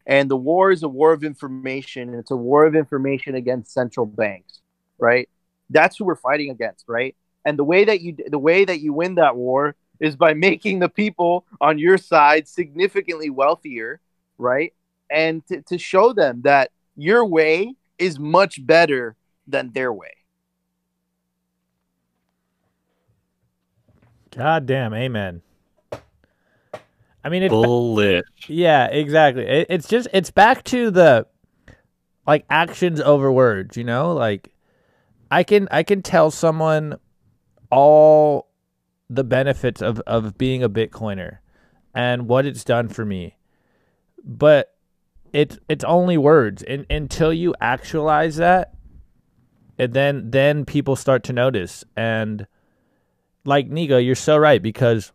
[0.07, 3.73] and the war is a war of information and it's a war of information against
[3.73, 4.61] central banks
[4.99, 5.29] right?
[5.69, 7.17] That's who we're fighting against right?
[7.45, 10.79] And the way that you the way that you win that war is by making
[10.79, 14.01] the people on your side significantly wealthier
[14.39, 14.73] right?
[15.11, 19.17] And to, to show them that your way is much better
[19.47, 20.15] than their way.
[24.35, 25.43] God damn, amen.
[27.25, 28.25] I mean, it's Bullish.
[28.49, 29.47] Yeah, exactly.
[29.47, 31.27] It, it's just it's back to the
[32.27, 34.13] like actions over words, you know?
[34.13, 34.53] Like
[35.31, 36.97] I can I can tell someone
[37.71, 38.49] all
[39.09, 41.39] the benefits of of being a bitcoiner
[41.95, 43.37] and what it's done for me.
[44.25, 44.75] But
[45.33, 48.75] it's it's only words and until you actualize that
[49.79, 52.47] and then then people start to notice and
[53.45, 55.13] like Nico, you're so right because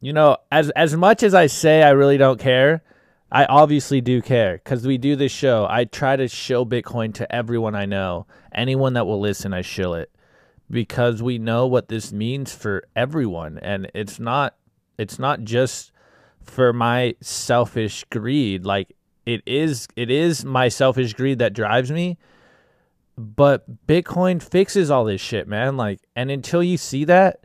[0.00, 2.82] you know, as as much as I say I really don't care,
[3.30, 5.66] I obviously do care because we do this show.
[5.68, 8.26] I try to show Bitcoin to everyone I know.
[8.54, 10.10] Anyone that will listen, I show it
[10.70, 14.54] because we know what this means for everyone, and it's not
[14.98, 15.92] it's not just
[16.42, 18.64] for my selfish greed.
[18.64, 22.18] Like it is it is my selfish greed that drives me.
[23.18, 25.78] But Bitcoin fixes all this shit, man.
[25.78, 27.40] Like, and until you see that,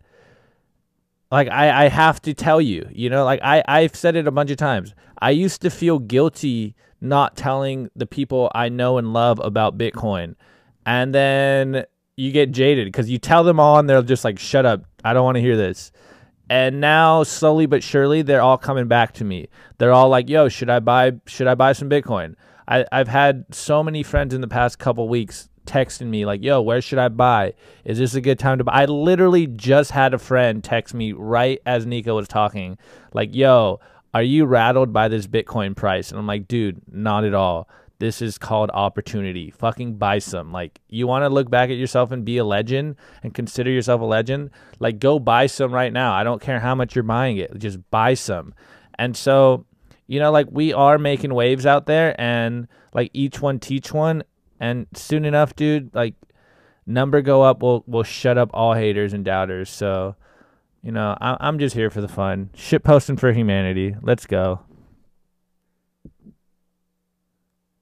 [1.32, 4.32] like I, I have to tell you, you know, like I, I've said it a
[4.32, 4.94] bunch of times.
[5.22, 10.36] I used to feel guilty not telling the people I know and love about Bitcoin.
[10.86, 11.86] And then
[12.18, 14.84] you get jaded because you tell them all and they're just like, shut up.
[15.04, 15.92] I don't want to hear this.
[16.50, 19.48] And now slowly but surely they're all coming back to me.
[19.78, 22.36] They're all like, yo, should I buy should I buy some Bitcoin?
[22.68, 26.62] I, I've had so many friends in the past couple weeks texting me like, "Yo,
[26.62, 27.54] where should I buy?
[27.86, 31.14] Is this a good time to buy?" I literally just had a friend text me
[31.14, 32.78] right as Nico was talking,
[33.14, 33.80] like, "Yo,
[34.14, 37.70] are you rattled by this Bitcoin price?" And I'm like, "Dude, not at all.
[38.00, 39.52] This is called opportunity.
[39.52, 40.52] Fucking buy some.
[40.52, 44.02] Like, you want to look back at yourself and be a legend and consider yourself
[44.02, 44.50] a legend?
[44.80, 46.14] Like, go buy some right now.
[46.14, 47.58] I don't care how much you're buying it.
[47.58, 48.54] Just buy some."
[48.96, 49.66] And so,
[50.08, 54.24] you know, like we are making waves out there and like each one teach one
[54.62, 56.14] and soon enough, dude, like
[56.86, 59.70] number go up will will shut up all haters and doubters.
[59.72, 60.16] So,
[60.84, 62.52] you know, I, I'm just here for the fun.
[62.54, 63.96] Shit posting for humanity.
[64.04, 64.62] Let's go.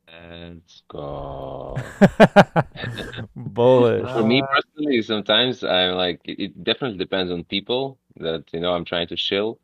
[0.07, 1.75] Let's go.
[3.35, 4.09] Bullish.
[4.13, 8.73] For me personally, sometimes I'm like, it it definitely depends on people that, you know,
[8.73, 9.59] I'm trying to chill.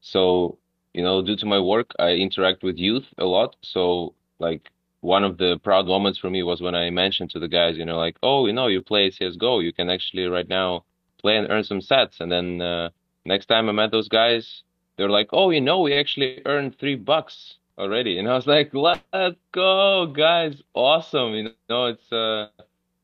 [0.00, 0.58] So,
[0.94, 3.56] you know, due to my work, I interact with youth a lot.
[3.62, 4.70] So, like,
[5.02, 7.84] one of the proud moments for me was when I mentioned to the guys, you
[7.84, 10.84] know, like, oh, you know, you play CSGO, you can actually right now
[11.20, 12.20] play and earn some sats.
[12.20, 12.90] And then uh,
[13.24, 14.62] next time I met those guys,
[14.96, 18.18] they're like, oh, you know, we actually earned three bucks already.
[18.18, 21.34] And I was like, let's go, guys, awesome.
[21.34, 22.46] You know, it's uh,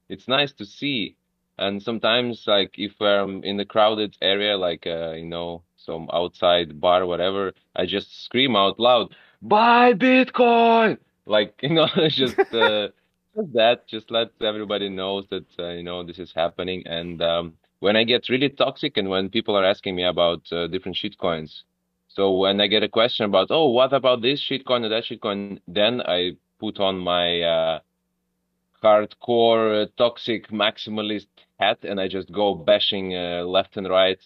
[0.09, 1.17] it's nice to see.
[1.59, 6.81] And sometimes, like, if I'm in the crowded area, like, uh, you know, some outside
[6.81, 10.99] bar, whatever, I just scream out loud, buy Bitcoin!
[11.29, 12.89] Like, you know, just uh,
[13.35, 16.83] that, just let everybody knows that, uh, you know, this is happening.
[16.87, 20.67] And um, when I get really toxic and when people are asking me about uh,
[20.67, 21.63] different shitcoins,
[22.09, 25.61] so when I get a question about, oh, what about this shitcoin or that shitcoin,
[25.69, 27.79] then I put on my uh,
[28.83, 31.27] hardcore uh, toxic maximalist
[31.61, 34.19] hat and I just go bashing uh, left and right,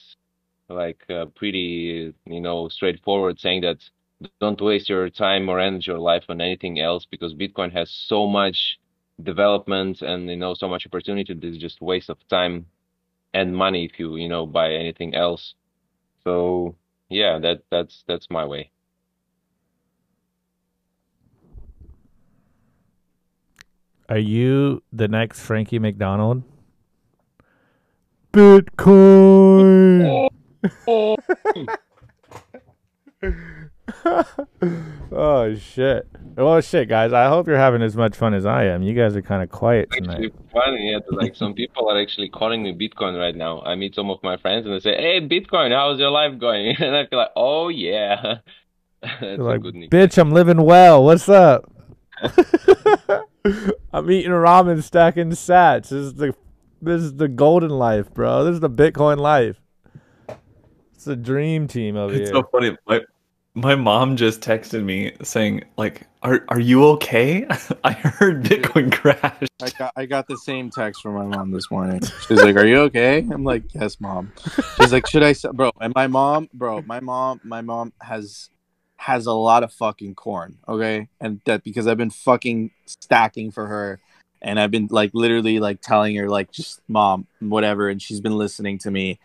[0.68, 3.78] like uh, pretty, you know, straightforward, saying that
[4.40, 8.26] don't waste your time or energy or life on anything else because Bitcoin has so
[8.26, 8.78] much
[9.22, 11.34] development and you know so much opportunity.
[11.34, 12.66] This is just waste of time
[13.34, 15.54] and money if you you know buy anything else.
[16.24, 16.76] So
[17.08, 18.70] yeah, that that's that's my way.
[24.08, 26.42] Are you the next Frankie McDonald?
[28.32, 28.68] Bitcoin.
[35.12, 36.06] oh shit.
[36.36, 38.82] Well shit guys, I hope you're having as much fun as I am.
[38.82, 40.12] You guys are kind of quiet tonight.
[40.14, 40.98] Actually, funny, yeah.
[41.10, 43.60] Like some people are actually calling me Bitcoin right now.
[43.62, 46.74] I meet some of my friends and they say, "Hey, Bitcoin, how's your life going?"
[46.80, 48.36] And I feel like, "Oh yeah."
[49.02, 50.08] That's You're a like, good nickname.
[50.08, 51.04] bitch, I'm living well.
[51.04, 51.70] What's up?
[53.92, 55.88] I'm eating ramen, stacking sats.
[55.88, 56.34] This is the
[56.80, 58.44] this is the golden life, bro.
[58.44, 59.56] This is the Bitcoin life.
[60.94, 62.40] It's a dream team over It's here.
[62.40, 62.76] so funny.
[62.86, 63.00] My
[63.54, 67.46] my mom just texted me saying, like, are are you okay?
[67.84, 69.46] I heard Bitcoin crash.
[69.62, 72.00] I got I got the same text from my mom this morning.
[72.26, 74.32] She's like, "Are you okay?" I'm like, "Yes, mom."
[74.76, 78.48] She's like, "Should I, bro?" And my mom, bro, my mom, my mom has
[78.96, 80.58] has a lot of fucking corn.
[80.66, 84.00] Okay, and that because I've been fucking stacking for her,
[84.40, 88.38] and I've been like literally like telling her like, just mom, whatever, and she's been
[88.38, 89.18] listening to me,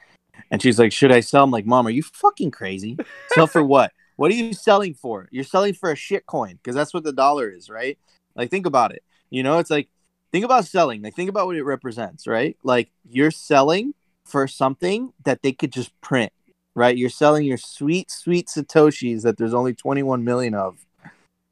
[0.52, 2.98] and she's like, "Should I sell?" I'm like, "Mom, are you fucking crazy?
[3.34, 3.94] Sell for what?
[4.18, 5.30] What are you selling for?
[5.32, 7.98] You're selling for a shit coin because that's what the dollar is, right?
[8.36, 9.04] Like, think about it.
[9.30, 9.90] You know, it's like
[10.32, 11.02] think about selling.
[11.02, 12.58] Like think about what it represents, right?
[12.64, 13.94] Like you're selling
[14.26, 16.32] for something that they could just print,
[16.76, 16.98] right?
[16.98, 20.86] You're selling your sweet, sweet Satoshis that there's only 21 million of,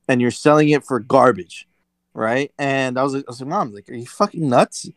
[0.07, 1.67] and you're selling it for garbage,
[2.13, 2.51] right?
[2.57, 4.89] And I was like, I was like, Mom, like, are you fucking nuts?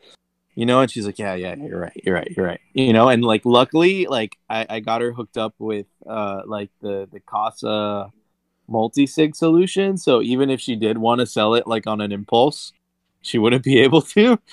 [0.59, 2.61] You know, and she's like, Yeah, yeah, you're right, you're right, you're right.
[2.73, 6.71] You know, and like luckily, like I, I got her hooked up with uh like
[6.81, 8.11] the the Casa
[8.67, 9.97] multi-sig solution.
[9.97, 12.73] So even if she did want to sell it like on an impulse,
[13.23, 14.37] she wouldn't be able to.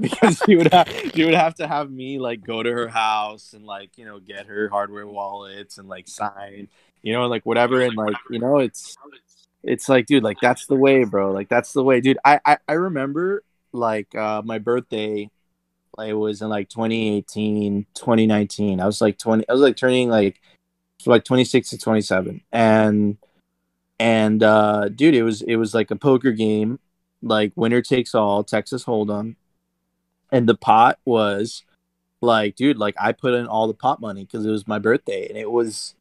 [0.00, 3.52] Because she would have she would have to have me like go to her house
[3.52, 6.68] and like you know get her hardware wallets and like sign
[7.02, 7.82] you know like whatever.
[7.82, 8.96] And like you know it's
[9.62, 11.32] it's like dude like that's the way bro.
[11.32, 12.00] Like that's the way.
[12.00, 15.30] Dude i i, I remember like uh my birthday
[15.98, 20.40] it was in like 2018 2019 i was like 20 i was like turning like
[21.06, 23.18] like 26 to 27 and
[23.98, 26.78] and uh dude it was it was like a poker game
[27.22, 29.36] like winner takes all texas hold'em.
[30.32, 31.64] And the pot was
[32.22, 35.28] like dude like i put in all the pot money because it was my birthday.
[35.28, 35.94] And it was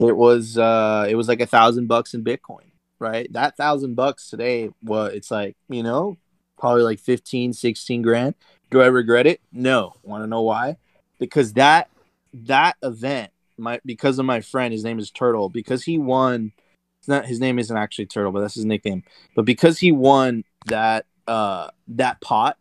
[0.00, 2.66] it was uh it was like a thousand bucks in bitcoin
[2.98, 3.30] right?
[3.32, 6.16] That thousand bucks today what it's like you know
[6.56, 8.34] probably like 15 16 grand.
[8.70, 9.40] Do i regret it?
[9.52, 9.94] No.
[10.02, 10.76] Want to know why?
[11.18, 11.88] Because that
[12.32, 16.52] that event my because of my friend his name is turtle because he won
[16.98, 19.02] it's not his name isn't actually turtle but that's his nickname.
[19.34, 22.58] But because he won that uh that pot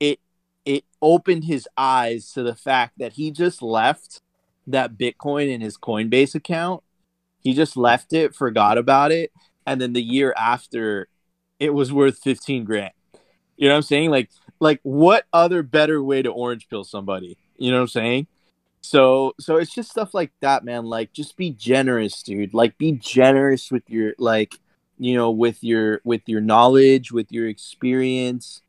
[0.00, 0.20] it
[0.64, 4.20] it opened his eyes to the fact that he just left
[4.66, 6.82] that bitcoin in his coinbase account.
[7.42, 9.30] He just left it forgot about it
[9.66, 11.08] and then the year after
[11.64, 12.92] it was worth 15 grand.
[13.56, 14.10] You know what i'm saying?
[14.10, 14.30] Like
[14.60, 17.38] like what other better way to orange pill somebody?
[17.56, 18.26] You know what i'm saying?
[18.82, 20.84] So so it's just stuff like that man.
[20.84, 22.52] Like just be generous dude.
[22.52, 24.56] Like be generous with your like
[24.98, 28.60] you know with your with your knowledge with your experience.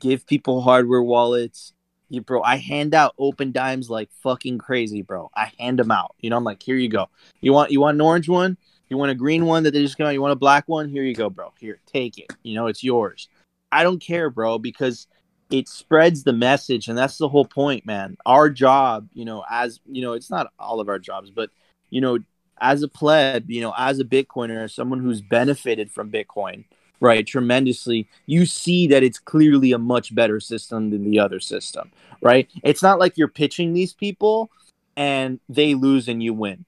[0.00, 1.74] Give people hardware wallets.
[2.08, 5.30] You bro i hand out Opendimes like fucking crazy bro.
[5.34, 6.14] I hand them out.
[6.20, 7.10] You know i'm like here you go.
[7.42, 8.56] You want you want an orange one
[8.90, 10.10] you want a green one that they just out?
[10.10, 10.88] You want a black one?
[10.88, 11.52] Here you go bro.
[11.58, 12.32] Here take it.
[12.42, 13.28] You know it's yours.
[13.72, 15.06] I don't care bro because
[15.50, 18.16] it spreads the message and that's the whole point man.
[18.26, 21.50] Our job you know as you know it's not all of our jobs but
[21.90, 22.18] you know
[22.60, 26.64] as a pleb you know as a bitcoiner someone who's benefited from bitcoin
[27.00, 31.90] right tremendously you see that it's clearly a much better system than the other system
[32.20, 32.48] right?
[32.62, 34.50] It's not like you're pitching these people
[34.96, 36.64] and they lose and you win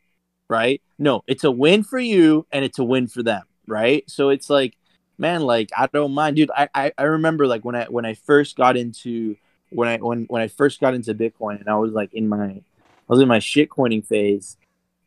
[0.49, 4.29] right no it's a win for you and it's a win for them right so
[4.29, 4.77] it's like
[5.23, 6.51] man, like I don't mind, dude.
[6.55, 9.37] I, I, I remember like when I when I first got into
[9.71, 12.45] when I when when I first got into Bitcoin and I was like in my
[12.47, 12.63] I
[13.09, 14.59] was in my shit coining phase.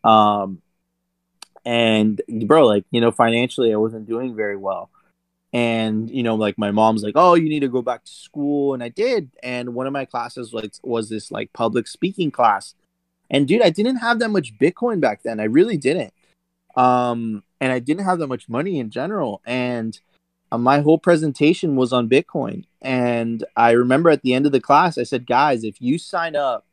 [0.03, 0.61] Um
[1.65, 4.89] and bro, like, you know, financially I wasn't doing very well.
[5.51, 8.73] And, you know, like my mom's like, Oh, you need to go back to school.
[8.73, 9.31] And I did.
[9.43, 12.73] And one of my classes like was this like public speaking class.
[13.29, 15.39] And dude, I didn't have that much Bitcoin back then.
[15.39, 16.13] I really didn't.
[16.75, 19.41] Um and I didn't have that much money in general.
[19.45, 19.99] And
[20.51, 22.65] uh, my whole presentation was on Bitcoin.
[22.81, 26.35] And I remember at the end of the class, I said, guys, if you sign
[26.35, 26.65] up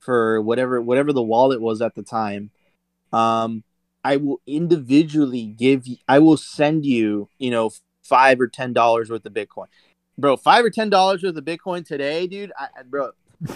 [0.00, 2.50] for whatever whatever the wallet was at the time,
[3.12, 3.64] um,
[4.02, 7.70] I will individually give you, I will send you, you know,
[8.02, 9.66] five or ten dollars worth of Bitcoin.
[10.18, 12.52] Bro, five or ten dollars worth of Bitcoin today, dude.
[12.58, 13.10] I, bro,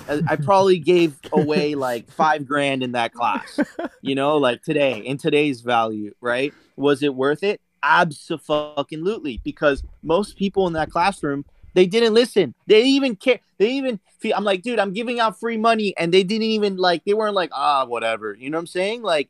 [0.09, 3.61] I probably gave away like five grand in that class,
[4.03, 6.55] you know, like today in today's value, right?
[6.77, 7.61] Was it worth it?
[7.83, 11.45] Absolutely, because most people in that classroom
[11.75, 12.55] they didn't listen.
[12.67, 13.41] They didn't even care.
[13.59, 14.35] They even feel.
[14.37, 17.05] I'm like, dude, I'm giving out free money, and they didn't even like.
[17.05, 18.35] They weren't like, ah, whatever.
[18.35, 19.03] You know what I'm saying?
[19.03, 19.29] Like,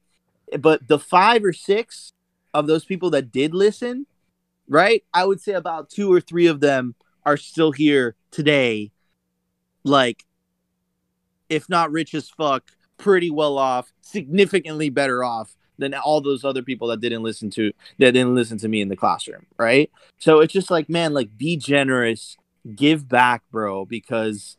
[0.60, 2.12] but the five or six
[2.52, 4.06] of those people that did listen,
[4.68, 5.02] right?
[5.12, 6.94] I would say about two or three of them
[7.24, 8.92] are still here today,
[9.82, 10.24] like
[11.54, 16.62] if not rich as fuck, pretty well off, significantly better off than all those other
[16.62, 19.90] people that didn't listen to that didn't listen to me in the classroom, right?
[20.18, 22.36] So it's just like, man, like be generous,
[22.74, 24.56] give back, bro, because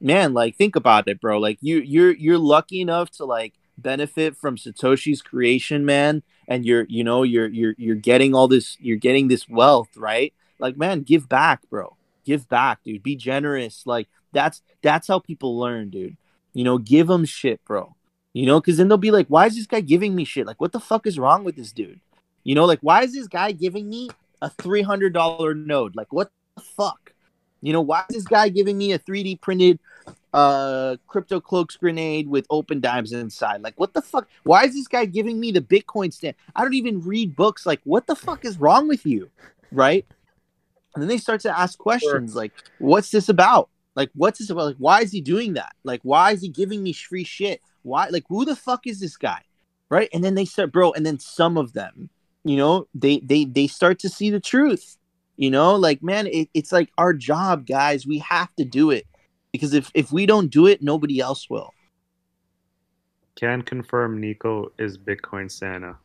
[0.00, 1.38] man, like think about it, bro.
[1.38, 6.86] Like you you're you're lucky enough to like benefit from Satoshi's creation, man, and you're
[6.88, 10.34] you know, you're you're you're getting all this you're getting this wealth, right?
[10.58, 11.96] Like man, give back, bro.
[12.24, 13.02] Give back, dude.
[13.02, 13.84] Be generous.
[13.86, 16.16] Like that's that's how people learn, dude.
[16.58, 17.94] You know, give them shit, bro.
[18.32, 20.44] You know, because then they'll be like, why is this guy giving me shit?
[20.44, 22.00] Like, what the fuck is wrong with this dude?
[22.42, 24.10] You know, like, why is this guy giving me
[24.42, 25.94] a $300 node?
[25.94, 27.14] Like, what the fuck?
[27.62, 29.78] You know, why is this guy giving me a 3D printed
[30.34, 33.62] uh CryptoCloaks grenade with Opendimes inside?
[33.62, 34.26] Like, what the fuck?
[34.42, 36.34] Why is this guy giving me the Bitcoin stand?
[36.56, 37.66] I don't even read books.
[37.66, 39.30] Like, what the fuck is wrong with you?
[39.70, 40.04] Right?
[40.96, 43.70] And then they start to ask questions like, what's this about?
[43.98, 44.66] Like, what's this about?
[44.66, 45.72] Like, why is he doing that?
[45.82, 47.60] Like, why is he giving me free shit?
[47.82, 48.06] Why?
[48.10, 49.42] Like, who the fuck is this guy?
[49.90, 50.08] Right?
[50.14, 50.92] And then they start, bro.
[50.92, 52.08] And then some of them,
[52.44, 54.96] you know, they they they start to see the truth.
[55.36, 58.06] You know, like man, it, it's like our job, guys.
[58.06, 59.04] We have to do it
[59.50, 61.74] because if if we don't do it, nobody else will.
[63.34, 65.96] Can confirm Nico is Bitcoin Santa.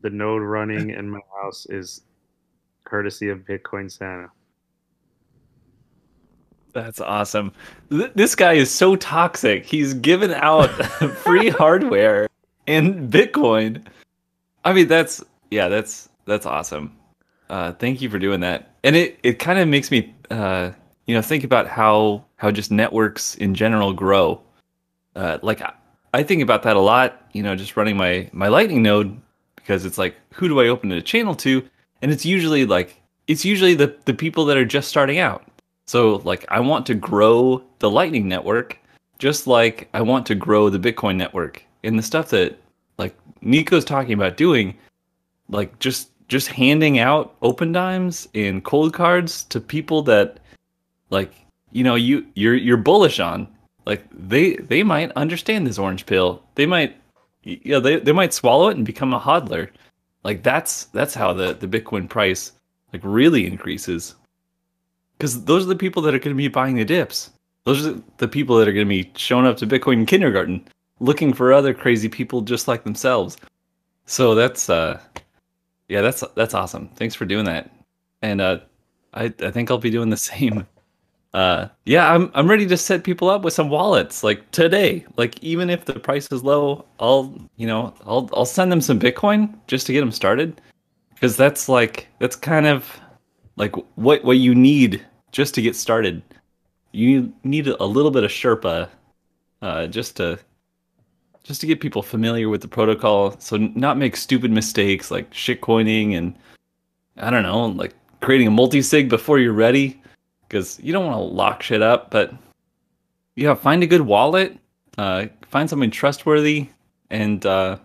[0.00, 2.00] The node running in my house is
[2.84, 4.30] courtesy of Bitcoin Santa.
[6.72, 7.52] That's awesome.
[7.90, 9.64] Th- this guy is so toxic.
[9.64, 10.68] He's given out
[11.16, 12.28] free hardware
[12.66, 13.84] and Bitcoin.
[14.64, 16.96] I mean, that's yeah, that's that's awesome.
[17.48, 18.74] Uh, thank you for doing that.
[18.84, 20.70] And it it kind of makes me uh,
[21.06, 24.40] you know think about how how just networks in general grow.
[25.16, 25.72] Uh, like I,
[26.14, 27.26] I think about that a lot.
[27.32, 29.20] You know, just running my my Lightning node
[29.56, 31.68] because it's like who do I open a channel to?
[32.02, 35.44] And it's usually like it's usually the the people that are just starting out.
[35.90, 38.78] So like I want to grow the Lightning network
[39.18, 41.64] just like I want to grow the Bitcoin network.
[41.82, 42.60] And the stuff that
[42.96, 44.78] like Nico's talking about doing,
[45.48, 50.38] like just just handing out Opendimes and Coldcards to people that
[51.10, 51.34] like
[51.72, 53.48] you know you you're you're bullish on.
[53.84, 56.40] Like they they might understand this orange pill.
[56.54, 56.96] They might
[57.42, 59.68] you know they, they might swallow it and become a hodler.
[60.22, 62.52] Like that's that's how the the bitcoin price
[62.92, 64.14] like really increases
[65.20, 67.30] because those are the people that are going to be buying the dips
[67.66, 70.66] those are the people that are going to be showing up to bitcoin kindergarten
[70.98, 73.36] looking for other crazy people just like themselves
[74.06, 74.98] so that's uh
[75.90, 76.88] yeah, that's that's awesome.
[76.94, 77.70] Thanks for doing that.
[78.22, 78.60] And uh
[79.12, 80.66] I I think I'll be doing the same.
[81.34, 85.04] Uh yeah, I'm I'm ready to set people up with some wallets like today.
[85.16, 88.98] Like even if the price is low, I'll, you know, I'll I'll send them some
[88.98, 90.60] Bitcoin just to get them started
[91.20, 93.00] cuz that's like that's kind of
[93.56, 96.22] like what what you need just to get started.
[96.92, 98.88] You need a little bit of Sherpa
[99.62, 100.38] uh just to
[101.42, 106.16] just to get people familiar with the protocol so not make stupid mistakes like shitcoining
[106.16, 106.34] and
[107.18, 110.00] i don't know like creating a multi-sig before you're ready
[110.48, 112.32] because you don't want to lock shit up but
[113.36, 114.56] yeah find a good wallet
[114.98, 116.68] uh, find something trustworthy
[117.10, 117.78] and uh,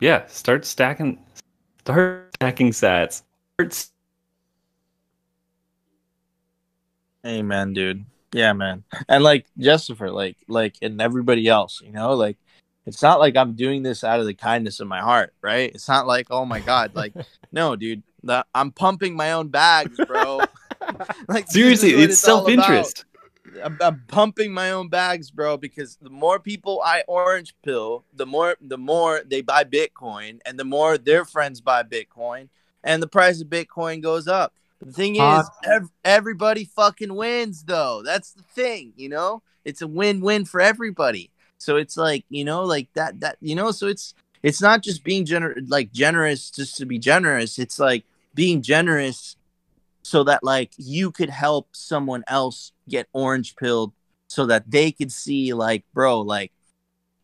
[0.00, 1.18] yeah start stacking
[1.80, 3.22] start stacking sats
[3.54, 3.86] start
[7.26, 8.04] Amen, dude.
[8.32, 8.84] Yeah, man.
[9.08, 12.36] And like Justifer, like like and everybody else, you know, like
[12.86, 15.70] it's not like I'm doing this out of the kindness of my heart, right?
[15.74, 17.12] It's not like, oh my god, like
[17.52, 20.40] no, dude, the, I'm pumping my own bags, bro.
[21.28, 23.04] like seriously what it's self-interest
[23.62, 28.26] I'm, I'm pumping my own bags, bro, because the more people I orange pill, the
[28.26, 32.48] more the more they buy Bitcoin, and the more their friends buy Bitcoin,
[32.84, 34.54] and the price of Bitcoin goes up.
[34.80, 38.02] The thing is, ev- everybody fucking wins, though.
[38.04, 39.42] That's the thing, you know.
[39.64, 41.30] It's a win-win for everybody.
[41.58, 43.70] So it's like you know, like that, that you know.
[43.72, 47.58] So it's it's not just being gener- like generous just to be generous.
[47.58, 48.04] It's like
[48.34, 49.36] being generous
[50.02, 53.92] so that like you could help someone else get orange pilled
[54.28, 56.52] so that they could see like bro like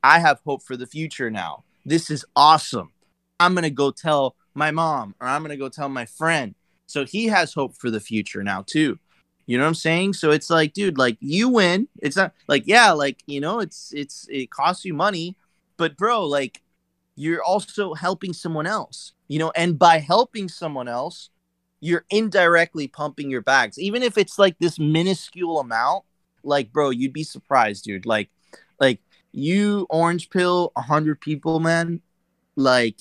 [0.03, 2.93] i have hope for the future now this is awesome
[3.41, 6.55] i'm gonna go tell my mom or i'm gonna go tell my friend
[6.87, 8.99] so he has hope for the future now too.
[9.47, 10.15] You know what i'm saying?
[10.15, 11.89] So it's like dude like you win.
[12.01, 15.37] It's not like yeah like you know it's it's it costs you money
[15.77, 16.63] but bro like
[17.15, 19.53] you're also helping someone else you know?
[19.57, 21.31] And by helping someone else
[21.81, 23.79] you're indirectly pumping your bags.
[23.79, 26.05] Even if it's like this minuscule amount
[26.43, 28.07] like bro you'd be surprised dude.
[28.07, 28.31] Like
[28.81, 29.01] like
[29.33, 32.01] you orange pill 100 people man.
[32.57, 32.97] Like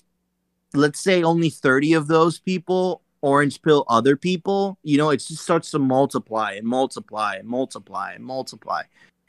[0.74, 5.42] let's say only 30 of those people orange pill other people you know it just
[5.42, 8.84] starts to multiply and multiply and multiply and multiply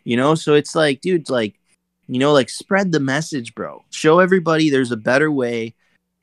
[0.06, 0.35] you know?
[0.36, 1.60] So it's like dude like
[2.09, 3.85] you know like spread the message bro.
[3.90, 5.74] Show everybody there's a better way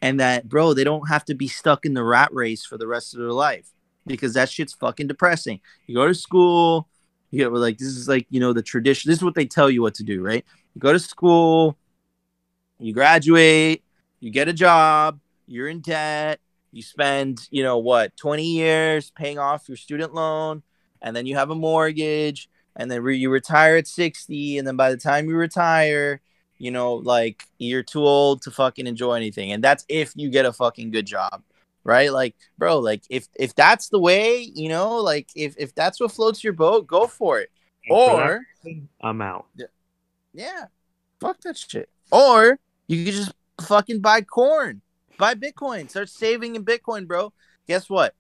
[0.02, 2.88] and that bro they don't have to be stuck in the rat race for the
[2.88, 3.70] rest of their life
[4.08, 5.60] because that shit's fucking depressing.
[5.86, 6.88] You go to school
[7.30, 9.70] you get like this is like you know the tradition this is what they tell
[9.70, 10.45] you what to do right?
[10.74, 11.78] You go to school
[12.80, 13.84] you graduate
[14.22, 16.40] you get a job you're in debt
[16.74, 20.64] you spend you know what 20 years paying off your student loan
[21.02, 24.76] and then you have a mortgage and then re- you retire at 60 and then
[24.76, 26.20] by the time you retire
[26.58, 29.52] you know like you're too old to fucking enjoy anything.
[29.52, 31.44] And that's if you get a fucking good job
[31.84, 32.12] right?
[32.12, 36.12] Like bro like if if that's the way you know like if if that's what
[36.12, 37.52] floats your boat go for it.
[37.86, 38.45] And for that or
[39.02, 39.48] I'm out.
[40.34, 40.66] yeah.
[41.20, 41.90] Fuck that shit.
[42.12, 44.82] Or you could just fucking buy corn
[45.18, 47.31] buy bitcoin start saving in bitcoin bro
[47.68, 48.15] guess what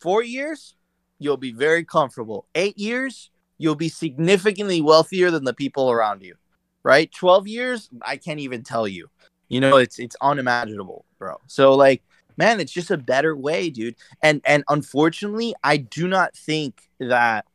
[0.00, 0.76] four years
[1.18, 2.46] you'll be very comfortable.
[2.54, 6.34] Eight years, you'll be significantly wealthier than the people around you.
[6.82, 7.10] Right?
[7.12, 9.08] Twelve years, I can't even tell you.
[9.48, 11.40] You know, it's it's unimaginable, bro.
[11.46, 12.02] So like,
[12.36, 13.96] man, it's just a better way, dude.
[14.22, 17.46] And and unfortunately, I do not think that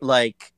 [0.00, 0.52] like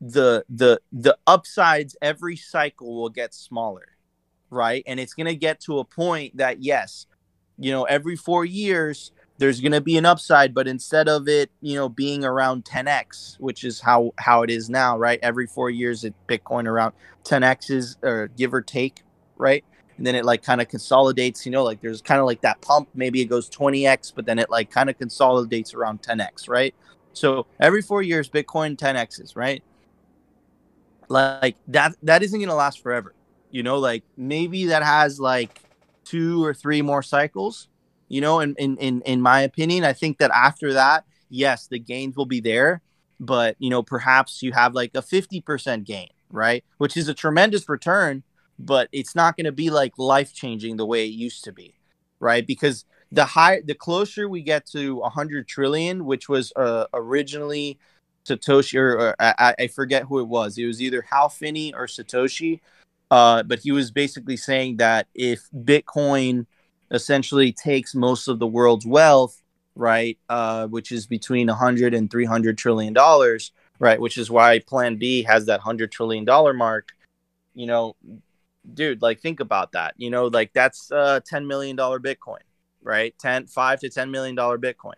[0.00, 3.95] the the the upsides every cycle will get smaller
[4.50, 4.82] right?
[4.86, 7.06] And it's going to get to a point that yes
[7.58, 11.50] you know every 4 years there's going to be an upside but instead of it
[11.60, 15.18] you know being around 10x which is how how it is now right?
[15.22, 16.92] Every 4 years it bitcoin around
[17.24, 19.02] 10x is or give or take
[19.36, 19.64] right?
[19.96, 22.60] And then it like kind of consolidates you know like there's kind of like that
[22.60, 26.74] pump maybe it goes 20x but then it like kind of consolidates around 10x right?
[27.12, 29.62] So every 4 years bitcoin 10x's right?
[31.08, 33.15] Like that that isn't going to last forever
[33.50, 35.60] you know like maybe that has like
[36.04, 37.68] two or three more cycles
[38.08, 39.84] you know in in in, in my opinion.
[39.84, 42.82] I think that after that yes the gains will be there
[43.18, 46.64] but you know perhaps you have like a 50% gain right?
[46.78, 48.22] Which is a tremendous return
[48.58, 51.74] but it's not going to be like life changing the way it used to be
[52.20, 52.46] right?
[52.46, 57.78] Because the high the closer we get to 100 trillion which was uh, originally
[58.26, 60.58] satoshi or, or I, I forget who it was.
[60.58, 62.60] It was either hal finney or satoshi
[63.10, 66.46] uh, but he was basically saying that if bitcoin
[66.90, 69.42] essentially takes most of the world's wealth
[69.74, 75.26] right uh, which is between 100 and 300 trillion dollars right which is why PlanB
[75.26, 76.92] has that 100 trillion dollar mark
[77.54, 77.96] you know
[78.74, 82.40] dude like think about that you know like that's uh 10 million dollar bitcoin
[82.82, 84.94] right 10 5 to 10 million dollar bitcoin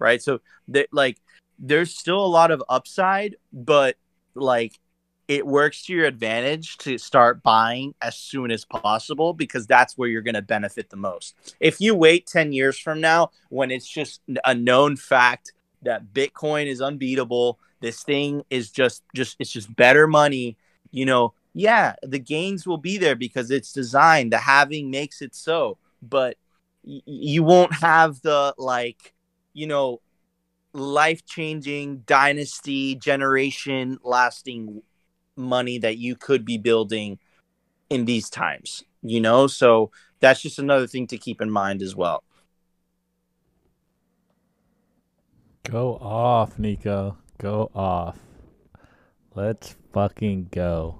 [0.00, 0.20] right?
[0.20, 1.18] So that like
[1.60, 3.96] there's still a lot of upside but
[4.34, 4.80] like
[5.30, 10.08] it works to your advantage to start buying as soon as possible because that's where
[10.08, 13.88] you're going to benefit the most if you wait 10 years from now when it's
[13.88, 15.52] just a known fact
[15.82, 20.56] that bitcoin is unbeatable this thing is just just it's just better money
[20.90, 24.32] you know yeah, the gains will be there because it's designed.
[24.32, 26.36] The halving makes it so, but
[26.84, 29.14] y- you won't have the like,
[29.52, 30.00] you know,
[30.72, 34.82] life changing dynasty generation lasting
[35.40, 37.18] money that you could be building
[37.88, 39.46] in these times, you know?
[39.46, 39.90] So
[40.20, 42.22] that's just another thing to keep in mind as well.
[45.64, 47.18] Go off, Nico.
[47.38, 48.18] Go off.
[49.34, 50.98] Let's fucking go.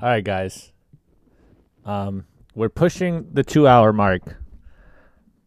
[0.00, 0.72] All right, guys.
[1.84, 4.36] Um, we're pushing the two hour mark.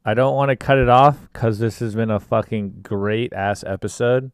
[0.06, 3.64] I don't want to cut it off because this has been a fucking great ass
[3.66, 4.32] episode.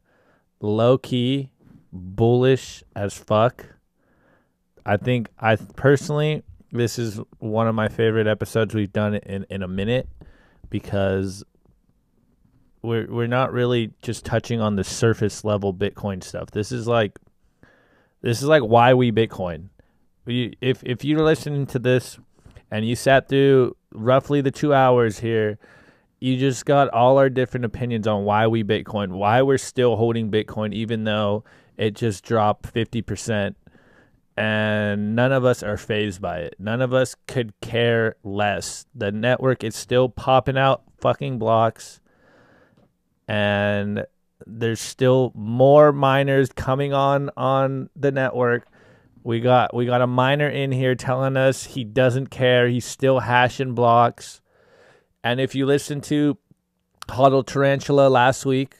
[0.60, 1.50] Low key,
[1.96, 3.66] bullish as fuck.
[4.84, 9.62] I think I personally, this is one of my favorite episodes we've done in, in
[9.62, 10.08] a minute
[10.70, 11.44] because
[12.82, 16.50] we're we're not really just touching on the surface level Bitcoin stuff.
[16.52, 17.18] This is like
[18.22, 19.70] this is like why we Bitcoin
[20.26, 22.18] if if you're listening to this
[22.70, 25.58] and you sat through roughly the two hours here,
[26.18, 30.30] you just got all our different opinions on why we Bitcoin, why we're still holding
[30.30, 31.44] Bitcoin, even though
[31.76, 33.56] it just dropped fifty percent,
[34.36, 36.56] and none of us are fazed by it.
[36.58, 38.86] None of us could care less.
[38.94, 42.00] The network is still popping out fucking blocks,
[43.28, 44.04] and
[44.46, 48.68] there's still more miners coming on on the network
[49.26, 52.68] we got we got a miner in here telling us he doesn't care.
[52.68, 54.40] He's still hashing blocks.
[55.24, 56.38] And if you listen to
[57.10, 58.76] Huddle Tarantula last week,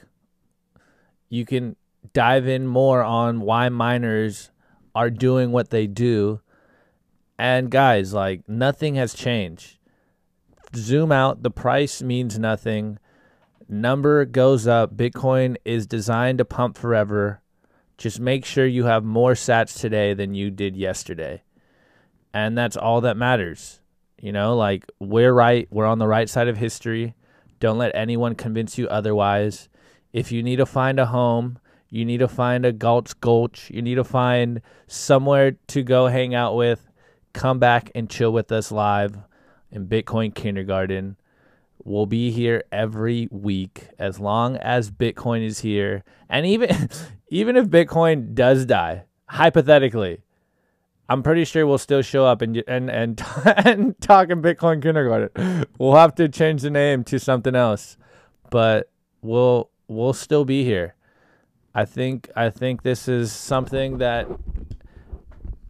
[1.28, 1.74] you can
[2.12, 4.50] dive in more on why miners
[4.94, 6.40] are doing what they do.
[7.38, 9.78] And guys, like nothing has changed.
[10.74, 12.98] Zoom out, the price means nothing.
[13.68, 14.96] Number goes up.
[14.96, 17.42] Bitcoin is designed to pump forever.
[17.98, 21.42] Just make sure you have more sats today than you did yesterday.
[22.32, 23.80] And that's all that matters.
[24.20, 27.14] You know, like we're right, we're on the right side of history.
[27.58, 29.68] Don't let anyone convince you otherwise.
[30.12, 31.58] If you need to find a home,
[31.88, 36.34] you need to find a Gulch Gulch, you need to find somewhere to go hang
[36.34, 36.90] out with,
[37.32, 39.18] come back and chill with us live
[39.70, 41.16] in Bitcoin Kindergarten.
[41.84, 46.02] We'll be here every week as long as Bitcoin is here.
[46.28, 46.88] And even
[47.28, 50.22] even if Bitcoin does die, hypothetically,
[51.08, 55.66] I'm pretty sure we'll still show up and and and, and talk in Bitcoin kindergarten.
[55.78, 57.96] We'll have to change the name to something else,
[58.50, 58.90] but
[59.22, 60.95] we'll we'll still be here.
[61.76, 64.26] I think I think this is something that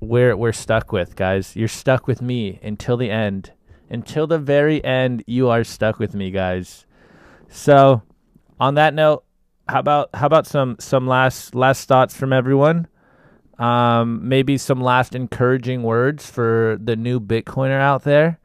[0.01, 1.57] we're we're stuck with, guys.
[1.57, 3.53] You're stuck with me until the end
[3.89, 6.87] until the very end, you are stuck with me, guys.
[7.49, 8.03] So,
[8.59, 9.25] on that note,
[9.69, 12.89] how about how about some some last last thoughts from everyone?
[13.59, 18.39] Um, maybe some last encouraging words for the new Bitcoiner out there.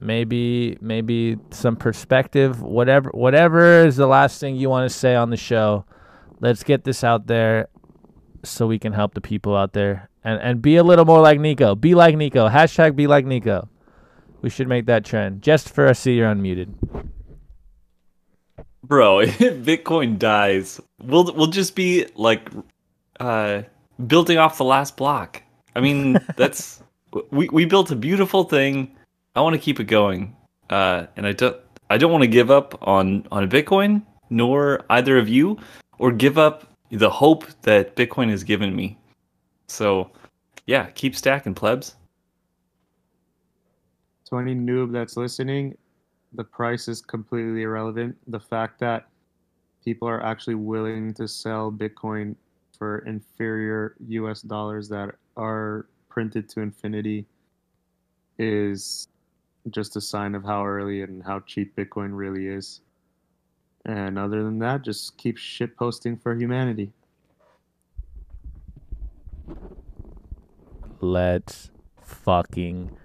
[0.00, 2.60] Maybe maybe some perspective.
[2.60, 5.84] Whatever whatever is the last thing you want to say on the show.
[6.42, 7.68] Let's get this out there
[8.42, 11.38] so we can help the people out there and and be a little more like
[11.38, 11.76] Nico.
[11.76, 12.48] Be like Nico.
[12.48, 13.68] Hashtag be like Nico.
[14.40, 15.40] We should make that trend.
[15.40, 16.74] Justifer, see you're unmuted.
[18.82, 22.50] Bro, if Bitcoin dies, we'll we'll just be like
[23.20, 23.62] uh
[24.04, 25.44] building off the last block.
[25.76, 26.82] I mean, that's
[27.30, 28.96] we we built a beautiful thing.
[29.36, 30.36] I want to keep it going.
[30.68, 31.56] Uh and I don't
[31.88, 35.58] I don't want to give up on on Bitcoin nor either of you
[35.98, 38.98] or give up the hope that Bitcoin has given me.
[39.68, 40.10] So,
[40.66, 41.96] yeah, keep stacking plebs.
[44.26, 45.76] To any noob that's listening,
[46.32, 48.16] the price is completely irrelevant.
[48.28, 49.06] The fact that
[49.84, 52.36] people are actually willing to sell Bitcoin
[52.78, 57.26] for inferior US dollars that are printed to infinity
[58.38, 59.08] is
[59.70, 62.80] just a sign of how early and how cheap Bitcoin really is.
[63.84, 66.92] And other than that, just keep shit posting for humanity.
[71.00, 72.96] Let's fucking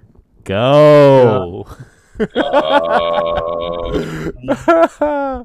[0.44, 1.66] go.
[1.68, 1.78] Oh.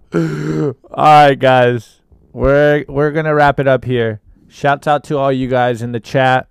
[0.05, 2.01] all right, guys.
[2.33, 4.21] We're we're gonna wrap it up here.
[4.49, 6.49] Shouts out to all you guys in the chat,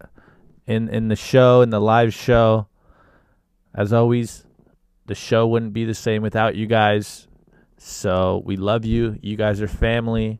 [0.67, 2.67] in in the show, in the live show.
[3.73, 4.45] As always,
[5.05, 7.27] the show wouldn't be the same without you guys.
[7.83, 9.17] So we love you.
[9.23, 10.39] You guys are family.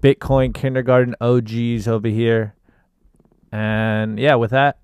[0.00, 2.54] Bitcoin kindergarten OGs over here.
[3.50, 4.78] And yeah, with that,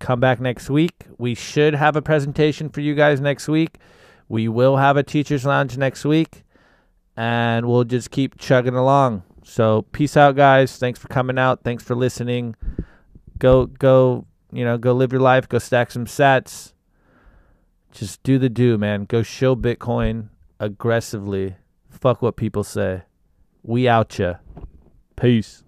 [0.00, 1.06] come back next week.
[1.16, 3.78] We should have a presentation for you guys next week.
[4.28, 6.44] We will have a teacher's lounge next week.
[7.16, 9.22] And we'll just keep chugging along.
[9.44, 10.76] So peace out, guys.
[10.76, 11.64] Thanks for coming out.
[11.64, 12.54] Thanks for listening.
[13.38, 15.48] Go go, you know, go live your life.
[15.48, 16.74] Go stack some sats.
[17.92, 19.06] Just do the do, man.
[19.06, 20.28] Go show Bitcoin
[20.60, 21.56] aggressively.
[21.90, 23.02] Fuck what people say.
[23.62, 24.36] We out ya.
[25.16, 25.64] Peace.